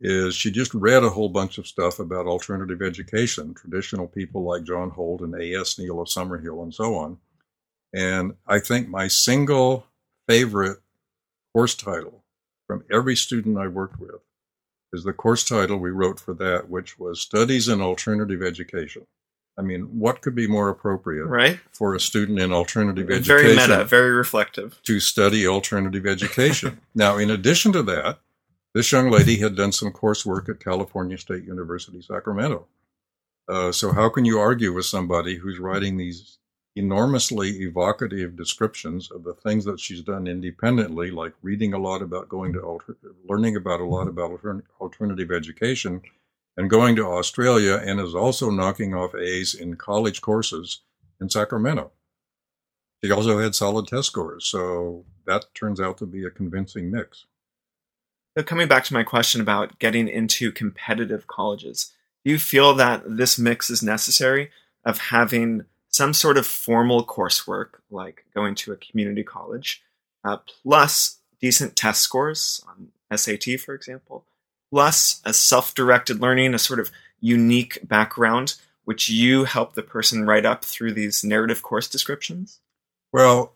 is 0.00 0.34
she 0.34 0.50
just 0.50 0.74
read 0.74 1.04
a 1.04 1.10
whole 1.10 1.28
bunch 1.28 1.58
of 1.58 1.66
stuff 1.66 1.98
about 1.98 2.26
alternative 2.26 2.82
education, 2.82 3.54
traditional 3.54 4.08
people 4.08 4.42
like 4.42 4.64
John 4.64 4.90
Holt 4.90 5.20
and 5.20 5.34
A.S. 5.34 5.78
Neill 5.78 6.00
of 6.00 6.08
Summerhill 6.08 6.62
and 6.62 6.74
so 6.74 6.94
on. 6.96 7.18
And 7.94 8.34
I 8.46 8.58
think 8.58 8.88
my 8.88 9.06
single 9.08 9.86
favorite 10.28 10.78
course 11.52 11.74
title 11.74 12.24
from 12.66 12.84
every 12.90 13.16
student 13.16 13.58
I 13.58 13.68
worked 13.68 14.00
with 14.00 14.20
is 14.94 15.04
the 15.04 15.12
course 15.12 15.44
title 15.44 15.76
we 15.76 15.90
wrote 15.90 16.18
for 16.18 16.32
that, 16.34 16.70
which 16.70 16.98
was 16.98 17.20
Studies 17.20 17.68
in 17.68 17.82
Alternative 17.82 18.42
Education. 18.42 19.06
I 19.58 19.62
mean, 19.62 19.82
what 19.98 20.20
could 20.20 20.34
be 20.34 20.48
more 20.48 20.68
appropriate 20.68 21.26
right? 21.26 21.60
for 21.72 21.94
a 21.94 22.00
student 22.00 22.40
in 22.40 22.52
alternative 22.52 23.06
very 23.06 23.18
education? 23.18 23.54
Very 23.54 23.68
meta, 23.68 23.84
very 23.84 24.10
reflective. 24.10 24.80
To 24.84 24.98
study 24.98 25.46
alternative 25.46 26.06
education. 26.06 26.80
now, 26.94 27.18
in 27.18 27.30
addition 27.30 27.72
to 27.72 27.82
that, 27.84 28.18
this 28.74 28.90
young 28.90 29.10
lady 29.10 29.36
had 29.38 29.54
done 29.54 29.70
some 29.70 29.92
coursework 29.92 30.48
at 30.48 30.58
California 30.58 31.16
State 31.16 31.44
University, 31.44 32.02
Sacramento. 32.02 32.66
Uh, 33.48 33.70
so 33.70 33.92
how 33.92 34.08
can 34.08 34.24
you 34.24 34.38
argue 34.38 34.72
with 34.72 34.86
somebody 34.86 35.36
who's 35.36 35.58
writing 35.58 35.96
these 35.96 36.38
enormously 36.76 37.62
evocative 37.62 38.36
descriptions 38.36 39.10
of 39.10 39.22
the 39.22 39.34
things 39.34 39.64
that 39.64 39.78
she's 39.78 40.02
done 40.02 40.26
independently, 40.26 41.10
like 41.10 41.32
reading 41.42 41.72
a 41.72 41.78
lot 41.78 42.02
about 42.02 42.28
going 42.28 42.52
to 42.52 42.60
alter, 42.60 42.96
learning 43.28 43.56
about 43.56 43.80
a 43.80 43.84
lot 43.84 44.06
mm-hmm. 44.06 44.18
about 44.48 44.64
alternative 44.80 45.30
education, 45.30 46.02
and 46.56 46.70
going 46.70 46.96
to 46.96 47.06
Australia, 47.06 47.80
and 47.84 48.00
is 48.00 48.14
also 48.14 48.50
knocking 48.50 48.94
off 48.94 49.14
A's 49.14 49.54
in 49.54 49.76
college 49.76 50.20
courses 50.20 50.80
in 51.20 51.28
Sacramento. 51.28 51.92
She 53.04 53.10
also 53.10 53.38
had 53.38 53.54
solid 53.54 53.86
test 53.86 54.08
scores, 54.08 54.46
so 54.46 55.04
that 55.26 55.46
turns 55.54 55.80
out 55.80 55.98
to 55.98 56.06
be 56.06 56.24
a 56.24 56.30
convincing 56.30 56.90
mix. 56.90 57.26
So 58.36 58.42
coming 58.42 58.66
back 58.66 58.84
to 58.84 58.94
my 58.94 59.04
question 59.04 59.40
about 59.40 59.78
getting 59.78 60.08
into 60.08 60.50
competitive 60.50 61.26
colleges, 61.26 61.92
do 62.24 62.32
you 62.32 62.38
feel 62.38 62.74
that 62.74 63.02
this 63.06 63.38
mix 63.38 63.70
is 63.70 63.82
necessary 63.82 64.50
of 64.84 64.98
having 64.98 65.66
some 65.94 66.12
sort 66.12 66.36
of 66.36 66.44
formal 66.44 67.06
coursework, 67.06 67.74
like 67.88 68.24
going 68.34 68.56
to 68.56 68.72
a 68.72 68.76
community 68.76 69.22
college, 69.22 69.80
uh, 70.24 70.36
plus 70.38 71.20
decent 71.40 71.76
test 71.76 72.00
scores 72.00 72.60
on 72.66 72.88
SAT, 73.16 73.60
for 73.60 73.74
example, 73.74 74.26
plus 74.72 75.20
a 75.24 75.32
self 75.32 75.72
directed 75.72 76.20
learning, 76.20 76.52
a 76.52 76.58
sort 76.58 76.80
of 76.80 76.90
unique 77.20 77.78
background 77.86 78.56
which 78.84 79.08
you 79.08 79.44
help 79.44 79.74
the 79.74 79.82
person 79.82 80.26
write 80.26 80.44
up 80.44 80.64
through 80.64 80.92
these 80.92 81.22
narrative 81.22 81.62
course 81.62 81.88
descriptions? 81.88 82.58
Well, 83.12 83.54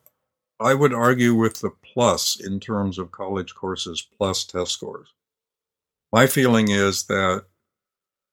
I 0.60 0.74
would 0.74 0.94
argue 0.94 1.34
with 1.34 1.60
the 1.60 1.72
plus 1.82 2.38
in 2.38 2.60
terms 2.60 2.98
of 2.98 3.10
college 3.10 3.56
courses 3.56 4.06
plus 4.16 4.44
test 4.44 4.70
scores. 4.70 5.08
My 6.12 6.28
feeling 6.28 6.70
is 6.70 7.04
that, 7.06 7.46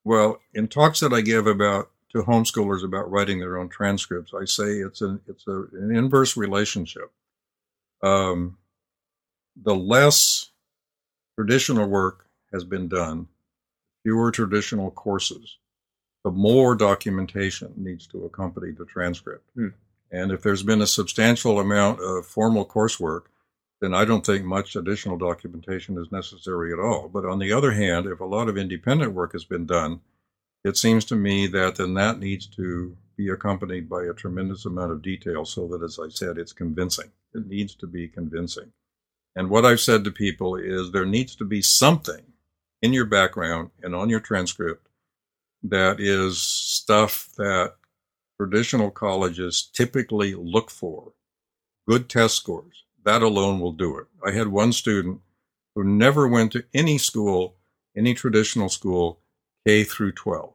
well, 0.04 0.40
in 0.54 0.68
talks 0.68 1.00
that 1.00 1.12
I 1.12 1.22
give 1.22 1.48
about 1.48 1.90
to 2.16 2.24
homeschoolers 2.24 2.86
about 2.86 3.12
writing 3.12 3.40
their 3.40 3.58
own 3.58 3.68
transcripts, 3.68 4.34
I 4.34 4.46
say 4.46 4.78
it's 4.78 5.02
an 5.02 5.20
it's 5.28 5.46
a, 5.48 5.66
an 5.74 5.94
inverse 5.94 6.38
relationship. 6.38 7.12
Um, 8.02 8.58
the 9.62 9.76
less 9.76 10.52
traditional 11.38 11.88
work 11.88 12.28
has 12.54 12.64
been 12.64 12.88
done, 12.88 13.28
fewer 14.04 14.32
traditional 14.32 14.92
courses, 14.92 15.58
the 16.24 16.32
more 16.32 16.74
documentation 16.74 17.74
needs 17.76 18.08
to 18.08 18.24
accompany 18.24 18.72
the 18.72 18.86
transcript. 18.86 19.50
Hmm. 19.54 19.70
And 20.10 20.32
if 20.32 20.42
there's 20.42 20.64
been 20.64 20.82
a 20.82 20.88
substantial 20.88 21.60
amount 21.60 22.00
of 22.00 22.26
formal 22.26 22.66
coursework, 22.66 23.24
then 23.82 23.94
I 23.94 24.06
don't 24.06 24.26
think 24.26 24.46
much 24.46 24.78
additional 24.78 25.18
documentation 25.18 25.98
is 25.98 26.14
necessary 26.14 26.72
at 26.72 26.80
all. 26.80 27.10
But 27.10 27.26
on 27.26 27.40
the 27.40 27.52
other 27.52 27.72
hand, 27.72 28.06
if 28.06 28.22
a 28.22 28.26
lot 28.26 28.48
of 28.48 28.58
independent 28.58 29.12
work 29.12 29.34
has 29.34 29.44
been 29.44 29.66
done, 29.66 30.00
it 30.66 30.78
seems 30.78 31.06
to 31.06 31.16
me 31.16 31.46
that 31.46 31.76
then 31.76 31.94
that 31.94 32.18
needs 32.18 32.48
to 32.48 32.98
be 33.16 33.30
accompanied 33.30 33.88
by 33.88 34.04
a 34.04 34.16
tremendous 34.16 34.66
amount 34.66 34.92
of 34.92 35.04
detail 35.04 35.46
so 35.46 35.68
that, 35.68 35.84
as 35.84 36.00
I 36.04 36.10
said, 36.10 36.40
it's 36.40 36.54
convincing. 36.54 37.12
It 37.36 37.46
needs 37.46 37.76
to 37.76 37.88
be 37.88 38.08
convincing. 38.08 38.72
And 39.36 39.52
what 39.52 39.64
I've 39.64 39.80
said 39.80 40.04
to 40.04 40.12
people 40.12 40.56
is 40.56 40.92
there 40.92 41.06
needs 41.06 41.36
to 41.36 41.46
be 41.46 41.62
something 41.62 42.34
in 42.82 42.94
your 42.94 43.06
background 43.06 43.70
and 43.84 43.94
on 43.94 44.10
your 44.10 44.20
transcript 44.20 44.88
that 45.62 46.00
is 46.00 46.42
stuff 46.42 47.30
that 47.38 47.76
traditional 48.42 48.90
colleges 48.90 49.70
typically 49.72 50.34
look 50.34 50.72
for 50.72 51.14
good 51.88 52.10
test 52.10 52.38
scores. 52.38 52.86
That 53.04 53.22
alone 53.22 53.60
will 53.60 53.72
do 53.72 54.00
it. 54.00 54.08
I 54.26 54.32
had 54.32 54.48
one 54.48 54.74
student 54.74 55.22
who 55.76 55.84
never 55.84 56.28
went 56.28 56.54
to 56.54 56.66
any 56.74 56.98
school, 56.98 57.58
any 57.96 58.16
traditional 58.16 58.70
school, 58.70 59.20
K 59.68 59.84
through 59.84 60.14
12. 60.14 60.55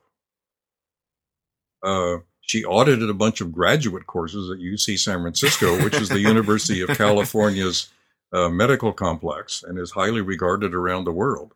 Uh, 1.83 2.19
she 2.41 2.65
audited 2.65 3.09
a 3.09 3.15
bunch 3.15 3.41
of 3.41 3.53
graduate 3.53 4.07
courses 4.07 4.51
at 4.51 4.59
UC 4.59 4.99
San 4.99 5.21
Francisco, 5.21 5.83
which 5.85 5.95
is 5.95 6.09
the 6.09 6.21
University 6.33 6.81
of 6.81 6.89
California's 6.89 7.89
uh, 8.33 8.49
medical 8.49 8.93
complex 8.93 9.63
and 9.63 9.79
is 9.79 9.93
highly 9.93 10.21
regarded 10.21 10.75
around 10.75 11.05
the 11.05 11.13
world. 11.13 11.55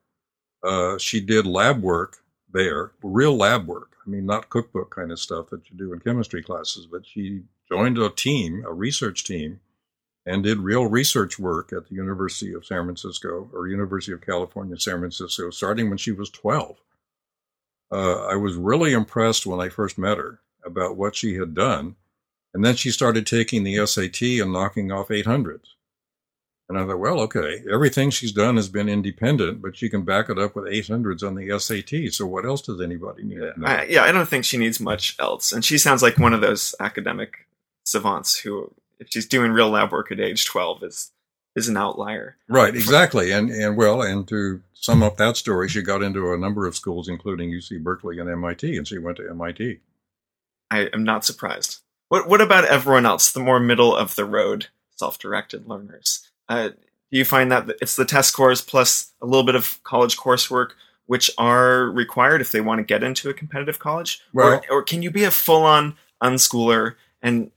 Uh, 0.63 0.97
she 0.99 1.21
did 1.21 1.47
lab 1.47 1.83
work 1.83 2.19
there, 2.53 2.93
real 3.03 3.37
lab 3.37 3.67
work. 3.67 3.97
I 4.07 4.11
mean, 4.11 4.27
not 4.27 4.51
cookbook 4.51 4.95
kind 4.95 5.11
of 5.11 5.19
stuff 5.19 5.51
that 5.51 5.71
you 5.71 5.77
do 5.77 5.93
in 5.93 6.01
chemistry 6.01 6.43
classes, 6.43 6.87
but 6.87 7.07
she 7.07 7.43
joined 7.69 7.99
a 7.99 8.11
team, 8.11 8.65
a 8.67 8.73
research 8.73 9.25
team, 9.25 9.61
and 10.27 10.43
did 10.43 10.59
real 10.59 10.87
research 10.87 11.39
work 11.39 11.73
at 11.73 11.89
the 11.89 11.95
University 11.95 12.55
of 12.55 12.65
San 12.65 12.85
Francisco 12.85 13.51
or 13.53 13.67
University 13.67 14.13
of 14.13 14.21
California, 14.21 14.79
San 14.79 15.01
Francisco, 15.01 15.51
starting 15.51 15.89
when 15.89 15.99
she 15.99 16.13
was 16.13 16.31
12. 16.31 16.77
Uh, 17.95 18.27
I 18.27 18.35
was 18.35 18.57
really 18.57 18.93
impressed 18.93 19.47
when 19.47 19.61
I 19.61 19.69
first 19.69 19.99
met 19.99 20.19
her 20.19 20.41
about 20.65 20.97
what 20.97 21.15
she 21.15 21.37
had 21.37 21.55
done. 21.55 21.95
And 22.53 22.65
then 22.65 22.75
she 22.75 22.91
started 22.91 23.27
taking 23.27 23.63
the 23.63 23.87
SAT 23.87 24.23
and 24.23 24.53
knocking 24.53 24.91
off 24.91 25.09
800s. 25.09 25.67
And 26.69 26.79
I 26.79 26.87
thought, 26.87 26.99
well, 26.99 27.21
okay, 27.21 27.63
everything 27.71 28.11
she's 28.11 28.33
done 28.33 28.57
has 28.57 28.69
been 28.69 28.89
independent, 28.89 29.61
but 29.61 29.77
she 29.77 29.89
can 29.89 30.03
back 30.03 30.29
it 30.31 30.39
up 30.39 30.57
with 30.57 30.65
800s 30.65 31.23
on 31.23 31.35
the 31.35 31.59
SAT. 31.59 32.13
So 32.13 32.27
what 32.27 32.47
else 32.47 32.63
does 32.63 32.81
anybody 32.81 33.23
need? 33.23 33.43
I, 33.65 33.85
yeah, 33.85 34.03
I 34.03 34.13
don't 34.13 34.29
think 34.29 34.45
she 34.45 34.57
needs 34.57 34.81
much 34.81 35.15
else. 35.21 35.53
And 35.53 35.65
she 35.65 35.79
sounds 35.79 36.03
like 36.03 36.19
one 36.19 36.33
of 36.33 36.41
those 36.41 36.75
academic 36.81 37.47
savants 37.85 38.39
who, 38.39 38.73
if 38.99 39.09
she's 39.11 39.27
doing 39.27 39.53
real 39.53 39.69
lab 39.69 39.93
work 39.93 40.11
at 40.11 40.21
age 40.21 40.47
12, 40.47 40.83
is 40.83 41.13
is 41.55 41.69
an 41.69 41.77
outlier. 41.77 42.37
Right, 42.49 42.75
exactly. 42.75 43.31
And 43.31 43.51
and 43.51 43.77
well, 43.77 44.03
and 44.03 44.27
to 44.29 44.61
sum 44.85 45.03
up 45.03 45.17
that 45.17 45.37
story, 45.37 45.67
she 45.67 45.81
got 45.81 46.03
into 46.03 46.33
a 46.33 46.37
number 46.37 46.67
of 46.67 46.77
schools, 46.77 47.09
including 47.09 47.51
UC 47.51 47.83
Berkeley 47.83 48.19
and 48.19 48.29
MIT, 48.29 48.77
and 48.77 48.87
she 48.87 48.99
went 48.99 49.17
to 49.17 49.29
MIT. 49.31 49.81
I 50.71 50.91
am 50.93 51.05
not 51.05 51.25
surprised. 51.25 51.81
What 52.09 52.29
what 52.29 52.43
about 52.43 52.67
everyone 52.67 53.07
else, 53.07 53.33
the 53.33 53.41
more 53.41 53.59
middle 53.59 53.97
of 53.97 54.15
the 54.15 54.27
road 54.27 54.67
self-directed 54.91 55.67
learners? 55.67 56.29
Uh, 56.49 56.69
do 56.69 57.19
you 57.19 57.25
find 57.25 57.51
that 57.51 57.71
it's 57.81 57.97
the 57.97 58.05
test 58.05 58.29
scores 58.29 58.61
plus 58.61 59.13
a 59.23 59.27
little 59.27 59.45
bit 59.45 59.55
of 59.55 59.83
college 59.85 60.17
coursework 60.17 60.71
which 61.07 61.31
are 61.39 61.85
required 61.91 62.41
if 62.41 62.53
they 62.53 62.61
want 62.61 62.79
to 62.79 62.85
get 62.85 63.03
into 63.03 63.31
a 63.31 63.35
competitive 63.35 63.79
college? 63.79 64.21
Well, 64.33 64.63
or, 64.71 64.79
or 64.79 64.83
can 64.83 65.03
you 65.03 65.11
be 65.11 65.25
a 65.25 65.31
full-on 65.31 65.97
unschooler 66.23 66.95
and 67.23 67.51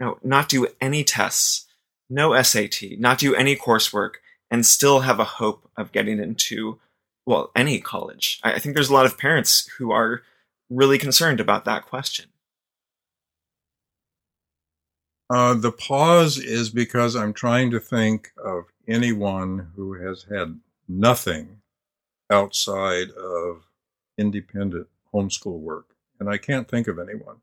you 0.00 0.06
know, 0.06 0.18
not 0.22 0.48
do 0.48 0.66
any 0.80 1.04
tests, 1.04 1.66
no 2.10 2.40
SAT, 2.40 2.98
not 2.98 3.18
do 3.18 3.34
any 3.34 3.56
coursework, 3.56 4.14
and 4.50 4.64
still 4.64 5.00
have 5.00 5.18
a 5.18 5.24
hope 5.24 5.70
of 5.76 5.92
getting 5.92 6.18
into 6.18 6.78
well 7.26 7.50
any 7.56 7.80
college? 7.80 8.40
I, 8.42 8.58
think 8.58 8.74
there's 8.74 8.90
a 8.90 8.94
lot 8.94 9.06
of 9.06 9.18
parents 9.18 9.68
who 9.78 9.90
are 9.90 10.22
really 10.70 10.98
concerned 10.98 11.40
about 11.40 11.64
that 11.64 11.86
question. 11.86 12.26
Uh, 15.30 15.54
the 15.54 15.72
pause 15.72 16.38
is 16.38 16.68
because 16.68 17.16
I'm 17.16 17.32
trying 17.32 17.70
to 17.70 17.80
think 17.80 18.32
of 18.42 18.64
anyone 18.86 19.70
who 19.74 19.94
has 19.94 20.26
had 20.30 20.60
nothing 20.86 21.60
outside 22.30 23.10
of 23.10 23.64
independent 24.18 24.86
homeschool 25.12 25.58
work, 25.58 25.94
and 26.20 26.28
I 26.28 26.36
can't 26.36 26.68
think 26.68 26.88
of 26.88 26.98
anyone. 26.98 27.36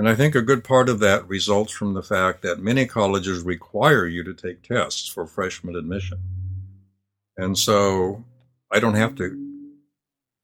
And 0.00 0.08
I 0.08 0.14
think 0.14 0.34
a 0.34 0.40
good 0.40 0.64
part 0.64 0.88
of 0.88 0.98
that 1.00 1.28
results 1.28 1.74
from 1.74 1.92
the 1.92 2.02
fact 2.02 2.40
that 2.40 2.58
many 2.58 2.86
colleges 2.86 3.42
require 3.42 4.06
you 4.06 4.24
to 4.24 4.32
take 4.32 4.62
tests 4.62 5.06
for 5.06 5.26
freshman 5.26 5.76
admission. 5.76 6.18
And 7.36 7.58
so 7.58 8.24
I 8.70 8.80
don't 8.80 8.94
have 8.94 9.14
to 9.16 9.36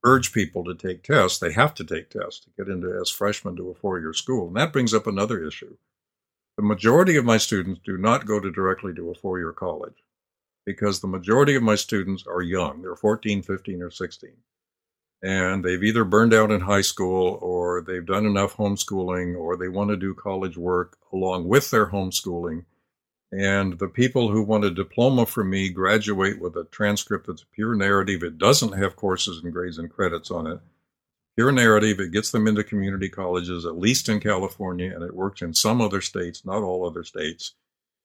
urge 0.04 0.34
people 0.34 0.62
to 0.64 0.74
take 0.74 1.02
tests. 1.02 1.38
They 1.38 1.54
have 1.54 1.72
to 1.76 1.84
take 1.84 2.10
tests 2.10 2.40
to 2.40 2.50
get 2.58 2.70
into 2.70 3.00
as 3.00 3.08
freshmen 3.08 3.56
to 3.56 3.70
a 3.70 3.74
four 3.74 3.98
year 3.98 4.12
school. 4.12 4.48
And 4.48 4.56
that 4.56 4.74
brings 4.74 4.92
up 4.92 5.06
another 5.06 5.42
issue. 5.42 5.78
The 6.58 6.62
majority 6.62 7.16
of 7.16 7.24
my 7.24 7.38
students 7.38 7.80
do 7.82 7.96
not 7.96 8.26
go 8.26 8.38
to 8.38 8.52
directly 8.52 8.92
to 8.92 9.08
a 9.08 9.14
four 9.14 9.38
year 9.38 9.54
college 9.54 10.04
because 10.66 11.00
the 11.00 11.08
majority 11.08 11.54
of 11.54 11.62
my 11.62 11.76
students 11.76 12.26
are 12.26 12.42
young. 12.42 12.82
They're 12.82 12.94
14, 12.94 13.40
15, 13.40 13.80
or 13.80 13.90
16. 13.90 14.32
And 15.26 15.64
they've 15.64 15.82
either 15.82 16.04
burned 16.04 16.32
out 16.32 16.52
in 16.52 16.60
high 16.60 16.82
school 16.82 17.38
or 17.42 17.80
they've 17.80 18.06
done 18.06 18.26
enough 18.26 18.56
homeschooling 18.56 19.36
or 19.36 19.56
they 19.56 19.68
want 19.68 19.90
to 19.90 19.96
do 19.96 20.14
college 20.14 20.56
work 20.56 20.98
along 21.12 21.48
with 21.48 21.70
their 21.70 21.86
homeschooling. 21.86 22.64
And 23.32 23.78
the 23.80 23.88
people 23.88 24.30
who 24.30 24.42
want 24.42 24.64
a 24.64 24.70
diploma 24.70 25.26
from 25.26 25.50
me 25.50 25.68
graduate 25.68 26.40
with 26.40 26.54
a 26.54 26.68
transcript 26.70 27.26
that's 27.26 27.44
pure 27.52 27.74
narrative. 27.74 28.22
It 28.22 28.38
doesn't 28.38 28.78
have 28.78 28.94
courses 28.94 29.42
and 29.42 29.52
grades 29.52 29.78
and 29.78 29.90
credits 29.90 30.30
on 30.30 30.46
it 30.46 30.60
pure 31.36 31.52
narrative. 31.52 32.00
It 32.00 32.12
gets 32.12 32.30
them 32.30 32.46
into 32.48 32.64
community 32.64 33.08
colleges, 33.08 33.66
at 33.66 33.78
least 33.78 34.08
in 34.08 34.20
California, 34.20 34.92
and 34.94 35.04
it 35.04 35.14
works 35.14 35.42
in 35.42 35.54
some 35.54 35.80
other 35.80 36.00
states, 36.00 36.44
not 36.44 36.62
all 36.62 36.86
other 36.86 37.04
states. 37.04 37.54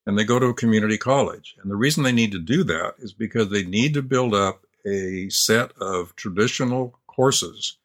And 0.05 0.17
they 0.17 0.23
go 0.23 0.39
to 0.39 0.47
a 0.47 0.53
community 0.53 0.97
college. 0.97 1.55
And 1.61 1.71
the 1.71 1.75
reason 1.75 2.03
they 2.03 2.11
need 2.11 2.31
to 2.33 2.39
do 2.39 2.63
that 2.65 2.95
is 2.99 3.13
because 3.13 3.49
they 3.49 3.63
need 3.63 3.93
to 3.93 4.01
build 4.01 4.33
up 4.33 4.65
a 4.85 5.29
set 5.29 5.71
of 5.79 6.15
traditional 6.15 6.99
courses 7.15 7.77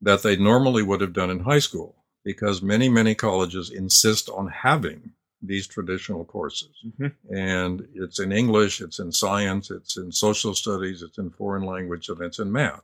that 0.00 0.22
they 0.22 0.36
normally 0.36 0.82
would 0.82 1.00
have 1.00 1.12
done 1.12 1.30
in 1.30 1.40
high 1.40 1.58
school 1.58 1.96
because 2.24 2.62
many, 2.62 2.88
many 2.88 3.14
colleges 3.14 3.70
insist 3.70 4.28
on 4.28 4.48
having 4.48 5.12
these 5.40 5.66
traditional 5.66 6.24
courses. 6.24 6.70
Mm-hmm. 6.86 7.34
And 7.34 7.88
it's 7.94 8.18
in 8.18 8.32
English, 8.32 8.80
it's 8.80 8.98
in 8.98 9.12
science, 9.12 9.70
it's 9.70 9.96
in 9.96 10.12
social 10.12 10.54
studies, 10.54 11.02
it's 11.02 11.18
in 11.18 11.30
foreign 11.30 11.64
language, 11.64 12.08
and 12.08 12.20
it's 12.20 12.38
in 12.38 12.50
math. 12.50 12.82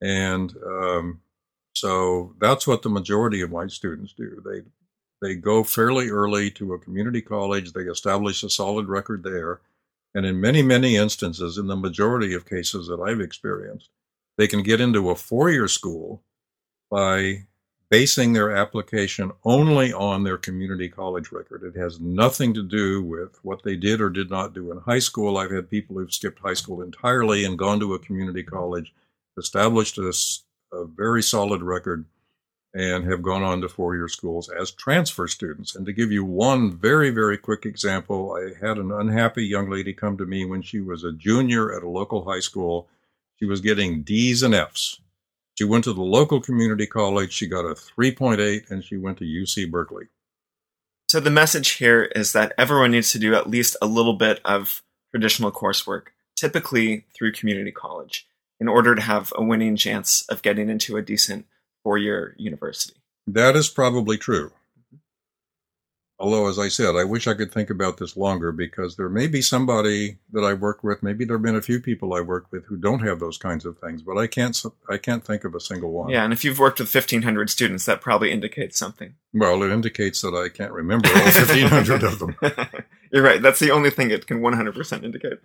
And 0.00 0.54
um, 0.66 1.20
so 1.74 2.34
that's 2.38 2.66
what 2.66 2.82
the 2.82 2.90
majority 2.90 3.40
of 3.40 3.50
my 3.50 3.66
students 3.66 4.12
do. 4.12 4.42
They 4.44 4.62
they 5.22 5.34
go 5.34 5.64
fairly 5.64 6.10
early 6.10 6.50
to 6.52 6.74
a 6.74 6.78
community 6.78 7.22
college. 7.22 7.72
They 7.72 7.82
establish 7.82 8.42
a 8.42 8.50
solid 8.50 8.86
record 8.86 9.22
there, 9.22 9.60
and 10.14 10.26
in 10.26 10.40
many 10.40 10.62
many 10.62 10.96
instances, 10.96 11.56
in 11.56 11.66
the 11.66 11.76
majority 11.76 12.34
of 12.34 12.48
cases 12.48 12.88
that 12.88 13.00
I've 13.00 13.20
experienced, 13.20 13.88
they 14.36 14.46
can 14.46 14.62
get 14.62 14.80
into 14.80 15.10
a 15.10 15.14
four 15.14 15.50
year 15.50 15.68
school 15.68 16.22
by 16.90 17.46
basing 17.88 18.32
their 18.32 18.54
application 18.54 19.30
only 19.44 19.92
on 19.92 20.24
their 20.24 20.36
community 20.36 20.88
college 20.88 21.30
record. 21.30 21.62
It 21.62 21.78
has 21.78 22.00
nothing 22.00 22.52
to 22.54 22.62
do 22.62 23.02
with 23.02 23.38
what 23.42 23.62
they 23.62 23.76
did 23.76 24.00
or 24.00 24.10
did 24.10 24.28
not 24.28 24.54
do 24.54 24.72
in 24.72 24.78
high 24.78 24.98
school. 24.98 25.38
I've 25.38 25.52
had 25.52 25.70
people 25.70 25.96
who've 25.96 26.12
skipped 26.12 26.40
high 26.40 26.54
school 26.54 26.82
entirely 26.82 27.44
and 27.44 27.58
gone 27.58 27.78
to 27.80 27.94
a 27.94 27.98
community 27.98 28.42
college 28.42 28.92
established 29.38 29.98
a, 29.98 30.12
a 30.72 30.84
very 30.84 31.22
solid 31.22 31.62
record 31.62 32.06
and 32.74 33.04
have 33.04 33.22
gone 33.22 33.42
on 33.42 33.60
to 33.62 33.68
four 33.68 33.94
year 33.94 34.08
schools 34.08 34.50
as 34.50 34.70
transfer 34.70 35.26
students. 35.28 35.74
And 35.74 35.86
to 35.86 35.92
give 35.92 36.12
you 36.12 36.24
one 36.24 36.76
very, 36.76 37.10
very 37.10 37.38
quick 37.38 37.64
example, 37.64 38.36
I 38.36 38.66
had 38.66 38.78
an 38.78 38.92
unhappy 38.92 39.46
young 39.46 39.70
lady 39.70 39.94
come 39.94 40.18
to 40.18 40.26
me 40.26 40.44
when 40.44 40.60
she 40.60 40.80
was 40.80 41.04
a 41.04 41.12
junior 41.12 41.74
at 41.74 41.82
a 41.82 41.88
local 41.88 42.24
high 42.24 42.40
school. 42.40 42.88
She 43.38 43.44
was 43.44 43.60
getting 43.60 44.02
D's 44.02 44.42
and 44.42 44.54
F's. 44.54 45.00
She 45.56 45.64
went 45.64 45.84
to 45.84 45.92
the 45.92 46.02
local 46.02 46.40
community 46.40 46.86
college. 46.86 47.32
She 47.32 47.46
got 47.46 47.64
a 47.64 47.74
3.8 47.74 48.70
and 48.70 48.84
she 48.84 48.96
went 48.96 49.18
to 49.18 49.24
UC 49.24 49.70
Berkeley. 49.70 50.06
So 51.08 51.20
the 51.20 51.30
message 51.30 51.72
here 51.72 52.04
is 52.04 52.32
that 52.32 52.52
everyone 52.58 52.90
needs 52.90 53.12
to 53.12 53.18
do 53.18 53.34
at 53.34 53.48
least 53.48 53.76
a 53.80 53.86
little 53.86 54.14
bit 54.14 54.40
of 54.44 54.82
traditional 55.12 55.52
coursework, 55.52 56.08
typically 56.34 57.06
through 57.14 57.32
community 57.32 57.72
college, 57.72 58.26
in 58.58 58.68
order 58.68 58.94
to 58.94 59.00
have 59.00 59.32
a 59.36 59.44
winning 59.44 59.76
chance 59.76 60.26
of 60.28 60.42
getting 60.42 60.68
into 60.68 60.96
a 60.96 61.02
decent 61.02 61.46
four 61.84 61.96
year 61.96 62.34
university. 62.36 63.00
That 63.26 63.56
is 63.56 63.68
probably 63.68 64.18
true. 64.18 64.52
Although, 66.18 66.48
as 66.48 66.58
I 66.58 66.68
said, 66.68 66.96
I 66.96 67.04
wish 67.04 67.26
I 67.26 67.34
could 67.34 67.52
think 67.52 67.68
about 67.68 67.98
this 67.98 68.16
longer 68.16 68.50
because 68.50 68.96
there 68.96 69.10
may 69.10 69.26
be 69.26 69.42
somebody 69.42 70.16
that 70.32 70.44
I 70.44 70.54
work 70.54 70.82
with. 70.82 71.02
Maybe 71.02 71.26
there 71.26 71.36
have 71.36 71.42
been 71.42 71.56
a 71.56 71.60
few 71.62 71.78
people 71.78 72.14
I 72.14 72.22
work 72.22 72.46
with 72.50 72.64
who 72.64 72.78
don't 72.78 73.00
have 73.00 73.20
those 73.20 73.36
kinds 73.36 73.66
of 73.66 73.78
things, 73.78 74.00
but 74.00 74.16
I 74.16 74.26
can't. 74.26 74.60
I 74.88 74.96
can't 74.96 75.22
think 75.22 75.44
of 75.44 75.54
a 75.54 75.60
single 75.60 75.92
one. 75.92 76.08
Yeah, 76.08 76.24
and 76.24 76.32
if 76.32 76.42
you've 76.42 76.58
worked 76.58 76.78
with 76.78 76.88
fifteen 76.88 77.22
hundred 77.22 77.50
students, 77.50 77.84
that 77.84 78.00
probably 78.00 78.32
indicates 78.32 78.78
something. 78.78 79.14
Well, 79.34 79.62
it 79.62 79.70
indicates 79.70 80.22
that 80.22 80.34
I 80.34 80.48
can't 80.48 80.72
remember 80.72 81.08
all 81.08 81.30
fifteen 81.32 81.68
hundred 81.68 82.02
of 82.02 82.18
them. 82.18 82.36
You're 83.12 83.22
right. 83.22 83.42
That's 83.42 83.60
the 83.60 83.70
only 83.70 83.90
thing 83.90 84.10
it 84.10 84.26
can 84.26 84.40
one 84.40 84.54
hundred 84.54 84.74
percent 84.74 85.04
indicate. 85.04 85.38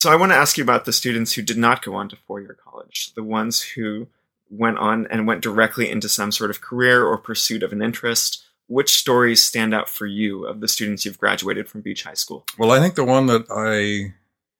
So 0.00 0.10
I 0.10 0.16
want 0.16 0.32
to 0.32 0.36
ask 0.36 0.56
you 0.56 0.64
about 0.64 0.86
the 0.86 0.92
students 0.94 1.34
who 1.34 1.42
did 1.42 1.58
not 1.58 1.82
go 1.82 1.94
on 1.94 2.08
to 2.08 2.16
four-year 2.16 2.56
college, 2.64 3.12
the 3.16 3.24
ones 3.24 3.60
who 3.60 4.06
went 4.48 4.78
on 4.78 5.06
and 5.10 5.26
went 5.26 5.42
directly 5.42 5.90
into 5.90 6.08
some 6.08 6.32
sort 6.32 6.50
of 6.50 6.60
career 6.60 7.04
or 7.04 7.18
pursuit 7.18 7.62
of 7.62 7.72
an 7.72 7.82
interest 7.82 8.44
which 8.68 8.96
stories 8.96 9.42
stand 9.42 9.74
out 9.74 9.88
for 9.88 10.06
you 10.06 10.46
of 10.46 10.60
the 10.60 10.68
students 10.68 11.04
you've 11.04 11.18
graduated 11.18 11.68
from 11.68 11.80
Beach 11.80 12.04
High 12.04 12.14
School? 12.14 12.44
Well, 12.58 12.70
I 12.70 12.78
think 12.78 12.94
the 12.94 13.04
one 13.04 13.26
that 13.26 13.46
I 13.50 14.14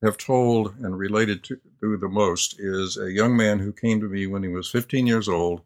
have 0.04 0.16
told 0.16 0.74
and 0.78 0.98
related 0.98 1.44
to 1.44 1.58
the 1.80 2.08
most 2.08 2.58
is 2.58 2.96
a 2.96 3.12
young 3.12 3.36
man 3.36 3.58
who 3.58 3.72
came 3.72 4.00
to 4.00 4.08
me 4.08 4.26
when 4.26 4.42
he 4.42 4.48
was 4.48 4.70
15 4.70 5.06
years 5.06 5.28
old. 5.28 5.60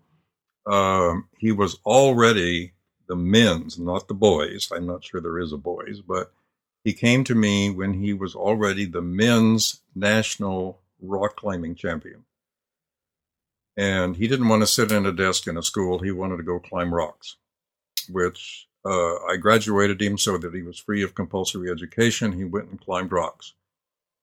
Um, 0.67 1.29
he 1.39 1.53
was 1.53 1.79
already 1.87 2.73
the 3.07 3.17
men's, 3.17 3.79
not 3.79 4.09
the 4.09 4.15
boys. 4.15 4.71
I'm 4.75 4.87
not 4.87 5.05
sure 5.05 5.21
there 5.21 5.39
is 5.39 5.53
a 5.53 5.57
boys, 5.57 6.01
but 6.01 6.33
he 6.83 6.93
came 6.93 7.25
to 7.25 7.35
me 7.35 7.71
when 7.71 7.95
he 7.95 8.13
was 8.13 8.35
already 8.35 8.87
the 8.87 9.03
men's 9.03 9.83
national 9.95 10.81
rock 11.01 11.37
climbing 11.37 11.77
champion. 11.77 12.25
And 13.77 14.17
he 14.17 14.27
didn't 14.27 14.49
want 14.49 14.63
to 14.63 14.67
sit 14.67 14.91
in 14.91 15.07
a 15.07 15.13
desk 15.13 15.47
in 15.47 15.57
a 15.57 15.63
school. 15.63 16.01
He 16.01 16.11
wanted 16.11 16.39
to 16.39 16.43
go 16.43 16.59
climb 16.59 16.93
rocks 16.93 17.37
which 18.09 18.69
uh, 18.85 19.17
I 19.25 19.37
graduated 19.37 20.03
him 20.03 20.19
so 20.19 20.39
that 20.39 20.55
he 20.55 20.63
was 20.63 20.79
free 20.79 21.03
of 21.03 21.15
compulsory 21.15 21.71
education. 21.71 22.33
He 22.33 22.45
went 22.45 22.71
and 22.71 22.81
climbed 22.81 23.13
rocks. 23.13 23.55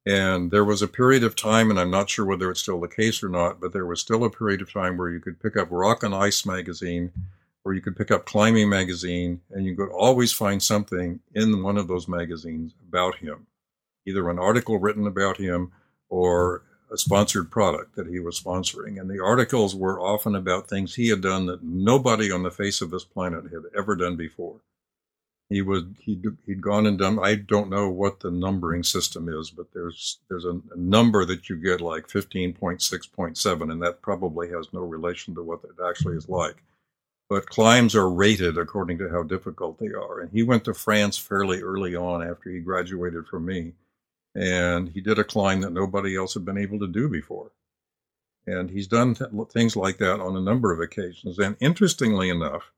And 0.05 0.49
there 0.49 0.65
was 0.65 0.81
a 0.81 0.87
period 0.87 1.23
of 1.23 1.35
time, 1.35 1.69
and 1.69 1.79
I'm 1.79 1.91
not 1.91 2.09
sure 2.09 2.25
whether 2.25 2.49
it's 2.49 2.61
still 2.61 2.79
the 2.79 2.87
case 2.87 3.21
or 3.21 3.29
not, 3.29 3.59
but 3.59 3.73
there 3.73 3.85
was 3.85 3.99
still 3.99 4.23
a 4.23 4.29
period 4.29 4.61
of 4.61 4.73
time 4.73 4.97
where 4.97 5.09
you 5.09 5.19
could 5.19 5.39
pick 5.41 5.55
up 5.55 5.67
Rock 5.69 6.03
and 6.03 6.15
Ice 6.15 6.45
magazine, 6.45 7.11
or 7.63 7.73
you 7.73 7.81
could 7.81 7.95
pick 7.95 8.09
up 8.09 8.25
Climbing 8.25 8.69
magazine, 8.69 9.41
and 9.51 9.65
you 9.65 9.75
could 9.75 9.89
always 9.91 10.31
find 10.31 10.63
something 10.63 11.19
in 11.35 11.61
one 11.61 11.77
of 11.77 11.87
those 11.87 12.07
magazines 12.07 12.73
about 12.87 13.15
him, 13.15 13.47
either 14.07 14.29
an 14.29 14.39
article 14.39 14.79
written 14.79 15.05
about 15.05 15.37
him 15.37 15.71
or 16.09 16.63
a 16.91 16.97
sponsored 16.97 17.51
product 17.51 17.95
that 17.95 18.07
he 18.07 18.19
was 18.19 18.39
sponsoring. 18.39 18.99
And 18.99 19.09
the 19.09 19.23
articles 19.23 19.75
were 19.75 19.99
often 19.99 20.35
about 20.35 20.67
things 20.67 20.95
he 20.95 21.09
had 21.09 21.21
done 21.21 21.45
that 21.47 21.63
nobody 21.63 22.31
on 22.31 22.43
the 22.43 22.51
face 22.51 22.81
of 22.81 22.91
this 22.91 23.03
planet 23.03 23.45
had 23.45 23.63
ever 23.77 23.95
done 23.95 24.15
before. 24.15 24.61
He 25.49 25.63
would 25.63 25.95
he'd, 26.01 26.23
he'd 26.45 26.61
gone 26.61 26.85
and 26.85 26.99
done. 26.99 27.17
I 27.17 27.33
don't 27.33 27.71
know 27.71 27.89
what 27.89 28.19
the 28.19 28.29
numbering 28.29 28.83
system 28.83 29.27
is, 29.27 29.49
but 29.49 29.73
there's 29.73 30.19
there's 30.29 30.45
a, 30.45 30.61
a 30.71 30.77
number 30.77 31.25
that 31.25 31.49
you 31.49 31.55
get 31.55 31.81
like 31.81 32.07
fifteen 32.07 32.53
point 32.53 32.83
six 32.83 33.07
point 33.07 33.35
seven, 33.35 33.71
and 33.71 33.81
that 33.81 34.03
probably 34.03 34.49
has 34.49 34.67
no 34.73 34.81
relation 34.81 35.33
to 35.33 35.43
what 35.43 35.61
it 35.63 35.83
actually 35.83 36.17
is 36.17 36.29
like. 36.29 36.57
But 37.29 37.49
climbs 37.49 37.95
are 37.95 38.09
rated 38.09 38.57
according 38.57 38.99
to 38.99 39.09
how 39.09 39.23
difficult 39.23 39.79
they 39.79 39.87
are. 39.87 40.19
And 40.19 40.31
he 40.31 40.43
went 40.43 40.65
to 40.65 40.73
France 40.73 41.17
fairly 41.17 41.61
early 41.61 41.95
on 41.95 42.21
after 42.21 42.51
he 42.51 42.59
graduated 42.59 43.27
from 43.27 43.45
me 43.45 43.73
and 44.39 44.89
he 44.89 45.01
did 45.01 45.19
a 45.19 45.23
climb 45.25 45.59
that 45.59 45.73
nobody 45.73 46.15
else 46.15 46.33
had 46.33 46.45
been 46.45 46.57
able 46.57 46.79
to 46.79 46.87
do 46.87 47.09
before. 47.09 47.51
And 48.47 48.69
he's 48.69 48.87
done 48.87 49.13
th- 49.13 49.29
things 49.51 49.75
like 49.75 49.97
that 49.97 50.21
on 50.21 50.37
a 50.37 50.41
number 50.41 50.71
of 50.71 50.79
occasions. 50.79 51.37
And 51.37 51.57
interestingly 51.59 52.29
enough, 52.29 52.71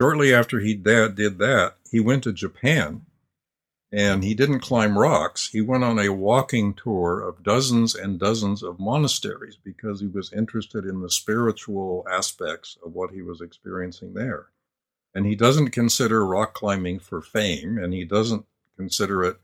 shortly 0.00 0.32
after 0.32 0.60
he 0.60 0.74
did 0.74 1.16
that, 1.16 1.74
he 1.90 1.98
went 1.98 2.22
to 2.24 2.32
Japan 2.32 3.06
and 3.90 4.22
he 4.22 4.34
didn't 4.34 4.60
climb 4.60 4.96
rocks. 4.96 5.50
He 5.50 5.60
went 5.60 5.82
on 5.82 5.98
a 5.98 6.10
walking 6.10 6.74
tour 6.74 7.20
of 7.20 7.42
dozens 7.42 7.96
and 7.96 8.20
dozens 8.20 8.62
of 8.62 8.78
monasteries 8.78 9.58
because 9.62 10.00
he 10.00 10.06
was 10.06 10.32
interested 10.32 10.84
in 10.84 11.00
the 11.00 11.10
spiritual 11.10 12.06
aspects 12.08 12.78
of 12.86 12.94
what 12.94 13.10
he 13.10 13.20
was 13.20 13.40
experiencing 13.40 14.14
there. 14.14 14.46
And 15.12 15.26
he 15.26 15.34
doesn't 15.34 15.70
consider 15.70 16.24
rock 16.24 16.54
climbing 16.54 17.00
for 17.00 17.20
fame, 17.20 17.78
and 17.78 17.92
he 17.92 18.04
doesn't 18.04 18.46
consider 18.76 19.24
it 19.24 19.38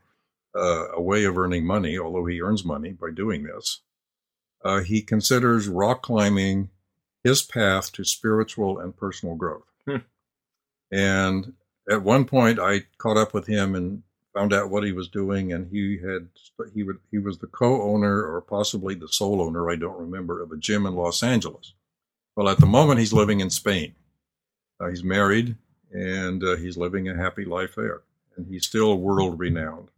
uh, 0.56 0.88
a 0.92 1.00
way 1.00 1.24
of 1.24 1.36
earning 1.36 1.66
money, 1.66 1.98
although 1.98 2.26
he 2.26 2.40
earns 2.40 2.64
money 2.64 2.92
by 2.92 3.10
doing 3.10 3.44
this. 3.44 3.82
Uh, 4.64 4.80
he 4.80 5.02
considers 5.02 5.68
rock 5.68 6.02
climbing 6.02 6.70
his 7.22 7.42
path 7.42 7.92
to 7.92 8.04
spiritual 8.04 8.78
and 8.78 8.96
personal 8.96 9.34
growth. 9.34 9.66
Hmm. 9.86 9.96
And 10.90 11.52
at 11.90 12.02
one 12.02 12.24
point, 12.24 12.58
I 12.58 12.82
caught 12.98 13.16
up 13.16 13.34
with 13.34 13.46
him 13.46 13.74
and 13.74 14.02
found 14.34 14.52
out 14.52 14.70
what 14.70 14.84
he 14.84 14.92
was 14.92 15.08
doing, 15.08 15.52
and 15.52 15.70
he 15.70 15.98
had 15.98 16.28
he 16.74 16.82
would 16.82 16.98
he 17.10 17.18
was 17.18 17.38
the 17.38 17.46
co-owner 17.46 18.22
or 18.22 18.40
possibly 18.40 18.94
the 18.94 19.08
sole 19.08 19.40
owner, 19.40 19.70
I 19.70 19.76
don't 19.76 19.98
remember, 19.98 20.42
of 20.42 20.52
a 20.52 20.56
gym 20.56 20.86
in 20.86 20.94
Los 20.94 21.22
Angeles. 21.22 21.74
Well, 22.36 22.48
at 22.48 22.58
the 22.58 22.66
moment, 22.66 23.00
he's 23.00 23.12
living 23.12 23.40
in 23.40 23.50
Spain. 23.50 23.94
Uh, 24.78 24.88
he's 24.88 25.02
married, 25.02 25.56
and 25.90 26.44
uh, 26.44 26.56
he's 26.56 26.76
living 26.76 27.08
a 27.08 27.16
happy 27.16 27.44
life 27.44 27.74
there, 27.76 28.02
and 28.36 28.46
he's 28.46 28.66
still 28.66 28.98
world 28.98 29.38
renowned. 29.38 29.88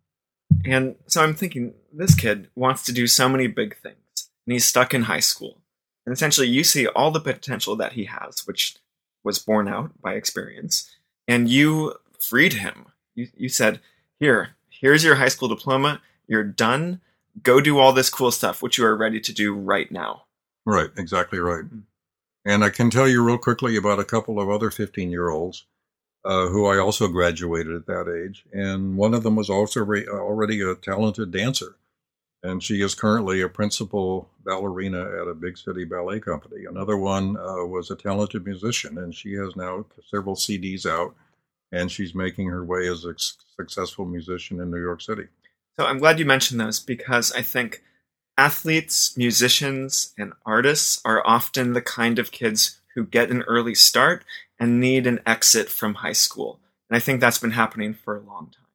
And 0.65 0.97
so 1.07 1.23
I'm 1.23 1.35
thinking, 1.35 1.75
this 1.93 2.15
kid 2.15 2.49
wants 2.55 2.85
to 2.85 2.93
do 2.93 3.07
so 3.07 3.29
many 3.29 3.47
big 3.47 3.77
things, 3.77 4.31
and 4.47 4.53
he's 4.53 4.67
stuck 4.67 4.93
in 4.95 5.03
high 5.03 5.21
school. 5.21 5.61
And 6.05 6.13
essentially, 6.13 6.49
you 6.49 6.65
see 6.65 6.87
all 6.87 7.11
the 7.11 7.21
potential 7.21 7.77
that 7.77 7.93
he 7.93 8.05
has, 8.05 8.47
which 8.47 8.77
was 9.25 9.39
borne 9.39 9.69
out 9.69 10.01
by 10.01 10.15
experience, 10.15 10.91
and 11.27 11.49
you 11.49 11.95
freed 12.19 12.55
him. 12.55 12.87
You, 13.15 13.29
you 13.37 13.49
said, 13.49 13.81
Here, 14.19 14.57
here's 14.69 15.05
your 15.05 15.17
high 15.17 15.29
school 15.29 15.49
diploma. 15.49 16.01
You're 16.27 16.45
done. 16.45 17.01
Go 17.43 17.61
do 17.61 17.79
all 17.79 17.93
this 17.93 18.11
cool 18.11 18.31
stuff, 18.31 18.63
which 18.63 18.79
you 18.79 18.85
are 18.85 18.97
ready 18.97 19.21
to 19.21 19.33
do 19.33 19.55
right 19.55 19.91
now. 19.93 20.25
Right, 20.67 20.91
exactly 20.97 21.39
right. 21.39 21.65
And 22.45 22.65
I 22.65 22.71
can 22.71 22.91
tell 22.91 23.09
you 23.09 23.23
real 23.23 23.39
quickly 23.39 23.77
about 23.77 23.99
a 23.99 24.05
couple 24.05 24.41
of 24.41 24.49
other 24.49 24.71
15 24.71 25.11
year 25.11 25.29
olds 25.29 25.67
uh, 26.25 26.49
who 26.49 26.67
I 26.67 26.79
also 26.79 27.09
graduated 27.09 27.75
at 27.75 27.87
that 27.87 28.09
age. 28.09 28.45
And 28.53 28.97
one 28.97 29.15
of 29.15 29.23
them 29.23 29.37
was 29.37 29.51
also 29.51 29.85
re- 29.85 30.07
already 30.07 30.61
a 30.63 30.75
talented 30.75 31.31
dancer. 31.31 31.77
And 32.43 32.63
she 32.63 32.83
is 32.83 32.95
currently 32.95 33.41
a 33.41 33.49
principal 33.49 34.31
ballerina 34.45 35.01
at 35.01 35.29
a 35.29 35.35
big 35.35 35.59
city 35.59 35.85
ballet 35.85 36.21
company. 36.21 36.67
Another 36.67 36.97
one 36.97 37.37
uh, 37.37 37.65
was 37.65 37.91
a 37.91 37.97
talented 37.97 38.45
musician, 38.45 38.99
and 38.99 39.13
she 39.13 39.33
has 39.35 39.57
now 39.57 39.85
several 40.09 40.37
CDs 40.37 40.87
out, 40.87 41.17
and 41.73 41.91
she's 41.91 42.15
making 42.15 42.49
her 42.49 42.65
way 42.65 42.89
as 42.89 43.05
a 43.05 43.15
successful 43.57 44.05
musician 44.05 44.61
in 44.61 44.71
New 44.71 44.81
York 44.81 45.01
City. 45.01 45.25
So 45.79 45.87
I'm 45.87 45.99
glad 45.99 46.21
you 46.21 46.25
mentioned 46.25 46.61
those 46.61 46.79
because 46.79 47.33
I 47.33 47.43
think 47.43 47.83
athletes, 48.37 49.17
musicians, 49.17 50.15
and 50.17 50.33
artists 50.47 51.01
are 51.05 51.27
often 51.27 51.73
the 51.73 51.83
kind 51.83 52.21
of 52.21 52.31
kids 52.31 52.81
who 52.99 53.07
get 53.07 53.31
an 53.31 53.43
early 53.43 53.77
start 53.77 54.25
and 54.59 54.81
need 54.81 55.07
an 55.07 55.21
exit 55.25 55.69
from 55.69 55.95
high 55.95 56.13
school. 56.13 56.59
And 56.91 56.97
I 56.97 57.01
think 57.01 57.21
that's 57.21 57.39
been 57.39 57.53
happening 57.53 57.95
for 57.95 58.17
a 58.17 58.21
long 58.21 58.47
time. 58.47 58.67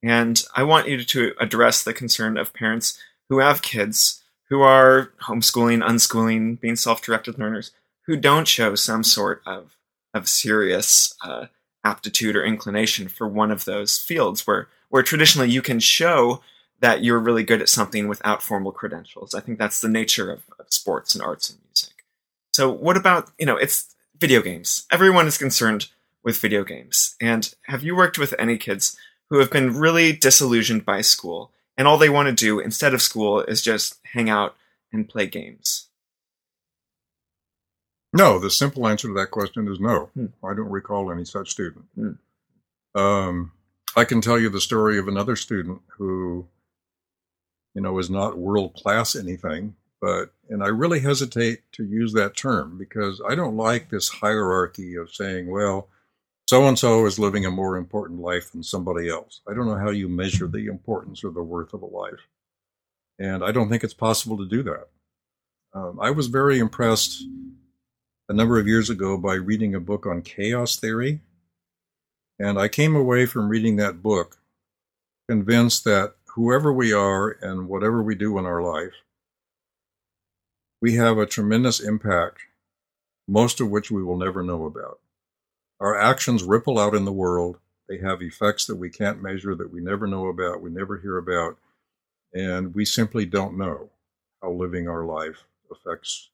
And 0.00 0.40
I 0.54 0.62
want 0.62 0.86
you 0.86 1.02
to 1.02 1.32
address 1.40 1.82
the 1.82 1.92
concern 1.92 2.36
of 2.36 2.54
parents 2.54 3.02
who 3.28 3.40
have 3.40 3.60
kids 3.60 4.22
who 4.48 4.60
are 4.60 5.12
homeschooling, 5.24 5.82
unschooling, 5.82 6.60
being 6.60 6.76
self 6.76 7.02
directed 7.02 7.36
learners, 7.36 7.72
who 8.06 8.16
don't 8.16 8.46
show 8.46 8.76
some 8.76 9.02
sort 9.02 9.42
of, 9.44 9.76
of 10.14 10.28
serious 10.28 11.16
uh, 11.24 11.46
aptitude 11.84 12.36
or 12.36 12.44
inclination 12.44 13.08
for 13.08 13.26
one 13.26 13.50
of 13.50 13.64
those 13.64 13.98
fields 13.98 14.46
where, 14.46 14.68
where 14.88 15.02
traditionally 15.02 15.50
you 15.50 15.62
can 15.62 15.80
show 15.80 16.42
that 16.78 17.02
you're 17.02 17.18
really 17.18 17.42
good 17.42 17.60
at 17.60 17.68
something 17.68 18.06
without 18.06 18.40
formal 18.40 18.70
credentials. 18.70 19.34
I 19.34 19.40
think 19.40 19.58
that's 19.58 19.80
the 19.80 19.88
nature 19.88 20.30
of, 20.30 20.44
of 20.60 20.66
sports 20.68 21.16
and 21.16 21.24
arts 21.24 21.50
and 21.50 21.58
music. 21.66 21.97
So, 22.58 22.72
what 22.72 22.96
about, 22.96 23.30
you 23.38 23.46
know, 23.46 23.56
it's 23.56 23.94
video 24.18 24.42
games. 24.42 24.84
Everyone 24.90 25.28
is 25.28 25.38
concerned 25.38 25.86
with 26.24 26.40
video 26.40 26.64
games. 26.64 27.14
And 27.20 27.54
have 27.66 27.84
you 27.84 27.94
worked 27.94 28.18
with 28.18 28.34
any 28.36 28.58
kids 28.58 28.96
who 29.30 29.38
have 29.38 29.48
been 29.48 29.78
really 29.78 30.10
disillusioned 30.10 30.84
by 30.84 31.02
school 31.02 31.52
and 31.76 31.86
all 31.86 31.98
they 31.98 32.08
want 32.08 32.26
to 32.26 32.34
do 32.34 32.58
instead 32.58 32.94
of 32.94 33.00
school 33.00 33.42
is 33.42 33.62
just 33.62 34.00
hang 34.12 34.28
out 34.28 34.56
and 34.92 35.08
play 35.08 35.28
games? 35.28 35.86
No, 38.12 38.40
the 38.40 38.50
simple 38.50 38.88
answer 38.88 39.06
to 39.06 39.14
that 39.14 39.30
question 39.30 39.68
is 39.68 39.78
no. 39.78 40.10
Hmm. 40.14 40.26
I 40.44 40.52
don't 40.52 40.68
recall 40.68 41.12
any 41.12 41.24
such 41.24 41.52
student. 41.52 41.84
Hmm. 41.94 43.00
Um, 43.00 43.52
I 43.94 44.04
can 44.04 44.20
tell 44.20 44.36
you 44.36 44.48
the 44.48 44.60
story 44.60 44.98
of 44.98 45.06
another 45.06 45.36
student 45.36 45.80
who, 45.96 46.48
you 47.76 47.82
know, 47.82 47.96
is 48.00 48.10
not 48.10 48.36
world 48.36 48.74
class 48.74 49.14
anything, 49.14 49.76
but 50.00 50.32
and 50.48 50.62
I 50.62 50.68
really 50.68 51.00
hesitate 51.00 51.60
to 51.72 51.84
use 51.84 52.12
that 52.12 52.36
term 52.36 52.78
because 52.78 53.20
I 53.28 53.34
don't 53.34 53.56
like 53.56 53.90
this 53.90 54.08
hierarchy 54.08 54.94
of 54.94 55.12
saying, 55.12 55.50
well, 55.50 55.88
so 56.48 56.66
and 56.66 56.78
so 56.78 57.04
is 57.04 57.18
living 57.18 57.44
a 57.44 57.50
more 57.50 57.76
important 57.76 58.20
life 58.20 58.52
than 58.52 58.62
somebody 58.62 59.08
else. 59.08 59.40
I 59.46 59.54
don't 59.54 59.66
know 59.66 59.76
how 59.76 59.90
you 59.90 60.08
measure 60.08 60.46
the 60.46 60.66
importance 60.66 61.22
or 61.22 61.30
the 61.30 61.42
worth 61.42 61.74
of 61.74 61.82
a 61.82 61.86
life. 61.86 62.26
And 63.18 63.44
I 63.44 63.52
don't 63.52 63.68
think 63.68 63.84
it's 63.84 63.94
possible 63.94 64.38
to 64.38 64.46
do 64.46 64.62
that. 64.62 64.88
Um, 65.74 65.98
I 66.00 66.10
was 66.10 66.28
very 66.28 66.58
impressed 66.58 67.22
a 68.28 68.32
number 68.32 68.58
of 68.58 68.66
years 68.66 68.88
ago 68.88 69.18
by 69.18 69.34
reading 69.34 69.74
a 69.74 69.80
book 69.80 70.06
on 70.06 70.22
chaos 70.22 70.76
theory. 70.76 71.20
And 72.38 72.58
I 72.58 72.68
came 72.68 72.94
away 72.94 73.26
from 73.26 73.48
reading 73.48 73.76
that 73.76 74.02
book 74.02 74.38
convinced 75.28 75.84
that 75.84 76.14
whoever 76.34 76.72
we 76.72 76.92
are 76.92 77.36
and 77.42 77.68
whatever 77.68 78.02
we 78.02 78.14
do 78.14 78.38
in 78.38 78.46
our 78.46 78.62
life, 78.62 78.94
we 80.80 80.94
have 80.94 81.18
a 81.18 81.26
tremendous 81.26 81.80
impact, 81.80 82.42
most 83.26 83.60
of 83.60 83.70
which 83.70 83.90
we 83.90 84.02
will 84.02 84.16
never 84.16 84.42
know 84.42 84.64
about. 84.64 85.00
Our 85.80 85.98
actions 85.98 86.42
ripple 86.42 86.78
out 86.78 86.94
in 86.94 87.04
the 87.04 87.12
world. 87.12 87.58
They 87.88 87.98
have 87.98 88.20
effects 88.22 88.66
that 88.66 88.76
we 88.76 88.90
can't 88.90 89.22
measure, 89.22 89.54
that 89.54 89.72
we 89.72 89.80
never 89.80 90.06
know 90.06 90.26
about, 90.26 90.60
we 90.60 90.70
never 90.70 90.98
hear 90.98 91.16
about, 91.16 91.56
and 92.34 92.74
we 92.74 92.84
simply 92.84 93.24
don't 93.24 93.56
know 93.56 93.90
how 94.42 94.50
living 94.50 94.88
our 94.88 95.04
life 95.04 95.44
affects 95.70 96.30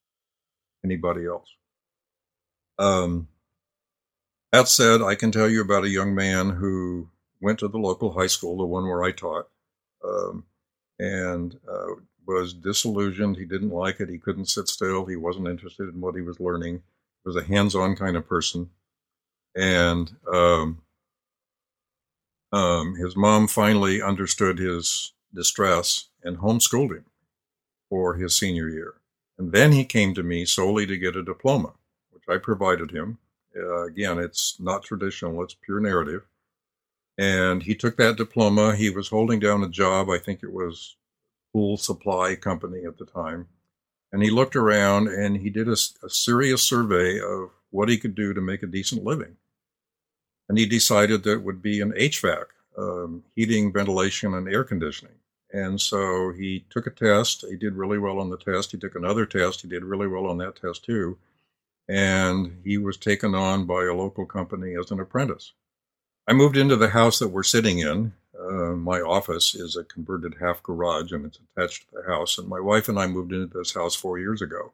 anybody 0.84 1.26
else. 1.26 1.49
Um, 2.78 3.28
that 4.53 4.68
said, 4.68 5.01
I 5.01 5.14
can 5.14 5.30
tell 5.30 5.49
you 5.49 5.61
about 5.61 5.84
a 5.84 5.90
young 5.90 6.14
man 6.14 6.51
who 6.51 7.09
went 7.40 7.61
to 7.61 7.68
the 7.68 7.78
local 7.78 8.12
high 8.12 8.26
school, 8.26 8.57
the 8.57 8.64
one 8.64 8.84
where 8.84 9.05
I 9.05 9.12
taught, 9.12 9.49
um, 10.05 10.45
and 10.99 11.59
uh, 11.68 11.95
was 12.27 12.55
disillusioned. 12.55 13.37
He 13.37 13.45
didn't 13.45 13.70
like 13.70 14.01
it. 14.01 14.09
He 14.09 14.18
couldn't 14.18 14.47
sit 14.47 14.68
still. 14.68 15.05
He 15.07 15.16
wasn't 15.16 15.49
interested 15.49 15.89
in 15.89 16.01
what 16.01 16.14
he 16.14 16.22
was 16.22 16.41
learning. 16.41 16.77
He 16.77 17.29
was 17.29 17.37
a 17.37 17.45
hands-on 17.45 17.97
kind 17.97 18.16
of 18.16 18.29
person 18.29 18.70
and 19.55 20.16
um, 20.33 20.83
um, 22.53 22.97
his 22.97 23.16
mom 23.16 23.47
finally 23.47 24.03
understood 24.03 24.59
his 24.59 25.12
distress 25.33 26.09
and 26.22 26.39
homeschooled 26.39 26.91
him 26.91 27.05
for 27.89 28.14
his 28.14 28.37
senior 28.37 28.68
year. 28.68 28.95
And 29.39 29.53
then 29.53 29.72
he 29.72 29.85
came 29.85 30.14
to 30.14 30.22
me 30.22 30.45
solely 30.45 30.87
to 30.87 30.97
get 30.97 31.16
a 31.16 31.22
diploma, 31.22 31.72
which 32.11 32.25
I 32.29 32.39
provided 32.39 32.91
him. 32.91 33.18
Uh, 33.57 33.85
again, 33.85 34.18
it's 34.18 34.57
not 34.59 34.83
traditional, 34.83 35.43
it's 35.43 35.55
pure 35.55 35.81
narrative. 35.81 36.22
And 37.16 37.62
he 37.62 37.77
took 37.77 37.97
that 37.99 38.16
diploma. 38.16 38.75
He 38.75 38.91
was 38.91 39.09
holding 39.09 39.39
down 39.39 39.62
a 39.62 39.68
job, 39.68 40.11
I 40.11 40.18
think 40.18 40.43
it 40.43 40.53
was 40.53 40.97
pool 41.55 41.78
supply 41.78 42.34
company 42.34 42.84
at 42.84 42.98
the 42.98 43.07
time. 43.07 43.48
And 44.12 44.22
he 44.22 44.28
looked 44.28 44.57
around 44.57 45.09
and 45.09 45.38
he 45.38 45.48
did 45.48 45.68
a, 45.68 45.76
a 46.02 46.11
serious 46.11 46.62
survey 46.62 47.18
of 47.18 47.48
what 47.70 47.88
he 47.88 47.96
could 47.96 48.14
do 48.14 48.34
to 48.34 48.42
make 48.42 48.62
a 48.62 48.66
decent 48.66 49.05
living 49.05 49.36
and 50.48 50.59
he 50.59 50.66
decided 50.66 51.22
that 51.22 51.32
it 51.32 51.42
would 51.42 51.62
be 51.62 51.80
an 51.80 51.92
HVAC, 51.92 52.44
um, 52.76 53.24
heating, 53.34 53.72
ventilation, 53.72 54.34
and 54.34 54.48
air 54.48 54.64
conditioning. 54.64 55.14
And 55.52 55.80
so 55.80 56.32
he 56.32 56.64
took 56.68 56.86
a 56.86 56.90
test. 56.90 57.44
He 57.48 57.57
did 57.57 57.74
really 57.74 57.98
well 57.98 58.18
on 58.18 58.30
the 58.30 58.36
test. 58.36 58.72
He 58.72 58.78
took 58.78 58.96
another 58.96 59.24
test. 59.24 59.62
He 59.62 59.68
did 59.68 59.84
really 59.84 60.09
well 60.09 60.26
on 60.26 60.38
that 60.38 60.57
test 60.57 60.84
too. 60.84 61.16
And 61.88 62.61
he 62.64 62.76
was 62.78 62.96
taken 62.96 63.34
on 63.34 63.66
by 63.66 63.84
a 63.84 63.94
local 63.94 64.26
company 64.26 64.74
as 64.74 64.90
an 64.90 65.00
apprentice. 65.00 65.52
I 66.26 66.32
moved 66.32 66.57
into 66.57 66.76
the 66.76 66.88
house 66.88 67.18
that 67.18 67.28
we're 67.28 67.42
sitting 67.42 67.78
in. 67.78 68.14
Uh, 68.45 68.74
my 68.76 69.01
office 69.01 69.55
is 69.55 69.76
a 69.76 69.84
converted 69.84 70.34
half 70.40 70.62
garage 70.62 71.12
and 71.12 71.24
it's 71.24 71.38
attached 71.57 71.88
to 71.88 71.97
the 71.97 72.12
house. 72.12 72.38
And 72.38 72.49
my 72.49 72.61
wife 72.61 72.88
and 72.88 72.99
I 72.99 73.07
moved 73.07 73.32
into 73.32 73.47
this 73.47 73.74
house 73.74 73.95
four 73.95 74.18
years 74.18 74.42
ago. 74.42 74.72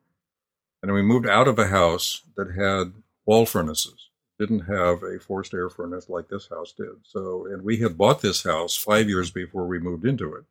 And 0.82 0.92
we 0.92 1.02
moved 1.02 1.26
out 1.26 1.46
of 1.46 1.58
a 1.58 1.68
house 1.68 2.22
that 2.36 2.54
had 2.54 2.94
wall 3.26 3.46
furnaces 3.46 4.10
didn't 4.40 4.60
have 4.60 5.02
a 5.02 5.18
forced 5.18 5.52
air 5.52 5.68
furnace 5.68 6.08
like 6.08 6.28
this 6.28 6.48
house 6.48 6.72
did. 6.72 6.96
So, 7.02 7.44
and 7.44 7.62
we 7.62 7.76
had 7.76 7.98
bought 7.98 8.22
this 8.22 8.42
house 8.42 8.74
five 8.74 9.06
years 9.06 9.30
before 9.30 9.66
we 9.66 9.78
moved 9.78 10.06
into 10.06 10.34
it 10.34 10.44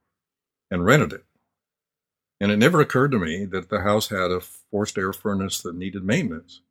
and 0.69 0.85
rented 0.85 1.11
it. 1.11 1.25
And 2.39 2.51
it 2.51 2.57
never 2.57 2.79
occurred 2.79 3.11
to 3.11 3.19
me 3.19 3.45
that 3.45 3.69
the 3.69 3.81
house 3.81 4.09
had 4.09 4.29
a 4.29 4.41
forced 4.41 4.95
air 4.99 5.11
furnace 5.11 5.59
that 5.63 5.75
needed 5.75 6.03
maintenance. 6.03 6.61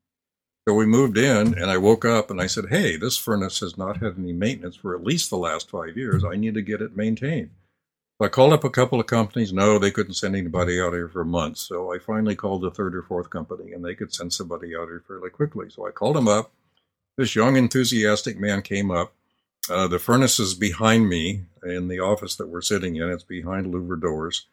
So 0.69 0.75
we 0.75 0.85
moved 0.85 1.16
in 1.16 1.55
and 1.57 1.71
I 1.71 1.79
woke 1.79 2.05
up 2.05 2.31
and 2.31 2.43
I 2.43 2.47
said, 2.47 2.66
Hey, 2.69 2.99
this 2.99 3.16
furnace 3.16 3.61
has 3.61 3.79
not 3.79 4.03
had 4.03 4.19
any 4.19 4.35
maintenance 4.35 4.77
for 4.77 4.95
at 4.95 5.03
least 5.03 5.31
the 5.31 5.39
last 5.39 5.71
five 5.71 5.97
years. 5.97 6.23
I 6.27 6.37
need 6.37 6.53
to 6.53 6.61
get 6.61 6.83
it 6.83 6.95
maintained. 6.95 7.49
So 8.19 8.27
I 8.27 8.29
called 8.29 8.53
up 8.53 8.64
a 8.64 8.69
couple 8.69 9.01
of 9.01 9.07
companies. 9.07 9.51
No, 9.51 9.79
they 9.79 9.91
couldn't 9.91 10.12
send 10.12 10.37
anybody 10.37 10.79
out 10.79 10.93
here 10.93 11.09
for 11.09 11.25
months. 11.25 11.62
So 11.62 11.95
I 11.95 11.99
finally 11.99 12.37
called 12.37 12.61
the 12.61 12.71
third 12.71 12.95
or 12.95 13.03
fourth 13.03 13.31
company 13.31 13.73
and 13.73 13.83
they 13.83 13.95
could 13.95 14.12
send 14.12 14.35
somebody 14.35 14.77
out 14.77 14.89
here 14.89 15.03
fairly 15.09 15.31
quickly. 15.31 15.71
So 15.71 15.87
I 15.87 15.91
called 15.91 16.16
them 16.16 16.29
up 16.29 16.53
this 17.16 17.35
young, 17.35 17.57
enthusiastic 17.57 18.39
man 18.39 18.61
came 18.61 18.91
up. 18.91 19.14
Uh, 19.71 19.89
the 19.89 19.99
furnace 19.99 20.39
is 20.39 20.53
behind 20.53 21.09
me 21.09 21.45
in 21.62 21.89
the 21.89 22.01
office 22.01 22.37
that 22.37 22.49
we're 22.49 22.61
sitting 22.61 22.97
in. 22.97 23.09
It's 23.09 23.23
behind 23.23 23.73
louver 23.73 23.99
doors. 23.99 24.49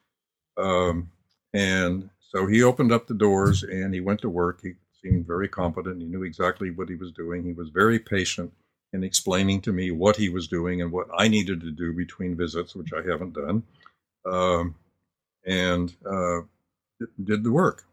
Um, 0.56 1.12
and 1.54 2.10
so 2.22 2.48
he 2.48 2.64
opened 2.64 2.94
up 2.94 3.08
the 3.08 3.14
doors 3.14 3.64
and 3.64 3.94
he 3.94 4.00
went 4.00 4.22
to 4.22 4.30
work. 4.30 4.62
He 4.64 4.76
very 5.12 5.48
competent. 5.48 6.02
He 6.02 6.08
knew 6.08 6.24
exactly 6.24 6.72
what 6.72 6.90
he 6.90 6.96
was 6.96 7.12
doing. 7.12 7.44
He 7.44 7.54
was 7.54 7.70
very 7.70 8.00
patient 8.00 8.54
in 8.94 9.04
explaining 9.04 9.62
to 9.62 9.74
me 9.74 9.92
what 9.92 10.16
he 10.16 10.30
was 10.30 10.48
doing 10.48 10.82
and 10.82 10.92
what 10.92 11.08
I 11.16 11.28
needed 11.28 11.62
to 11.62 11.72
do 11.72 11.94
between 11.94 12.36
visits, 12.36 12.76
which 12.76 12.94
I 12.94 13.08
haven't 13.08 13.34
done, 13.34 13.64
um, 14.26 14.76
and 15.46 15.94
uh, 16.06 16.42
did 17.24 17.44
the 17.44 17.52
work. 17.52 17.84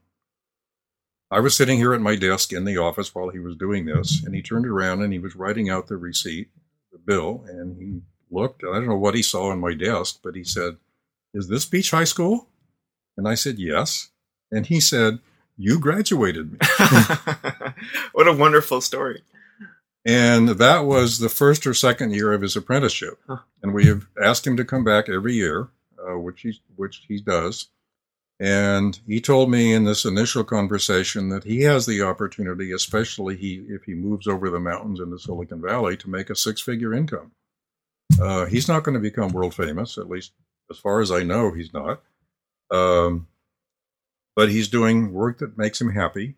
I 1.30 1.40
was 1.40 1.56
sitting 1.56 1.78
here 1.78 1.94
at 1.94 2.00
my 2.00 2.14
desk 2.14 2.52
in 2.52 2.66
the 2.66 2.76
office 2.76 3.14
while 3.14 3.30
he 3.30 3.38
was 3.38 3.56
doing 3.56 3.86
this, 3.86 4.22
and 4.22 4.34
he 4.34 4.42
turned 4.42 4.66
around 4.66 5.02
and 5.02 5.12
he 5.12 5.18
was 5.18 5.34
writing 5.34 5.70
out 5.70 5.88
the 5.88 5.96
receipt, 5.96 6.50
the 6.92 6.98
bill, 6.98 7.44
and 7.48 7.76
he 7.78 8.02
looked. 8.30 8.62
I 8.64 8.74
don't 8.74 8.88
know 8.88 8.96
what 8.96 9.14
he 9.14 9.22
saw 9.22 9.50
on 9.50 9.58
my 9.58 9.74
desk, 9.74 10.20
but 10.22 10.34
he 10.34 10.44
said, 10.44 10.76
Is 11.32 11.48
this 11.48 11.64
Beach 11.64 11.90
High 11.90 12.04
School? 12.04 12.48
And 13.16 13.26
I 13.26 13.34
said, 13.34 13.58
Yes. 13.58 14.10
And 14.50 14.66
he 14.66 14.78
said, 14.78 15.20
You 15.62 15.78
graduated 15.78 16.50
me. 16.50 16.58
what 18.12 18.26
a 18.26 18.32
wonderful 18.32 18.80
story. 18.80 19.22
And 20.04 20.48
that 20.48 20.80
was 20.86 21.20
the 21.20 21.28
first 21.28 21.68
or 21.68 21.72
second 21.72 22.12
year 22.12 22.32
of 22.32 22.42
his 22.42 22.56
apprenticeship. 22.56 23.20
Huh. 23.28 23.38
And 23.62 23.72
we 23.72 23.86
have 23.86 24.08
asked 24.20 24.44
him 24.44 24.56
to 24.56 24.64
come 24.64 24.82
back 24.82 25.08
every 25.08 25.34
year, 25.34 25.68
uh, 26.04 26.18
which, 26.18 26.40
he, 26.40 26.60
which 26.74 27.04
he 27.06 27.20
does. 27.20 27.68
And 28.40 28.98
he 29.06 29.20
told 29.20 29.52
me 29.52 29.72
in 29.72 29.84
this 29.84 30.04
initial 30.04 30.42
conversation 30.42 31.28
that 31.28 31.44
he 31.44 31.60
has 31.60 31.86
the 31.86 32.02
opportunity, 32.02 32.72
especially 32.72 33.36
he, 33.36 33.64
if 33.68 33.84
he 33.84 33.94
moves 33.94 34.26
over 34.26 34.50
the 34.50 34.58
mountains 34.58 34.98
into 34.98 35.16
Silicon 35.16 35.62
Valley, 35.62 35.96
to 35.98 36.10
make 36.10 36.28
a 36.28 36.34
six 36.34 36.60
figure 36.60 36.92
income. 36.92 37.30
Uh, 38.20 38.46
he's 38.46 38.66
not 38.66 38.82
going 38.82 38.94
to 38.94 39.00
become 39.00 39.30
world 39.30 39.54
famous, 39.54 39.96
at 39.96 40.10
least 40.10 40.32
as 40.72 40.78
far 40.78 41.00
as 41.00 41.12
I 41.12 41.22
know, 41.22 41.52
he's 41.52 41.72
not. 41.72 42.02
Um, 42.72 43.28
but 44.34 44.50
he's 44.50 44.68
doing 44.68 45.12
work 45.12 45.38
that 45.38 45.58
makes 45.58 45.80
him 45.80 45.90
happy. 45.90 46.36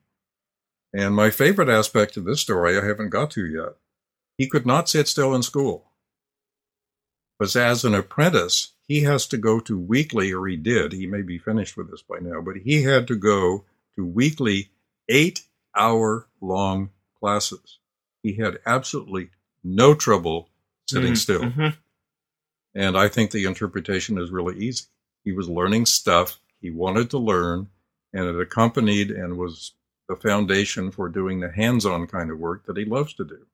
And 0.92 1.14
my 1.14 1.30
favorite 1.30 1.68
aspect 1.68 2.16
of 2.16 2.24
this 2.24 2.40
story 2.40 2.78
I 2.78 2.84
haven't 2.84 3.10
got 3.10 3.30
to 3.32 3.46
yet. 3.46 3.76
He 4.38 4.48
could 4.48 4.66
not 4.66 4.88
sit 4.88 5.08
still 5.08 5.34
in 5.34 5.42
school. 5.42 5.86
But 7.38 7.54
as 7.56 7.84
an 7.84 7.94
apprentice, 7.94 8.72
he 8.86 9.02
has 9.02 9.26
to 9.28 9.36
go 9.36 9.60
to 9.60 9.78
weekly, 9.78 10.32
or 10.32 10.46
he 10.46 10.56
did, 10.56 10.92
he 10.92 11.06
may 11.06 11.22
be 11.22 11.38
finished 11.38 11.76
with 11.76 11.90
this 11.90 12.02
by 12.02 12.18
now, 12.20 12.40
but 12.40 12.56
he 12.58 12.82
had 12.82 13.08
to 13.08 13.16
go 13.16 13.64
to 13.96 14.04
weekly 14.04 14.70
eight 15.08 15.42
hour 15.74 16.26
long 16.40 16.90
classes. 17.18 17.78
He 18.22 18.34
had 18.34 18.58
absolutely 18.66 19.30
no 19.62 19.94
trouble 19.94 20.48
sitting 20.86 21.12
mm-hmm. 21.12 21.16
still. 21.16 21.42
Mm-hmm. 21.42 21.68
And 22.74 22.96
I 22.96 23.08
think 23.08 23.30
the 23.30 23.44
interpretation 23.44 24.18
is 24.18 24.30
really 24.30 24.58
easy. 24.58 24.84
He 25.24 25.32
was 25.32 25.48
learning 25.48 25.86
stuff 25.86 26.38
he 26.60 26.70
wanted 26.70 27.10
to 27.10 27.18
learn, 27.18 27.68
and 28.14 28.26
it 28.26 28.40
accompanied 28.40 29.10
and 29.10 29.36
was 29.36 29.72
the 30.08 30.16
foundation 30.16 30.90
for 30.90 31.08
doing 31.08 31.40
the 31.40 31.50
hands 31.50 31.84
on 31.84 32.06
kind 32.06 32.30
of 32.30 32.38
work 32.38 32.64
that 32.66 32.76
he 32.76 32.84
loves 32.84 33.12
to 33.14 33.24
do. 33.24 33.46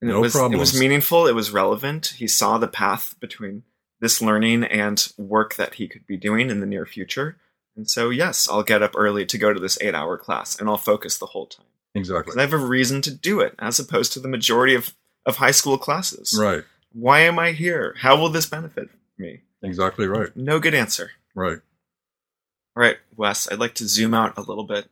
And 0.00 0.10
no 0.10 0.18
it 0.18 0.20
was, 0.20 0.32
problems. 0.32 0.56
It 0.56 0.60
was 0.60 0.80
meaningful. 0.80 1.26
It 1.26 1.34
was 1.34 1.50
relevant. 1.50 2.14
He 2.18 2.26
saw 2.26 2.58
the 2.58 2.68
path 2.68 3.14
between 3.20 3.62
this 4.00 4.20
learning 4.20 4.64
and 4.64 5.12
work 5.16 5.54
that 5.56 5.74
he 5.74 5.86
could 5.86 6.06
be 6.06 6.16
doing 6.16 6.50
in 6.50 6.60
the 6.60 6.66
near 6.66 6.86
future. 6.86 7.36
And 7.76 7.88
so, 7.88 8.10
yes, 8.10 8.48
I'll 8.50 8.62
get 8.62 8.82
up 8.82 8.92
early 8.96 9.24
to 9.26 9.38
go 9.38 9.52
to 9.52 9.60
this 9.60 9.78
eight 9.80 9.94
hour 9.94 10.18
class 10.18 10.58
and 10.58 10.68
I'll 10.68 10.78
focus 10.78 11.18
the 11.18 11.26
whole 11.26 11.46
time. 11.46 11.66
Exactly. 11.94 12.34
I 12.36 12.40
have 12.40 12.52
a 12.52 12.58
reason 12.58 13.02
to 13.02 13.14
do 13.14 13.40
it 13.40 13.54
as 13.58 13.78
opposed 13.78 14.12
to 14.14 14.20
the 14.20 14.28
majority 14.28 14.74
of, 14.74 14.94
of 15.26 15.36
high 15.36 15.50
school 15.50 15.78
classes. 15.78 16.36
Right. 16.38 16.64
Why 16.92 17.20
am 17.20 17.38
I 17.38 17.52
here? 17.52 17.94
How 17.98 18.16
will 18.16 18.30
this 18.30 18.46
benefit 18.46 18.88
me? 19.18 19.42
Exactly 19.62 20.06
right. 20.06 20.34
No 20.34 20.58
good 20.58 20.74
answer. 20.74 21.10
Right. 21.34 21.58
All 22.76 22.82
right, 22.82 22.98
Wes, 23.16 23.50
I'd 23.50 23.58
like 23.58 23.74
to 23.76 23.88
zoom 23.88 24.14
out 24.14 24.38
a 24.38 24.42
little 24.42 24.64
bit. 24.64 24.88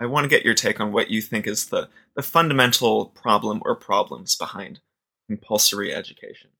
I 0.00 0.06
want 0.06 0.24
to 0.24 0.28
get 0.28 0.44
your 0.44 0.54
take 0.54 0.80
on 0.80 0.92
what 0.92 1.10
you 1.10 1.20
think 1.22 1.46
is 1.46 1.66
the, 1.66 1.88
the 2.14 2.22
fundamental 2.22 3.06
problem 3.06 3.62
or 3.64 3.74
problems 3.74 4.36
behind 4.36 4.80
compulsory 5.28 5.94
education. 5.94 6.50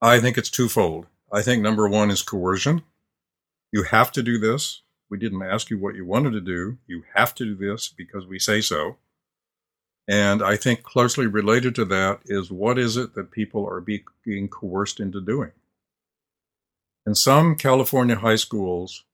I 0.00 0.20
think 0.20 0.38
it's 0.38 0.50
twofold. 0.50 1.06
I 1.32 1.42
think 1.42 1.62
number 1.62 1.88
one 1.88 2.10
is 2.10 2.22
coercion. 2.22 2.82
You 3.72 3.82
have 3.84 4.12
to 4.12 4.22
do 4.22 4.38
this. 4.38 4.82
We 5.10 5.18
didn't 5.18 5.42
ask 5.42 5.68
you 5.68 5.78
what 5.78 5.96
you 5.96 6.04
wanted 6.06 6.32
to 6.32 6.40
do. 6.40 6.78
You 6.86 7.02
have 7.14 7.34
to 7.36 7.44
do 7.44 7.54
this 7.54 7.88
because 7.88 8.26
we 8.26 8.38
say 8.38 8.60
so. 8.60 8.96
And 10.06 10.42
I 10.42 10.56
think 10.56 10.82
closely 10.82 11.26
related 11.26 11.74
to 11.76 11.84
that 11.86 12.20
is 12.26 12.50
what 12.50 12.78
is 12.78 12.96
it 12.96 13.14
that 13.14 13.30
people 13.30 13.66
are 13.66 13.80
being 13.80 14.48
coerced 14.48 15.00
into 15.00 15.20
doing? 15.20 15.52
In 17.06 17.14
some 17.14 17.56
California 17.56 18.16
high 18.16 18.36
schools, 18.36 19.04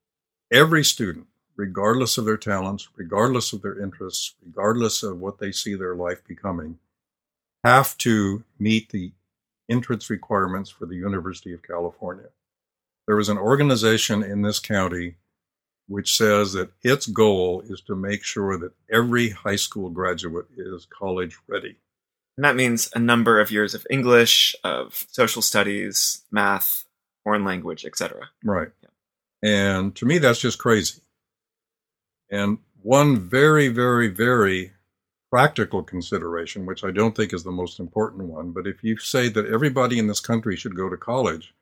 every 0.50 0.84
student, 0.84 1.26
regardless 1.56 2.18
of 2.18 2.24
their 2.24 2.36
talents, 2.36 2.88
regardless 2.96 3.52
of 3.52 3.62
their 3.62 3.80
interests, 3.80 4.34
regardless 4.44 5.02
of 5.02 5.20
what 5.20 5.38
they 5.38 5.52
see 5.52 5.74
their 5.74 5.94
life 5.94 6.22
becoming, 6.26 6.78
have 7.64 7.96
to 7.98 8.44
meet 8.58 8.90
the 8.90 9.12
entrance 9.68 10.10
requirements 10.10 10.70
for 10.70 10.86
the 10.86 10.96
University 10.96 11.52
of 11.52 11.62
California. 11.62 12.28
There 13.06 13.18
is 13.18 13.28
an 13.28 13.38
organization 13.38 14.22
in 14.22 14.42
this 14.42 14.58
county 14.58 15.16
which 15.90 16.16
says 16.16 16.52
that 16.52 16.70
its 16.82 17.06
goal 17.06 17.62
is 17.68 17.80
to 17.80 17.96
make 17.96 18.22
sure 18.22 18.56
that 18.56 18.72
every 18.92 19.30
high 19.30 19.56
school 19.56 19.90
graduate 19.90 20.46
is 20.56 20.86
college 20.86 21.36
ready. 21.48 21.76
And 22.36 22.44
that 22.44 22.54
means 22.54 22.88
a 22.94 23.00
number 23.00 23.40
of 23.40 23.50
years 23.50 23.74
of 23.74 23.84
English, 23.90 24.54
of 24.62 25.04
social 25.10 25.42
studies, 25.42 26.22
math, 26.30 26.84
foreign 27.24 27.44
language, 27.44 27.84
etc. 27.84 28.30
Right. 28.44 28.68
And 29.42 29.94
to 29.96 30.06
me, 30.06 30.18
that's 30.18 30.40
just 30.40 30.58
crazy. 30.58 31.00
And 32.30 32.58
one 32.82 33.18
very, 33.18 33.68
very, 33.68 34.08
very 34.08 34.72
practical 35.30 35.82
consideration, 35.82 36.66
which 36.66 36.84
I 36.84 36.90
don't 36.90 37.16
think 37.16 37.32
is 37.32 37.44
the 37.44 37.52
most 37.52 37.78
important 37.78 38.24
one, 38.24 38.50
but 38.50 38.66
if 38.66 38.82
you 38.82 38.96
say 38.98 39.28
that 39.28 39.46
everybody 39.46 39.98
in 39.98 40.08
this 40.08 40.20
country 40.20 40.56
should 40.56 40.76
go 40.76 40.88
to 40.88 40.96
college, 40.96 41.54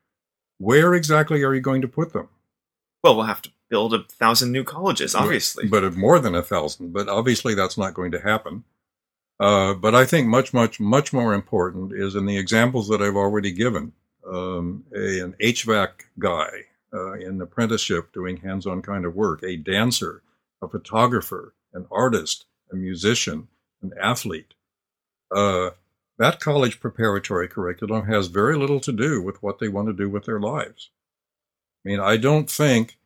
where 0.58 0.94
exactly 0.94 1.42
are 1.44 1.54
you 1.54 1.60
going 1.60 1.82
to 1.82 1.88
put 1.88 2.12
them? 2.12 2.28
Well, 3.04 3.14
we'll 3.14 3.26
have 3.26 3.42
to 3.42 3.50
build 3.68 3.94
a 3.94 4.04
thousand 4.04 4.52
new 4.52 4.64
colleges, 4.64 5.14
obviously. 5.14 5.68
But, 5.68 5.82
but 5.82 5.96
more 5.96 6.18
than 6.18 6.34
a 6.34 6.42
thousand. 6.42 6.92
But 6.92 7.08
obviously, 7.08 7.54
that's 7.54 7.78
not 7.78 7.94
going 7.94 8.10
to 8.12 8.20
happen. 8.20 8.64
Uh, 9.38 9.74
but 9.74 9.94
I 9.94 10.04
think 10.04 10.26
much, 10.26 10.52
much, 10.52 10.80
much 10.80 11.12
more 11.12 11.32
important 11.32 11.92
is 11.92 12.16
in 12.16 12.26
the 12.26 12.38
examples 12.38 12.88
that 12.88 13.00
I've 13.00 13.16
already 13.16 13.52
given. 13.52 13.92
Um, 14.26 14.84
a, 14.94 15.20
an 15.20 15.34
HVAC 15.40 15.88
guy 16.18 16.64
uh, 16.92 17.12
in 17.12 17.40
apprenticeship 17.40 18.12
doing 18.12 18.38
hands-on 18.38 18.82
kind 18.82 19.04
of 19.04 19.14
work, 19.14 19.42
a 19.42 19.56
dancer, 19.56 20.22
a 20.62 20.68
photographer, 20.68 21.54
an 21.72 21.86
artist, 21.90 22.46
a 22.72 22.76
musician, 22.76 23.48
an 23.82 23.92
athlete. 24.00 24.54
Uh, 25.34 25.70
that 26.18 26.40
college 26.40 26.80
preparatory 26.80 27.48
curriculum 27.48 28.06
has 28.06 28.26
very 28.26 28.56
little 28.56 28.80
to 28.80 28.92
do 28.92 29.22
with 29.22 29.42
what 29.42 29.58
they 29.58 29.68
want 29.68 29.88
to 29.88 29.92
do 29.92 30.08
with 30.08 30.24
their 30.24 30.40
lives. 30.40 30.90
I 31.84 31.88
mean, 31.88 32.00
I 32.00 32.16
don't 32.16 32.50
think 32.50 32.98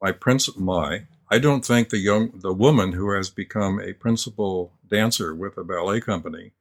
my 0.00 0.12
prince 0.12 0.56
my 0.56 1.06
I 1.30 1.38
don't 1.38 1.64
think 1.64 1.88
the 1.88 1.98
young 1.98 2.38
the 2.40 2.54
woman 2.54 2.92
who 2.92 3.12
has 3.12 3.28
become 3.28 3.80
a 3.80 3.92
principal 3.92 4.72
dancer 4.88 5.34
with 5.34 5.58
a 5.58 5.64
ballet 5.64 6.00
company 6.00 6.52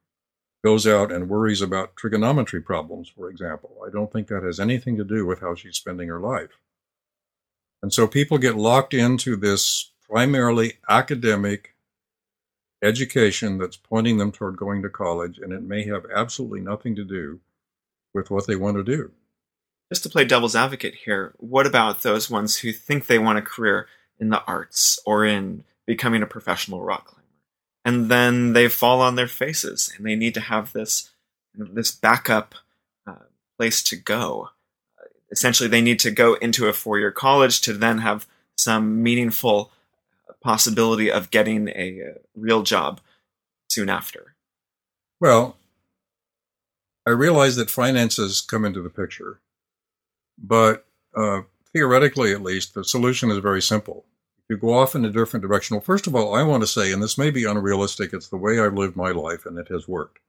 goes 0.63 0.87
out 0.87 1.11
and 1.11 1.29
worries 1.29 1.61
about 1.61 1.95
trigonometry 1.95 2.61
problems, 2.61 3.09
for 3.09 3.29
example. 3.29 3.81
I 3.85 3.89
don't 3.91 4.11
think 4.11 4.27
that 4.27 4.43
has 4.43 4.59
anything 4.59 4.97
to 4.97 5.03
do 5.03 5.25
with 5.25 5.41
how 5.41 5.55
she's 5.55 5.75
spending 5.75 6.07
her 6.07 6.19
life. 6.19 6.57
And 7.83 7.93
so 7.93 8.07
people 8.07 8.37
get 8.37 8.55
locked 8.55 8.93
into 8.93 9.35
this 9.35 9.91
primarily 10.09 10.75
academic 10.89 11.75
education 12.81 13.57
that's 13.57 13.75
pointing 13.75 14.17
them 14.17 14.31
toward 14.31 14.55
going 14.55 14.81
to 14.83 14.89
college, 14.89 15.37
and 15.37 15.51
it 15.51 15.63
may 15.63 15.85
have 15.87 16.05
absolutely 16.15 16.61
nothing 16.61 16.95
to 16.95 17.03
do 17.03 17.41
with 18.13 18.31
what 18.31 18.47
they 18.47 18.55
want 18.55 18.77
to 18.77 18.83
do. 18.83 19.11
Just 19.91 20.03
to 20.03 20.09
play 20.09 20.23
devil's 20.23 20.55
advocate 20.55 20.95
here, 21.03 21.33
what 21.37 21.67
about 21.67 22.03
those 22.03 22.29
ones 22.29 22.57
who 22.57 22.71
think 22.71 23.05
they 23.05 23.19
want 23.19 23.37
a 23.37 23.41
career 23.41 23.87
in 24.17 24.29
the 24.29 24.41
arts 24.45 24.97
or 25.05 25.25
in 25.25 25.65
becoming 25.85 26.23
a 26.23 26.27
professional 26.27 26.81
rock 26.81 27.07
climber? 27.07 27.27
And 27.83 28.09
then 28.09 28.53
they 28.53 28.69
fall 28.69 29.01
on 29.01 29.15
their 29.15 29.27
faces 29.27 29.91
and 29.97 30.05
they 30.05 30.15
need 30.15 30.35
to 30.35 30.39
have 30.39 30.71
this, 30.71 31.11
this 31.53 31.91
backup 31.91 32.55
uh, 33.05 33.25
place 33.57 33.83
to 33.83 33.97
go. 33.97 34.51
Essentially, 35.33 35.67
they 35.67 35.81
need 35.81 35.99
to 35.99 36.11
go 36.11 36.35
into 36.35 36.67
a 36.67 36.73
four 36.73 36.99
year 36.99 37.11
college 37.11 37.59
to 37.61 37.73
then 37.73 37.97
have 37.97 38.27
some 38.55 39.01
meaningful 39.01 39.71
possibility 40.41 41.11
of 41.11 41.31
getting 41.31 41.69
a 41.69 41.99
uh, 42.01 42.19
real 42.35 42.61
job 42.61 43.01
soon 43.67 43.89
after? 43.89 44.35
Well, 45.19 45.57
I 47.07 47.11
realize 47.11 47.55
that 47.55 47.71
finances 47.71 48.41
come 48.41 48.63
into 48.63 48.81
the 48.81 48.89
picture, 48.89 49.39
but 50.37 50.85
uh, 51.15 51.41
theoretically, 51.73 52.31
at 52.31 52.43
least, 52.43 52.75
the 52.75 52.83
solution 52.83 53.31
is 53.31 53.39
very 53.39 53.61
simple. 53.61 54.05
If 54.37 54.55
you 54.55 54.57
go 54.57 54.73
off 54.73 54.95
in 54.95 55.03
a 55.03 55.09
different 55.09 55.43
direction, 55.43 55.75
well, 55.75 55.81
first 55.81 56.05
of 56.05 56.15
all, 56.15 56.35
I 56.35 56.43
want 56.43 56.61
to 56.61 56.67
say, 56.67 56.91
and 56.91 57.01
this 57.01 57.17
may 57.17 57.31
be 57.31 57.45
unrealistic, 57.45 58.13
it's 58.13 58.27
the 58.27 58.37
way 58.37 58.59
I've 58.59 58.73
lived 58.75 58.95
my 58.95 59.11
life 59.11 59.45
and 59.45 59.57
it 59.57 59.69
has 59.69 59.87
worked. 59.87 60.19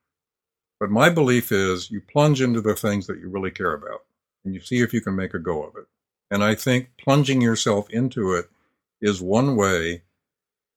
But 0.81 0.91
my 0.91 1.11
belief 1.11 1.53
is 1.53 1.91
you 1.91 2.01
plunge 2.01 2.41
into 2.41 2.61
the 2.61 2.75
things 2.75 3.07
that 3.07 3.19
you 3.19 3.29
really 3.29 3.51
care 3.51 3.75
about 3.75 4.03
and 4.45 4.55
you 4.55 4.61
see 4.61 4.81
if 4.81 4.93
you 4.93 5.01
can 5.01 5.17
make 5.17 5.35
a 5.35 5.39
go 5.39 5.63
of 5.65 5.77
it. 5.77 5.87
And 6.31 6.43
I 6.43 6.55
think 6.55 6.91
plunging 6.99 7.41
yourself 7.41 7.89
into 7.91 8.33
it 8.33 8.49
is 9.01 9.21
one 9.21 9.57
way 9.57 10.03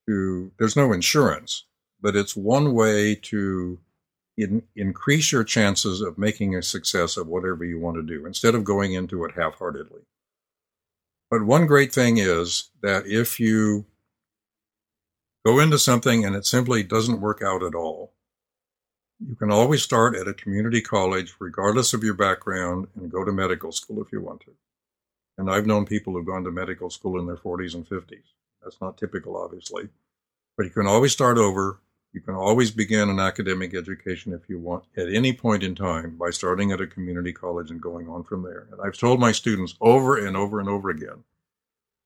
to, 0.06 0.52
there's 0.58 0.76
no 0.76 0.92
insurance, 0.92 1.64
but 2.00 2.16
it's 2.16 2.36
one 2.36 2.74
way 2.74 3.14
to 3.14 3.78
in, 4.36 4.62
increase 4.76 5.32
your 5.32 5.44
chances 5.44 6.00
of 6.00 6.16
making 6.18 6.54
a 6.54 6.62
success 6.62 7.16
of 7.16 7.26
whatever 7.26 7.64
you 7.64 7.78
want 7.78 7.96
to 7.96 8.02
do 8.02 8.24
instead 8.24 8.54
of 8.54 8.64
going 8.64 8.92
into 8.92 9.24
it 9.24 9.34
half 9.36 9.56
heartedly. 9.56 10.02
But 11.30 11.44
one 11.44 11.66
great 11.66 11.92
thing 11.92 12.18
is 12.18 12.70
that 12.82 13.06
if 13.06 13.38
you 13.38 13.84
go 15.44 15.58
into 15.58 15.78
something 15.78 16.24
and 16.24 16.36
it 16.36 16.46
simply 16.46 16.82
doesn't 16.82 17.20
work 17.20 17.42
out 17.42 17.62
at 17.62 17.74
all, 17.74 18.12
you 19.26 19.34
can 19.34 19.50
always 19.50 19.82
start 19.82 20.14
at 20.14 20.28
a 20.28 20.34
community 20.34 20.80
college, 20.80 21.34
regardless 21.40 21.92
of 21.92 22.04
your 22.04 22.14
background, 22.14 22.88
and 22.94 23.10
go 23.10 23.24
to 23.24 23.32
medical 23.32 23.72
school 23.72 24.02
if 24.02 24.12
you 24.12 24.20
want 24.20 24.40
to. 24.42 24.52
And 25.36 25.50
I've 25.50 25.66
known 25.66 25.86
people 25.86 26.12
who've 26.12 26.26
gone 26.26 26.44
to 26.44 26.50
medical 26.50 26.90
school 26.90 27.18
in 27.18 27.26
their 27.26 27.36
40s 27.36 27.74
and 27.74 27.88
50s. 27.88 28.22
That's 28.62 28.80
not 28.80 28.96
typical, 28.96 29.36
obviously. 29.36 29.88
But 30.56 30.64
you 30.64 30.70
can 30.70 30.86
always 30.86 31.12
start 31.12 31.38
over. 31.38 31.78
You 32.12 32.20
can 32.20 32.34
always 32.34 32.70
begin 32.70 33.08
an 33.10 33.20
academic 33.20 33.74
education 33.74 34.32
if 34.32 34.48
you 34.48 34.58
want 34.58 34.84
at 34.96 35.12
any 35.12 35.32
point 35.32 35.62
in 35.62 35.74
time 35.74 36.16
by 36.16 36.30
starting 36.30 36.72
at 36.72 36.80
a 36.80 36.86
community 36.86 37.32
college 37.32 37.70
and 37.70 37.80
going 37.80 38.08
on 38.08 38.24
from 38.24 38.42
there. 38.42 38.66
And 38.72 38.80
I've 38.80 38.98
told 38.98 39.20
my 39.20 39.30
students 39.30 39.74
over 39.80 40.16
and 40.16 40.36
over 40.36 40.58
and 40.58 40.68
over 40.68 40.90
again 40.90 41.24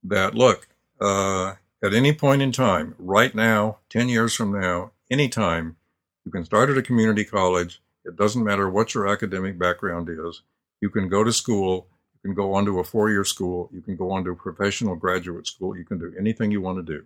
that 0.02 0.34
look, 0.34 0.68
uh, 1.00 1.54
at 1.82 1.94
any 1.94 2.12
point 2.12 2.42
in 2.42 2.52
time, 2.52 2.94
right 2.98 3.34
now, 3.34 3.78
10 3.90 4.08
years 4.08 4.34
from 4.34 4.52
now, 4.52 4.92
anytime, 5.10 5.76
you 6.24 6.32
can 6.32 6.44
start 6.44 6.70
at 6.70 6.78
a 6.78 6.82
community 6.82 7.24
college. 7.24 7.80
It 8.04 8.16
doesn't 8.16 8.44
matter 8.44 8.68
what 8.68 8.94
your 8.94 9.08
academic 9.08 9.58
background 9.58 10.08
is. 10.08 10.42
You 10.80 10.90
can 10.90 11.08
go 11.08 11.22
to 11.22 11.32
school 11.32 11.88
you 12.22 12.28
can 12.28 12.34
go 12.34 12.54
on 12.54 12.64
to 12.66 12.78
a 12.78 12.84
four 12.84 13.10
year 13.10 13.24
school. 13.24 13.68
You 13.72 13.80
can 13.80 13.96
go 13.96 14.12
on 14.12 14.24
to 14.24 14.30
a 14.30 14.36
professional 14.36 14.94
graduate 14.94 15.46
school. 15.46 15.76
You 15.76 15.84
can 15.84 15.98
do 15.98 16.14
anything 16.18 16.50
you 16.50 16.60
want 16.60 16.78
to 16.78 16.92
do. 16.92 17.04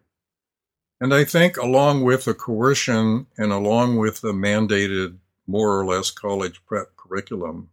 And 1.00 1.12
I 1.12 1.24
think, 1.24 1.56
along 1.56 2.04
with 2.04 2.24
the 2.24 2.34
coercion 2.34 3.26
and 3.36 3.52
along 3.52 3.96
with 3.96 4.20
the 4.20 4.32
mandated, 4.32 5.16
more 5.46 5.78
or 5.78 5.86
less, 5.86 6.10
college 6.10 6.64
prep 6.66 6.96
curriculum, 6.96 7.70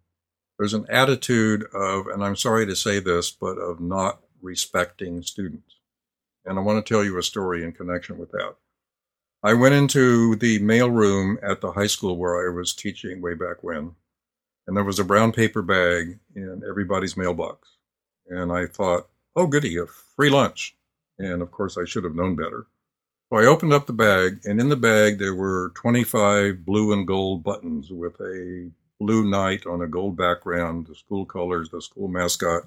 there's 0.58 0.74
an 0.74 0.86
attitude 0.90 1.66
of, 1.74 2.08
and 2.08 2.24
I'm 2.24 2.36
sorry 2.36 2.66
to 2.66 2.76
say 2.76 3.00
this, 3.00 3.32
but 3.32 3.58
of 3.58 3.80
not 3.80 4.22
respecting 4.42 5.24
students. 5.24 5.78
And 6.46 6.60
I 6.60 6.62
want 6.62 6.86
to 6.86 6.94
tell 6.94 7.04
you 7.04 7.18
a 7.18 7.24
story 7.24 7.64
in 7.64 7.72
connection 7.72 8.18
with 8.18 8.32
that. 8.32 8.56
I 9.46 9.54
went 9.54 9.76
into 9.76 10.38
the 10.38 10.60
mail 10.60 10.90
room 10.90 11.38
at 11.44 11.60
the 11.60 11.74
high 11.74 11.88
school 11.88 12.16
where 12.16 12.48
I 12.48 12.56
was 12.56 12.74
teaching 12.74 13.20
way 13.20 13.34
back 13.34 13.62
when, 13.62 13.96
and 14.66 14.78
there 14.78 14.86
was 14.86 15.00
a 15.00 15.04
brown 15.04 15.34
paper 15.34 15.62
bag 15.62 16.20
in 16.34 16.64
everybody's 16.66 17.18
mailbox. 17.18 17.68
And 18.30 18.54
I 18.54 18.68
thought, 18.68 19.10
oh, 19.36 19.48
goody, 19.48 19.76
a 19.76 19.86
free 19.86 20.30
lunch. 20.30 20.78
And 21.20 21.42
of 21.42 21.52
course, 21.52 21.78
I 21.78 21.84
should 21.84 22.06
have 22.06 22.16
known 22.16 22.38
better. 22.38 22.68
So 23.30 23.38
I 23.38 23.46
opened 23.46 23.74
up 23.74 23.86
the 23.86 23.92
bag, 23.92 24.40
and 24.46 24.62
in 24.62 24.70
the 24.70 24.78
bag 24.78 25.20
there 25.20 25.36
were 25.36 25.74
25 25.76 26.66
blue 26.66 26.94
and 26.94 27.06
gold 27.06 27.44
buttons 27.44 27.92
with 27.92 28.18
a 28.22 28.72
blue 28.98 29.30
knight 29.30 29.66
on 29.66 29.82
a 29.82 29.88
gold 29.88 30.16
background, 30.16 30.88
the 30.88 30.96
school 30.96 31.26
colors, 31.26 31.70
the 31.70 31.82
school 31.82 32.08
mascot. 32.08 32.64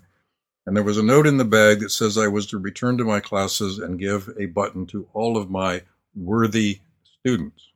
And 0.67 0.77
there 0.77 0.85
was 0.85 0.99
a 0.99 1.03
note 1.03 1.27
in 1.27 1.39
the 1.39 1.45
bag 1.47 1.81
that 1.81 1.91
says 1.91 2.19
I 2.19 2.29
was 2.29 2.47
to 2.49 2.59
return 2.59 2.99
to 2.99 3.05
my 3.05 3.21
classes 3.21 3.79
and 3.79 3.99
give 3.99 4.29
a 4.39 4.45
button 4.45 4.85
to 4.89 5.09
all 5.15 5.39
of 5.39 5.49
my 5.49 5.81
worthy 6.17 6.81
students. 7.21 7.69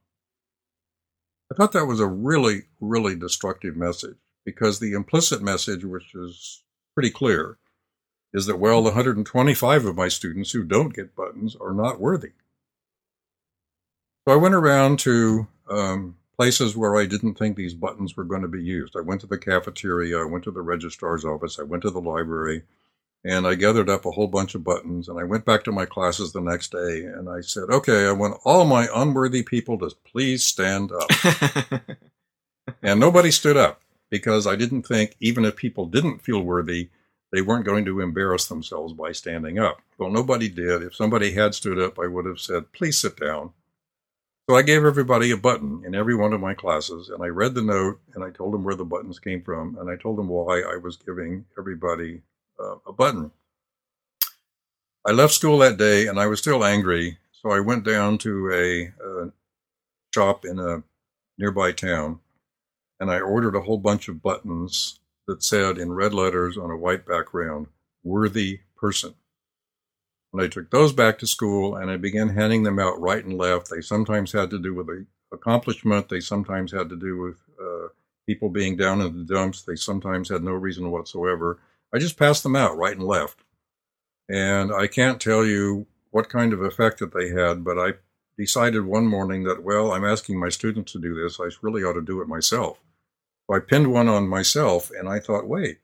I 1.52 1.56
thought 1.56 1.72
that 1.72 1.86
was 1.86 2.00
a 2.00 2.06
really, 2.06 2.62
really 2.80 3.14
destructive 3.14 3.76
message 3.76 4.16
because 4.44 4.78
the 4.78 4.92
implicit 4.92 5.42
message, 5.42 5.84
which 5.84 6.14
is 6.14 6.62
pretty 6.94 7.10
clear, 7.10 7.58
is 8.32 8.46
that, 8.46 8.58
well, 8.58 8.82
the 8.82 8.90
125 8.90 9.84
of 9.84 9.96
my 9.96 10.08
students 10.08 10.52
who 10.52 10.64
don't 10.64 10.94
get 10.94 11.16
buttons 11.16 11.56
are 11.60 11.74
not 11.74 12.00
worthy. 12.00 12.32
So 14.26 14.34
I 14.34 14.36
went 14.36 14.54
around 14.54 15.00
to 15.00 15.48
um, 15.68 16.16
places 16.36 16.76
where 16.76 16.96
I 16.96 17.06
didn't 17.06 17.34
think 17.34 17.56
these 17.56 17.74
buttons 17.74 18.16
were 18.16 18.24
going 18.24 18.42
to 18.42 18.48
be 18.48 18.62
used. 18.62 18.96
I 18.96 19.00
went 19.00 19.20
to 19.22 19.26
the 19.26 19.38
cafeteria, 19.38 20.20
I 20.20 20.24
went 20.24 20.44
to 20.44 20.50
the 20.50 20.62
registrar's 20.62 21.24
office, 21.24 21.58
I 21.58 21.64
went 21.64 21.82
to 21.82 21.90
the 21.90 22.00
library, 22.00 22.62
And 23.22 23.46
I 23.46 23.54
gathered 23.54 23.90
up 23.90 24.06
a 24.06 24.10
whole 24.10 24.28
bunch 24.28 24.54
of 24.54 24.64
buttons 24.64 25.08
and 25.08 25.18
I 25.18 25.24
went 25.24 25.44
back 25.44 25.64
to 25.64 25.72
my 25.72 25.84
classes 25.84 26.32
the 26.32 26.40
next 26.40 26.72
day 26.72 27.02
and 27.02 27.28
I 27.28 27.42
said, 27.42 27.64
okay, 27.68 28.06
I 28.06 28.12
want 28.12 28.40
all 28.44 28.64
my 28.64 28.88
unworthy 28.94 29.42
people 29.42 29.78
to 29.78 29.94
please 30.10 30.44
stand 30.44 30.90
up. 30.90 31.82
and 32.82 32.98
nobody 32.98 33.30
stood 33.30 33.58
up 33.58 33.82
because 34.08 34.46
I 34.46 34.56
didn't 34.56 34.86
think 34.86 35.16
even 35.20 35.44
if 35.44 35.56
people 35.56 35.84
didn't 35.86 36.22
feel 36.22 36.40
worthy, 36.40 36.88
they 37.32 37.42
weren't 37.42 37.66
going 37.66 37.84
to 37.84 38.00
embarrass 38.00 38.46
themselves 38.46 38.92
by 38.92 39.12
standing 39.12 39.58
up. 39.58 39.82
Well, 39.98 40.10
nobody 40.10 40.48
did. 40.48 40.82
If 40.82 40.96
somebody 40.96 41.32
had 41.32 41.54
stood 41.54 41.78
up, 41.78 41.98
I 41.98 42.06
would 42.06 42.24
have 42.24 42.40
said, 42.40 42.72
please 42.72 42.98
sit 42.98 43.16
down. 43.20 43.52
So 44.48 44.56
I 44.56 44.62
gave 44.62 44.84
everybody 44.84 45.30
a 45.30 45.36
button 45.36 45.84
in 45.86 45.94
every 45.94 46.16
one 46.16 46.32
of 46.32 46.40
my 46.40 46.54
classes, 46.54 47.08
and 47.08 47.22
I 47.22 47.28
read 47.28 47.54
the 47.54 47.62
note, 47.62 48.00
and 48.14 48.24
I 48.24 48.30
told 48.30 48.52
them 48.52 48.64
where 48.64 48.74
the 48.74 48.84
buttons 48.84 49.20
came 49.20 49.42
from, 49.42 49.78
and 49.78 49.88
I 49.88 49.94
told 49.94 50.18
them 50.18 50.26
why 50.26 50.62
I 50.62 50.76
was 50.76 50.96
giving 50.96 51.44
everybody 51.56 52.22
uh, 52.60 52.76
a 52.86 52.92
button. 52.92 53.30
I 55.06 55.12
left 55.12 55.32
school 55.32 55.58
that 55.58 55.78
day, 55.78 56.06
and 56.06 56.20
I 56.20 56.26
was 56.26 56.40
still 56.40 56.64
angry, 56.64 57.18
so 57.32 57.50
I 57.50 57.60
went 57.60 57.84
down 57.84 58.18
to 58.18 58.50
a, 58.52 58.82
a 59.04 59.32
shop 60.14 60.44
in 60.44 60.58
a 60.58 60.82
nearby 61.38 61.72
town, 61.72 62.20
and 62.98 63.10
I 63.10 63.20
ordered 63.20 63.56
a 63.56 63.62
whole 63.62 63.78
bunch 63.78 64.08
of 64.08 64.22
buttons 64.22 65.00
that 65.26 65.42
said 65.42 65.78
in 65.78 65.92
red 65.92 66.12
letters 66.12 66.58
on 66.58 66.70
a 66.70 66.76
white 66.76 67.06
background, 67.06 67.68
"Worthy 68.04 68.60
Person." 68.76 69.14
And 70.32 70.42
I 70.42 70.48
took 70.48 70.70
those 70.70 70.92
back 70.92 71.18
to 71.18 71.26
school 71.26 71.76
and 71.76 71.90
I 71.90 71.96
began 71.96 72.28
handing 72.28 72.62
them 72.62 72.78
out 72.78 73.00
right 73.00 73.24
and 73.24 73.36
left. 73.36 73.68
They 73.68 73.80
sometimes 73.80 74.30
had 74.30 74.50
to 74.50 74.58
do 74.58 74.74
with 74.74 74.88
a 74.88 75.04
accomplishment. 75.32 76.08
They 76.08 76.20
sometimes 76.20 76.72
had 76.72 76.88
to 76.88 76.96
do 76.96 77.18
with 77.18 77.36
uh, 77.60 77.88
people 78.26 78.48
being 78.48 78.76
down 78.76 79.00
in 79.00 79.16
the 79.16 79.34
dumps. 79.34 79.62
They 79.62 79.76
sometimes 79.76 80.28
had 80.28 80.42
no 80.42 80.52
reason 80.52 80.90
whatsoever. 80.90 81.58
I 81.92 81.98
just 81.98 82.16
passed 82.16 82.42
them 82.42 82.56
out 82.56 82.76
right 82.76 82.96
and 82.96 83.06
left. 83.06 83.40
And 84.28 84.72
I 84.72 84.86
can't 84.86 85.20
tell 85.20 85.44
you 85.44 85.86
what 86.10 86.28
kind 86.28 86.52
of 86.52 86.62
effect 86.62 86.98
that 87.00 87.12
they 87.12 87.30
had, 87.30 87.64
but 87.64 87.78
I 87.78 87.94
decided 88.38 88.84
one 88.84 89.06
morning 89.06 89.44
that, 89.44 89.62
well, 89.62 89.92
I'm 89.92 90.04
asking 90.04 90.38
my 90.38 90.48
students 90.48 90.92
to 90.92 91.00
do 91.00 91.14
this. 91.14 91.40
I 91.40 91.50
really 91.62 91.82
ought 91.82 91.94
to 91.94 92.02
do 92.02 92.20
it 92.20 92.28
myself. 92.28 92.78
So 93.46 93.56
I 93.56 93.60
pinned 93.60 93.92
one 93.92 94.08
on 94.08 94.28
myself 94.28 94.90
and 94.90 95.08
I 95.08 95.18
thought, 95.18 95.48
wait, 95.48 95.78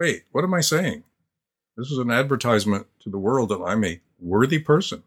wait, 0.00 0.24
what 0.32 0.44
am 0.44 0.54
I 0.54 0.60
saying? 0.60 1.04
This 1.76 1.90
is 1.90 1.98
an 1.98 2.10
advertisement 2.10 2.86
to 3.00 3.10
the 3.10 3.18
world 3.18 3.48
that 3.48 3.62
I'm 3.62 3.84
a 3.84 4.00
worthy 4.18 4.58
person. 4.58 5.04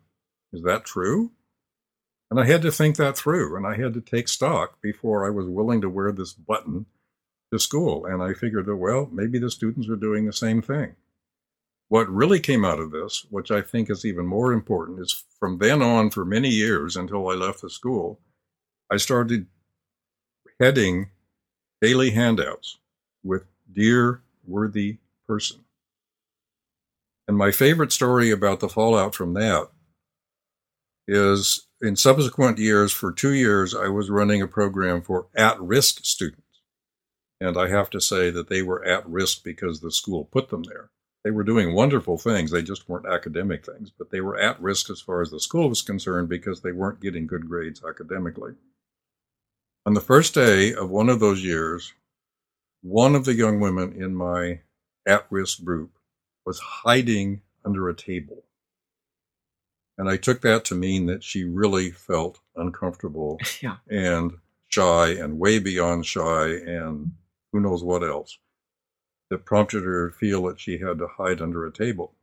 Is 0.51 0.63
that 0.63 0.85
true? 0.85 1.31
And 2.31 2.39
I 2.39 2.45
had 2.45 2.61
to 2.63 2.71
think 2.71 2.95
that 2.95 3.17
through 3.17 3.55
and 3.55 3.67
I 3.67 3.75
had 3.75 3.93
to 3.93 4.01
take 4.01 4.27
stock 4.27 4.81
before 4.81 5.25
I 5.25 5.29
was 5.29 5.45
willing 5.45 5.81
to 5.81 5.89
wear 5.89 6.11
this 6.11 6.33
button 6.33 6.85
to 7.55 7.59
school. 7.59 8.05
And 8.05 8.21
I 8.21 8.33
figured 8.33 8.65
that, 8.65 8.75
well, 8.75 9.09
maybe 9.11 9.39
the 9.39 9.49
students 9.49 9.89
are 9.89 9.95
doing 9.95 10.25
the 10.25 10.33
same 10.33 10.61
thing. 10.61 10.95
What 11.87 12.09
really 12.09 12.39
came 12.39 12.65
out 12.65 12.79
of 12.79 12.91
this, 12.91 13.25
which 13.29 13.51
I 13.51 13.61
think 13.61 13.89
is 13.89 14.05
even 14.05 14.25
more 14.25 14.51
important, 14.51 14.99
is 14.99 15.23
from 15.39 15.59
then 15.59 15.81
on 15.81 16.09
for 16.09 16.25
many 16.25 16.49
years 16.49 16.95
until 16.95 17.29
I 17.29 17.35
left 17.35 17.61
the 17.61 17.69
school, 17.69 18.19
I 18.91 18.97
started 18.97 19.47
heading 20.59 21.09
daily 21.81 22.11
handouts 22.11 22.77
with 23.23 23.43
Dear 23.71 24.21
Worthy 24.45 24.97
Person. 25.27 25.61
And 27.27 27.37
my 27.37 27.51
favorite 27.51 27.91
story 27.91 28.31
about 28.31 28.59
the 28.59 28.69
fallout 28.69 29.15
from 29.15 29.33
that 29.33 29.69
is 31.07 31.67
in 31.81 31.95
subsequent 31.95 32.57
years, 32.57 32.91
for 32.91 33.11
two 33.11 33.33
years, 33.33 33.75
I 33.75 33.89
was 33.89 34.09
running 34.09 34.41
a 34.41 34.47
program 34.47 35.01
for 35.01 35.27
at 35.35 35.59
risk 35.59 36.03
students. 36.03 36.44
And 37.41 37.57
I 37.57 37.67
have 37.69 37.89
to 37.91 37.99
say 37.99 38.29
that 38.31 38.47
they 38.49 38.61
were 38.61 38.83
at 38.85 39.07
risk 39.07 39.43
because 39.43 39.79
the 39.79 39.91
school 39.91 40.25
put 40.25 40.49
them 40.49 40.63
there. 40.63 40.89
They 41.23 41.31
were 41.31 41.43
doing 41.43 41.73
wonderful 41.73 42.17
things. 42.17 42.51
They 42.51 42.61
just 42.61 42.87
weren't 42.87 43.07
academic 43.07 43.65
things, 43.65 43.89
but 43.89 44.11
they 44.11 44.21
were 44.21 44.37
at 44.37 44.61
risk 44.61 44.89
as 44.89 45.01
far 45.01 45.21
as 45.21 45.31
the 45.31 45.39
school 45.39 45.69
was 45.69 45.81
concerned 45.81 46.29
because 46.29 46.61
they 46.61 46.71
weren't 46.71 47.01
getting 47.01 47.27
good 47.27 47.49
grades 47.49 47.83
academically. 47.83 48.53
On 49.85 49.95
the 49.95 50.01
first 50.01 50.33
day 50.33 50.73
of 50.73 50.89
one 50.89 51.09
of 51.09 51.19
those 51.19 51.43
years, 51.43 51.93
one 52.81 53.15
of 53.15 53.25
the 53.25 53.33
young 53.33 53.59
women 53.59 53.93
in 53.93 54.15
my 54.15 54.61
at 55.05 55.25
risk 55.29 55.63
group 55.63 55.97
was 56.45 56.59
hiding 56.59 57.41
under 57.65 57.89
a 57.89 57.95
table. 57.95 58.43
And 59.97 60.09
I 60.09 60.17
took 60.17 60.41
that 60.41 60.65
to 60.65 60.75
mean 60.75 61.07
that 61.07 61.23
she 61.23 61.43
really 61.43 61.89
felt 61.89 62.39
uncomfortable 62.55 63.39
yeah. 63.61 63.77
and 63.89 64.33
shy 64.67 65.09
and 65.09 65.39
way 65.39 65.57
beyond 65.57 66.05
shy 66.05 66.49
and 66.49 67.11
who 67.55 67.61
knows 67.61 67.85
what 67.85 68.03
else 68.03 68.37
that 69.29 69.45
prompted 69.45 69.83
her 69.85 70.09
to 70.09 70.15
feel 70.15 70.43
that 70.43 70.59
she 70.59 70.79
had 70.79 70.97
to 70.97 71.07
hide 71.07 71.41
under 71.41 71.65
a 71.65 71.71
table. 71.71 72.13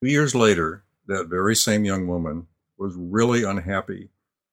Two 0.00 0.08
years 0.08 0.36
later, 0.36 0.84
that 1.08 1.26
very 1.26 1.56
same 1.56 1.84
young 1.84 2.06
woman 2.06 2.46
was 2.78 2.94
really 2.94 3.42
unhappy 3.42 4.10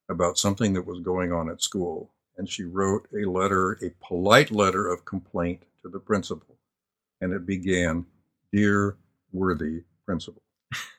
about 0.10 0.39
something 0.39 0.74
that 0.74 0.88
was 0.88 1.00
going 1.00 1.32
on 1.32 1.48
at 1.48 1.62
school. 1.62 2.10
And 2.38 2.50
she 2.50 2.64
wrote 2.64 3.08
a 3.14 3.30
letter, 3.30 3.74
a 3.84 3.91
polite 4.04 4.50
letter 4.50 4.88
of 4.88 5.06
complaint 5.06 5.62
to 5.84 5.89
the 5.89 6.00
principal. 6.00 6.56
And 7.22 7.32
it 7.32 7.46
began, 7.46 8.08
dear 8.52 8.98
worthy 9.32 9.84
principal. 10.08 10.41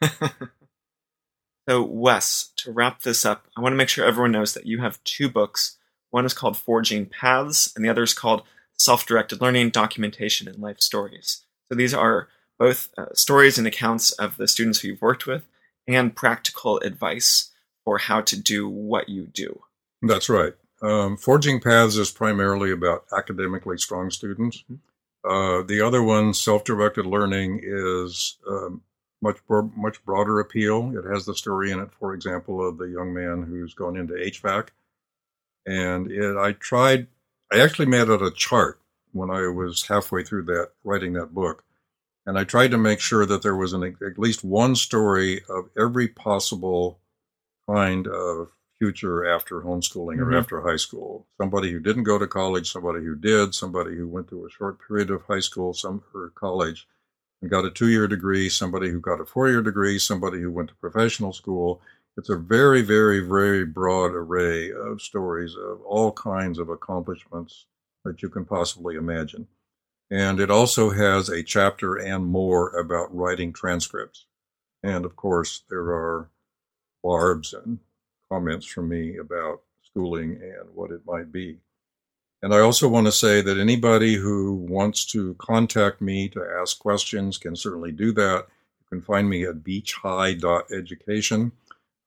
so, 1.68 1.82
Wes, 1.82 2.52
to 2.58 2.70
wrap 2.70 3.02
this 3.02 3.24
up, 3.24 3.48
I 3.56 3.60
want 3.60 3.72
to 3.72 3.76
make 3.76 3.88
sure 3.88 4.06
everyone 4.06 4.32
knows 4.32 4.54
that 4.54 4.66
you 4.66 4.82
have 4.82 5.02
two 5.02 5.28
books. 5.28 5.75
One 6.16 6.24
is 6.24 6.32
called 6.32 6.56
Forging 6.56 7.04
Paths, 7.04 7.76
and 7.76 7.84
the 7.84 7.90
other 7.90 8.02
is 8.02 8.14
called 8.14 8.42
Self 8.78 9.04
Directed 9.04 9.42
Learning, 9.42 9.68
Documentation, 9.68 10.48
and 10.48 10.58
Life 10.58 10.80
Stories. 10.80 11.44
So, 11.68 11.76
these 11.76 11.92
are 11.92 12.28
both 12.58 12.88
uh, 12.96 13.12
stories 13.12 13.58
and 13.58 13.66
accounts 13.66 14.12
of 14.12 14.38
the 14.38 14.48
students 14.48 14.80
who 14.80 14.88
you've 14.88 15.02
worked 15.02 15.26
with 15.26 15.46
and 15.86 16.16
practical 16.16 16.78
advice 16.78 17.50
for 17.84 17.98
how 17.98 18.22
to 18.22 18.40
do 18.40 18.66
what 18.66 19.10
you 19.10 19.26
do. 19.26 19.60
That's 20.00 20.30
right. 20.30 20.54
Um, 20.80 21.18
Forging 21.18 21.60
Paths 21.60 21.98
is 21.98 22.10
primarily 22.10 22.70
about 22.70 23.04
academically 23.14 23.76
strong 23.76 24.10
students. 24.10 24.64
Mm-hmm. 24.72 25.30
Uh, 25.30 25.64
the 25.64 25.82
other 25.82 26.02
one, 26.02 26.32
self-directed 26.32 27.04
learning, 27.04 27.60
is 27.62 28.38
um, 28.48 28.80
much 29.20 29.36
much 29.76 30.02
broader 30.06 30.40
appeal. 30.40 30.96
It 30.96 31.04
has 31.12 31.26
the 31.26 31.34
story 31.34 31.72
in 31.72 31.78
it, 31.78 31.92
for 31.92 32.14
example, 32.14 32.66
of 32.66 32.78
the 32.78 32.88
young 32.88 33.12
man 33.12 33.42
who's 33.42 33.74
gone 33.74 33.98
into 33.98 34.14
HVAC, 34.14 34.68
and 35.66 36.10
it, 36.10 36.36
I 36.36 36.52
tried. 36.52 37.08
I 37.52 37.60
actually 37.60 37.86
made 37.86 38.08
out 38.08 38.22
a 38.22 38.30
chart 38.30 38.80
when 39.12 39.30
I 39.30 39.48
was 39.48 39.86
halfway 39.86 40.22
through 40.24 40.44
that 40.44 40.70
writing 40.84 41.12
that 41.14 41.34
book, 41.34 41.64
and 42.24 42.38
I 42.38 42.44
tried 42.44 42.70
to 42.72 42.78
make 42.78 43.00
sure 43.00 43.26
that 43.26 43.42
there 43.42 43.56
was 43.56 43.72
an, 43.72 43.82
at 43.84 44.18
least 44.18 44.44
one 44.44 44.74
story 44.76 45.42
of 45.48 45.68
every 45.78 46.08
possible 46.08 46.98
kind 47.68 48.06
of 48.06 48.52
future 48.78 49.26
after 49.26 49.62
homeschooling 49.62 50.18
mm-hmm. 50.18 50.34
or 50.34 50.38
after 50.38 50.60
high 50.60 50.76
school. 50.76 51.26
Somebody 51.40 51.72
who 51.72 51.80
didn't 51.80 52.04
go 52.04 52.18
to 52.18 52.26
college, 52.26 52.70
somebody 52.70 53.04
who 53.04 53.14
did, 53.14 53.54
somebody 53.54 53.96
who 53.96 54.06
went 54.06 54.28
through 54.28 54.46
a 54.46 54.50
short 54.50 54.78
period 54.86 55.10
of 55.10 55.22
high 55.22 55.40
school, 55.40 55.72
some 55.72 56.02
or 56.14 56.30
college, 56.34 56.86
and 57.40 57.50
got 57.50 57.64
a 57.64 57.70
two-year 57.70 58.06
degree, 58.06 58.48
somebody 58.48 58.90
who 58.90 59.00
got 59.00 59.20
a 59.20 59.24
four-year 59.24 59.62
degree, 59.62 59.98
somebody 59.98 60.40
who 60.40 60.50
went 60.50 60.68
to 60.68 60.74
professional 60.76 61.32
school. 61.32 61.80
It's 62.16 62.30
a 62.30 62.36
very, 62.36 62.80
very, 62.80 63.20
very 63.20 63.66
broad 63.66 64.12
array 64.14 64.72
of 64.72 65.02
stories 65.02 65.54
of 65.54 65.82
all 65.82 66.12
kinds 66.12 66.58
of 66.58 66.70
accomplishments 66.70 67.66
that 68.04 68.22
you 68.22 68.30
can 68.30 68.46
possibly 68.46 68.96
imagine. 68.96 69.48
And 70.10 70.40
it 70.40 70.50
also 70.50 70.90
has 70.90 71.28
a 71.28 71.42
chapter 71.42 71.96
and 71.96 72.24
more 72.24 72.70
about 72.70 73.14
writing 73.14 73.52
transcripts. 73.52 74.24
And 74.82 75.04
of 75.04 75.14
course, 75.16 75.62
there 75.68 75.90
are 75.90 76.30
barbs 77.02 77.52
and 77.52 77.80
comments 78.30 78.64
from 78.66 78.88
me 78.88 79.18
about 79.18 79.62
schooling 79.84 80.40
and 80.40 80.74
what 80.74 80.90
it 80.90 81.02
might 81.06 81.30
be. 81.30 81.58
And 82.42 82.54
I 82.54 82.60
also 82.60 82.88
want 82.88 83.06
to 83.06 83.12
say 83.12 83.40
that 83.42 83.58
anybody 83.58 84.14
who 84.14 84.54
wants 84.54 85.04
to 85.06 85.34
contact 85.34 86.00
me 86.00 86.28
to 86.30 86.42
ask 86.60 86.78
questions 86.78 87.36
can 87.38 87.56
certainly 87.56 87.92
do 87.92 88.12
that. 88.12 88.46
You 88.80 88.86
can 88.88 89.02
find 89.02 89.28
me 89.28 89.44
at 89.44 89.64
beachhigh.education. 89.64 91.52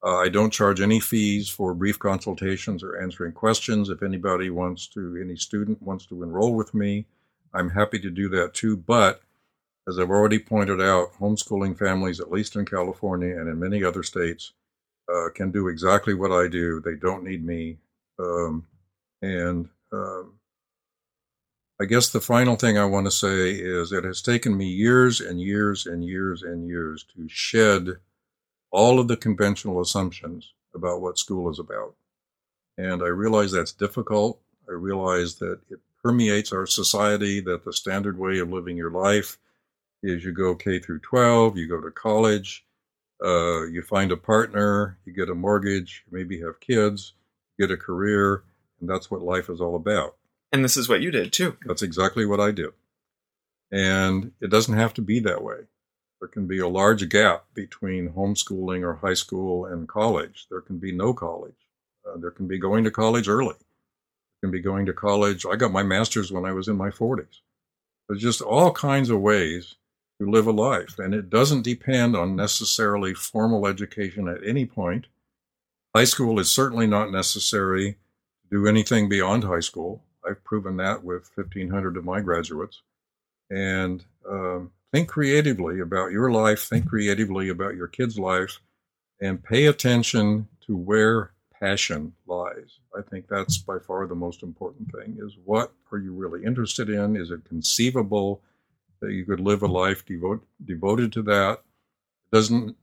Uh, 0.02 0.16
I 0.16 0.28
don't 0.28 0.52
charge 0.52 0.80
any 0.80 0.98
fees 0.98 1.48
for 1.48 1.74
brief 1.74 1.98
consultations 1.98 2.82
or 2.82 3.00
answering 3.00 3.32
questions. 3.32 3.90
If 3.90 4.02
anybody 4.02 4.48
wants 4.48 4.86
to, 4.88 5.18
any 5.22 5.36
student 5.36 5.82
wants 5.82 6.06
to 6.06 6.22
enroll 6.22 6.54
with 6.54 6.72
me, 6.72 7.06
I'm 7.52 7.70
happy 7.70 7.98
to 8.00 8.10
do 8.10 8.28
that 8.30 8.54
too. 8.54 8.76
But 8.76 9.20
as 9.88 9.98
I've 9.98 10.10
already 10.10 10.38
pointed 10.38 10.80
out, 10.80 11.12
homeschooling 11.20 11.78
families, 11.78 12.20
at 12.20 12.30
least 12.30 12.56
in 12.56 12.64
California 12.64 13.38
and 13.38 13.48
in 13.48 13.58
many 13.58 13.84
other 13.84 14.02
states, 14.02 14.52
uh, 15.12 15.28
can 15.34 15.50
do 15.50 15.68
exactly 15.68 16.14
what 16.14 16.32
I 16.32 16.48
do. 16.48 16.80
They 16.80 16.94
don't 16.94 17.24
need 17.24 17.44
me. 17.44 17.78
Um, 18.18 18.66
and 19.20 19.68
um, 19.92 20.34
I 21.80 21.84
guess 21.86 22.10
the 22.10 22.20
final 22.20 22.56
thing 22.56 22.78
I 22.78 22.84
want 22.84 23.06
to 23.06 23.10
say 23.10 23.52
is 23.52 23.92
it 23.92 24.04
has 24.04 24.22
taken 24.22 24.56
me 24.56 24.66
years 24.66 25.20
and 25.20 25.40
years 25.40 25.86
and 25.86 26.04
years 26.04 26.42
and 26.42 26.68
years 26.68 27.04
to 27.14 27.28
shed 27.28 27.96
all 28.70 29.00
of 29.00 29.08
the 29.08 29.16
conventional 29.16 29.80
assumptions 29.80 30.52
about 30.74 31.00
what 31.00 31.18
school 31.18 31.50
is 31.50 31.58
about. 31.58 31.94
And 32.78 33.02
I 33.02 33.08
realize 33.08 33.52
that's 33.52 33.72
difficult. 33.72 34.40
I 34.68 34.72
realize 34.72 35.36
that 35.36 35.60
it 35.70 35.80
permeates 36.02 36.52
our 36.52 36.66
society, 36.66 37.40
that 37.40 37.64
the 37.64 37.72
standard 37.72 38.18
way 38.18 38.38
of 38.38 38.50
living 38.50 38.76
your 38.76 38.90
life 38.90 39.38
is 40.02 40.24
you 40.24 40.32
go 40.32 40.54
K 40.54 40.78
through 40.78 41.00
12, 41.00 41.56
you 41.56 41.68
go 41.68 41.80
to 41.80 41.90
college, 41.90 42.64
uh, 43.22 43.66
you 43.66 43.82
find 43.82 44.12
a 44.12 44.16
partner, 44.16 44.98
you 45.04 45.12
get 45.12 45.28
a 45.28 45.34
mortgage, 45.34 46.04
maybe 46.10 46.40
have 46.40 46.60
kids, 46.60 47.12
get 47.58 47.70
a 47.70 47.76
career, 47.76 48.44
and 48.80 48.88
that's 48.88 49.10
what 49.10 49.20
life 49.20 49.50
is 49.50 49.60
all 49.60 49.76
about. 49.76 50.16
And 50.52 50.64
this 50.64 50.76
is 50.76 50.88
what 50.88 51.02
you 51.02 51.10
did 51.10 51.32
too. 51.32 51.56
That's 51.66 51.82
exactly 51.82 52.24
what 52.24 52.40
I 52.40 52.50
did. 52.50 52.70
And 53.70 54.32
it 54.40 54.50
doesn't 54.50 54.76
have 54.76 54.94
to 54.94 55.02
be 55.02 55.20
that 55.20 55.44
way. 55.44 55.66
There 56.20 56.28
can 56.28 56.46
be 56.46 56.58
a 56.58 56.68
large 56.68 57.08
gap 57.08 57.46
between 57.54 58.10
homeschooling 58.10 58.82
or 58.82 58.94
high 58.94 59.14
school 59.14 59.64
and 59.64 59.88
college. 59.88 60.46
There 60.50 60.60
can 60.60 60.78
be 60.78 60.92
no 60.92 61.14
college. 61.14 61.54
Uh, 62.06 62.18
there 62.18 62.30
can 62.30 62.46
be 62.46 62.58
going 62.58 62.84
to 62.84 62.90
college 62.90 63.26
early. 63.26 63.54
There 63.54 64.48
can 64.48 64.50
be 64.50 64.60
going 64.60 64.86
to 64.86 64.92
college. 64.92 65.46
I 65.46 65.56
got 65.56 65.72
my 65.72 65.82
master's 65.82 66.30
when 66.30 66.44
I 66.44 66.52
was 66.52 66.68
in 66.68 66.76
my 66.76 66.90
40s. 66.90 67.40
There's 68.08 68.20
just 68.20 68.42
all 68.42 68.72
kinds 68.72 69.08
of 69.08 69.20
ways 69.20 69.76
to 70.20 70.30
live 70.30 70.46
a 70.46 70.52
life. 70.52 70.98
And 70.98 71.14
it 71.14 71.30
doesn't 71.30 71.62
depend 71.62 72.14
on 72.14 72.36
necessarily 72.36 73.14
formal 73.14 73.66
education 73.66 74.28
at 74.28 74.46
any 74.46 74.66
point. 74.66 75.06
High 75.94 76.04
school 76.04 76.38
is 76.38 76.50
certainly 76.50 76.86
not 76.86 77.10
necessary 77.10 77.92
to 78.42 78.48
do 78.50 78.66
anything 78.66 79.08
beyond 79.08 79.44
high 79.44 79.60
school. 79.60 80.02
I've 80.28 80.44
proven 80.44 80.76
that 80.76 81.02
with 81.02 81.30
1,500 81.34 81.96
of 81.96 82.04
my 82.04 82.20
graduates. 82.20 82.82
And 83.48 84.04
um, 84.28 84.70
think 84.92 85.08
creatively 85.08 85.80
about 85.80 86.12
your 86.12 86.30
life, 86.30 86.62
think 86.62 86.82
mm-hmm. 86.82 86.90
creatively 86.90 87.48
about 87.48 87.74
your 87.76 87.86
kid's 87.86 88.18
lives, 88.18 88.60
and 89.20 89.42
pay 89.42 89.66
attention 89.66 90.48
to 90.66 90.76
where 90.76 91.32
passion 91.60 92.14
lies. 92.26 92.78
I 92.96 93.02
think 93.02 93.28
that's 93.28 93.58
by 93.58 93.78
far 93.78 94.06
the 94.06 94.14
most 94.14 94.42
important 94.42 94.90
thing 94.92 95.18
is 95.20 95.36
what 95.44 95.72
are 95.92 95.98
you 95.98 96.12
really 96.12 96.44
interested 96.44 96.88
in? 96.88 97.16
Is 97.16 97.30
it 97.30 97.44
conceivable 97.44 98.40
that 99.00 99.12
you 99.12 99.24
could 99.24 99.40
live 99.40 99.62
a 99.62 99.66
life 99.66 100.04
devote, 100.04 100.44
devoted 100.64 101.12
to 101.12 101.22
that? 101.22 101.60
It 102.32 102.36
doesn't 102.36 102.76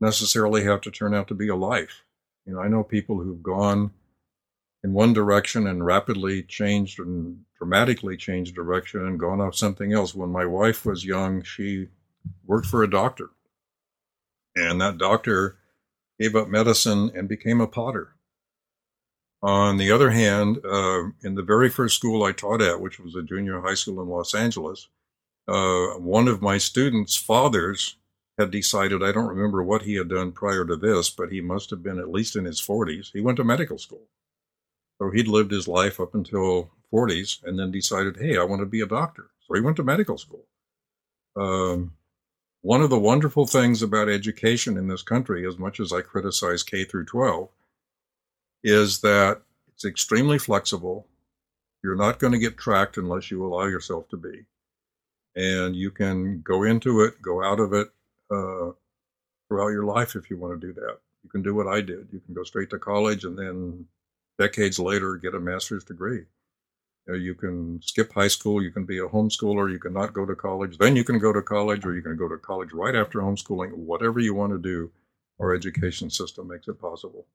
necessarily 0.00 0.64
have 0.64 0.80
to 0.82 0.90
turn 0.90 1.14
out 1.14 1.28
to 1.28 1.34
be 1.34 1.48
a 1.48 1.56
life. 1.56 2.02
You 2.46 2.54
know, 2.54 2.60
I 2.60 2.68
know 2.68 2.82
people 2.82 3.18
who've 3.18 3.42
gone 3.42 3.92
in 4.84 4.92
one 4.92 5.14
direction 5.14 5.66
and 5.66 5.84
rapidly 5.84 6.42
changed 6.42 7.00
and 7.00 7.42
dramatically 7.56 8.18
changed 8.18 8.54
direction 8.54 9.06
and 9.06 9.18
gone 9.18 9.40
off 9.40 9.56
something 9.56 9.94
else. 9.94 10.14
When 10.14 10.28
my 10.28 10.44
wife 10.44 10.84
was 10.84 11.06
young, 11.06 11.42
she 11.42 11.88
worked 12.44 12.66
for 12.66 12.82
a 12.82 12.90
doctor. 12.90 13.30
And 14.54 14.82
that 14.82 14.98
doctor 14.98 15.56
gave 16.20 16.36
up 16.36 16.48
medicine 16.48 17.10
and 17.14 17.26
became 17.26 17.62
a 17.62 17.66
potter. 17.66 18.14
On 19.42 19.78
the 19.78 19.90
other 19.90 20.10
hand, 20.10 20.58
uh, 20.64 21.04
in 21.22 21.34
the 21.34 21.42
very 21.42 21.70
first 21.70 21.96
school 21.96 22.22
I 22.22 22.32
taught 22.32 22.60
at, 22.60 22.80
which 22.80 23.00
was 23.00 23.14
a 23.14 23.22
junior 23.22 23.62
high 23.62 23.74
school 23.74 24.02
in 24.02 24.08
Los 24.08 24.34
Angeles, 24.34 24.88
uh, 25.48 25.98
one 25.98 26.28
of 26.28 26.42
my 26.42 26.58
students' 26.58 27.16
fathers 27.16 27.96
had 28.38 28.50
decided, 28.50 29.02
I 29.02 29.12
don't 29.12 29.28
remember 29.28 29.62
what 29.62 29.82
he 29.82 29.94
had 29.94 30.08
done 30.08 30.32
prior 30.32 30.66
to 30.66 30.76
this, 30.76 31.08
but 31.08 31.32
he 31.32 31.40
must 31.40 31.70
have 31.70 31.82
been 31.82 31.98
at 31.98 32.10
least 32.10 32.36
in 32.36 32.44
his 32.44 32.60
40s. 32.60 33.12
He 33.12 33.20
went 33.20 33.36
to 33.36 33.44
medical 33.44 33.78
school. 33.78 34.08
So 34.98 35.10
he'd 35.10 35.28
lived 35.28 35.50
his 35.50 35.68
life 35.68 36.00
up 36.00 36.14
until 36.14 36.70
40s 36.92 37.42
and 37.44 37.58
then 37.58 37.70
decided, 37.70 38.16
hey, 38.16 38.38
I 38.38 38.44
want 38.44 38.60
to 38.60 38.66
be 38.66 38.80
a 38.80 38.86
doctor. 38.86 39.30
So 39.46 39.54
he 39.54 39.60
went 39.60 39.76
to 39.76 39.82
medical 39.82 40.18
school. 40.18 40.44
Um, 41.36 41.92
one 42.62 42.80
of 42.80 42.90
the 42.90 42.98
wonderful 42.98 43.46
things 43.46 43.82
about 43.82 44.08
education 44.08 44.78
in 44.78 44.88
this 44.88 45.02
country, 45.02 45.46
as 45.46 45.58
much 45.58 45.80
as 45.80 45.92
I 45.92 46.00
criticize 46.00 46.62
K 46.62 46.84
through 46.84 47.06
12, 47.06 47.48
is 48.62 49.00
that 49.00 49.42
it's 49.74 49.84
extremely 49.84 50.38
flexible. 50.38 51.06
You're 51.82 51.96
not 51.96 52.18
going 52.18 52.32
to 52.32 52.38
get 52.38 52.56
tracked 52.56 52.96
unless 52.96 53.30
you 53.30 53.44
allow 53.44 53.66
yourself 53.66 54.08
to 54.10 54.16
be. 54.16 54.46
And 55.36 55.76
you 55.76 55.90
can 55.90 56.40
go 56.40 56.62
into 56.62 57.02
it, 57.02 57.20
go 57.20 57.44
out 57.44 57.60
of 57.60 57.72
it 57.74 57.88
uh, 58.30 58.70
throughout 59.48 59.68
your 59.68 59.84
life 59.84 60.14
if 60.14 60.30
you 60.30 60.38
want 60.38 60.58
to 60.58 60.66
do 60.66 60.72
that. 60.72 60.98
You 61.22 61.30
can 61.30 61.42
do 61.42 61.54
what 61.54 61.66
I 61.66 61.80
did. 61.80 62.08
You 62.12 62.20
can 62.20 62.34
go 62.34 62.44
straight 62.44 62.70
to 62.70 62.78
college 62.78 63.24
and 63.24 63.36
then 63.36 63.86
decades 64.38 64.78
later 64.78 65.16
get 65.16 65.34
a 65.34 65.40
master's 65.40 65.84
degree. 65.84 66.24
You, 67.06 67.12
know, 67.12 67.14
you 67.14 67.34
can 67.34 67.80
skip 67.82 68.12
high 68.12 68.28
school, 68.28 68.62
you 68.62 68.70
can 68.70 68.84
be 68.84 68.98
a 68.98 69.06
homeschooler, 69.06 69.70
you 69.70 69.78
can 69.78 69.92
not 69.92 70.14
go 70.14 70.24
to 70.24 70.34
college, 70.34 70.78
then 70.78 70.96
you 70.96 71.04
can 71.04 71.18
go 71.18 71.32
to 71.32 71.42
college, 71.42 71.84
or 71.84 71.94
you 71.94 72.02
can 72.02 72.16
go 72.16 72.28
to 72.28 72.38
college 72.38 72.72
right 72.72 72.94
after 72.94 73.20
homeschooling. 73.20 73.72
Whatever 73.72 74.20
you 74.20 74.34
want 74.34 74.52
to 74.52 74.58
do, 74.58 74.90
our 75.40 75.54
education 75.54 76.10
system 76.10 76.48
makes 76.48 76.68
it 76.68 76.80
possible. 76.80 77.26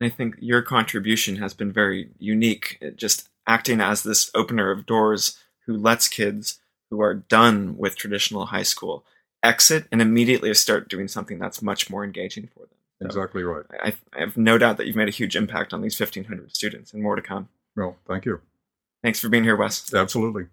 I 0.00 0.08
think 0.08 0.36
your 0.40 0.62
contribution 0.62 1.36
has 1.36 1.54
been 1.54 1.72
very 1.72 2.10
unique, 2.18 2.78
eh, 2.82 2.90
just 2.96 3.28
acting 3.46 3.80
as 3.80 4.02
this 4.02 4.30
opener 4.34 4.70
of 4.70 4.86
doors 4.86 5.38
who 5.66 5.76
lets 5.76 6.08
kids 6.08 6.60
who 6.90 7.00
are 7.00 7.14
done 7.14 7.76
with 7.76 7.96
traditional 7.96 8.46
high 8.46 8.62
school 8.62 9.04
exit 9.42 9.86
and 9.92 10.00
immediately 10.00 10.52
start 10.54 10.88
doing 10.88 11.06
something 11.06 11.38
that's 11.38 11.62
much 11.62 11.90
more 11.90 12.04
engaging 12.04 12.48
for 12.48 12.60
them. 12.60 12.78
So 13.04 13.20
exactly 13.20 13.42
right. 13.42 13.64
I, 13.82 13.94
I, 14.16 14.20
have 14.20 14.36
no 14.36 14.56
doubt 14.56 14.78
that 14.78 14.86
you've 14.86 14.96
made 14.96 15.08
a 15.08 15.12
huge 15.12 15.36
impact 15.36 15.74
on 15.74 15.82
these 15.82 15.98
1,500 15.98 16.54
students 16.54 16.92
and 16.92 17.02
more 17.02 17.16
to 17.16 17.22
come. 17.22 17.48
Well, 17.76 17.96
thank 18.06 18.24
you. 18.24 18.40
Thanks 19.02 19.20
for 19.20 19.28
being 19.28 19.44
here, 19.44 19.56
Wes. 19.56 19.92
Absolutely. 19.92 20.46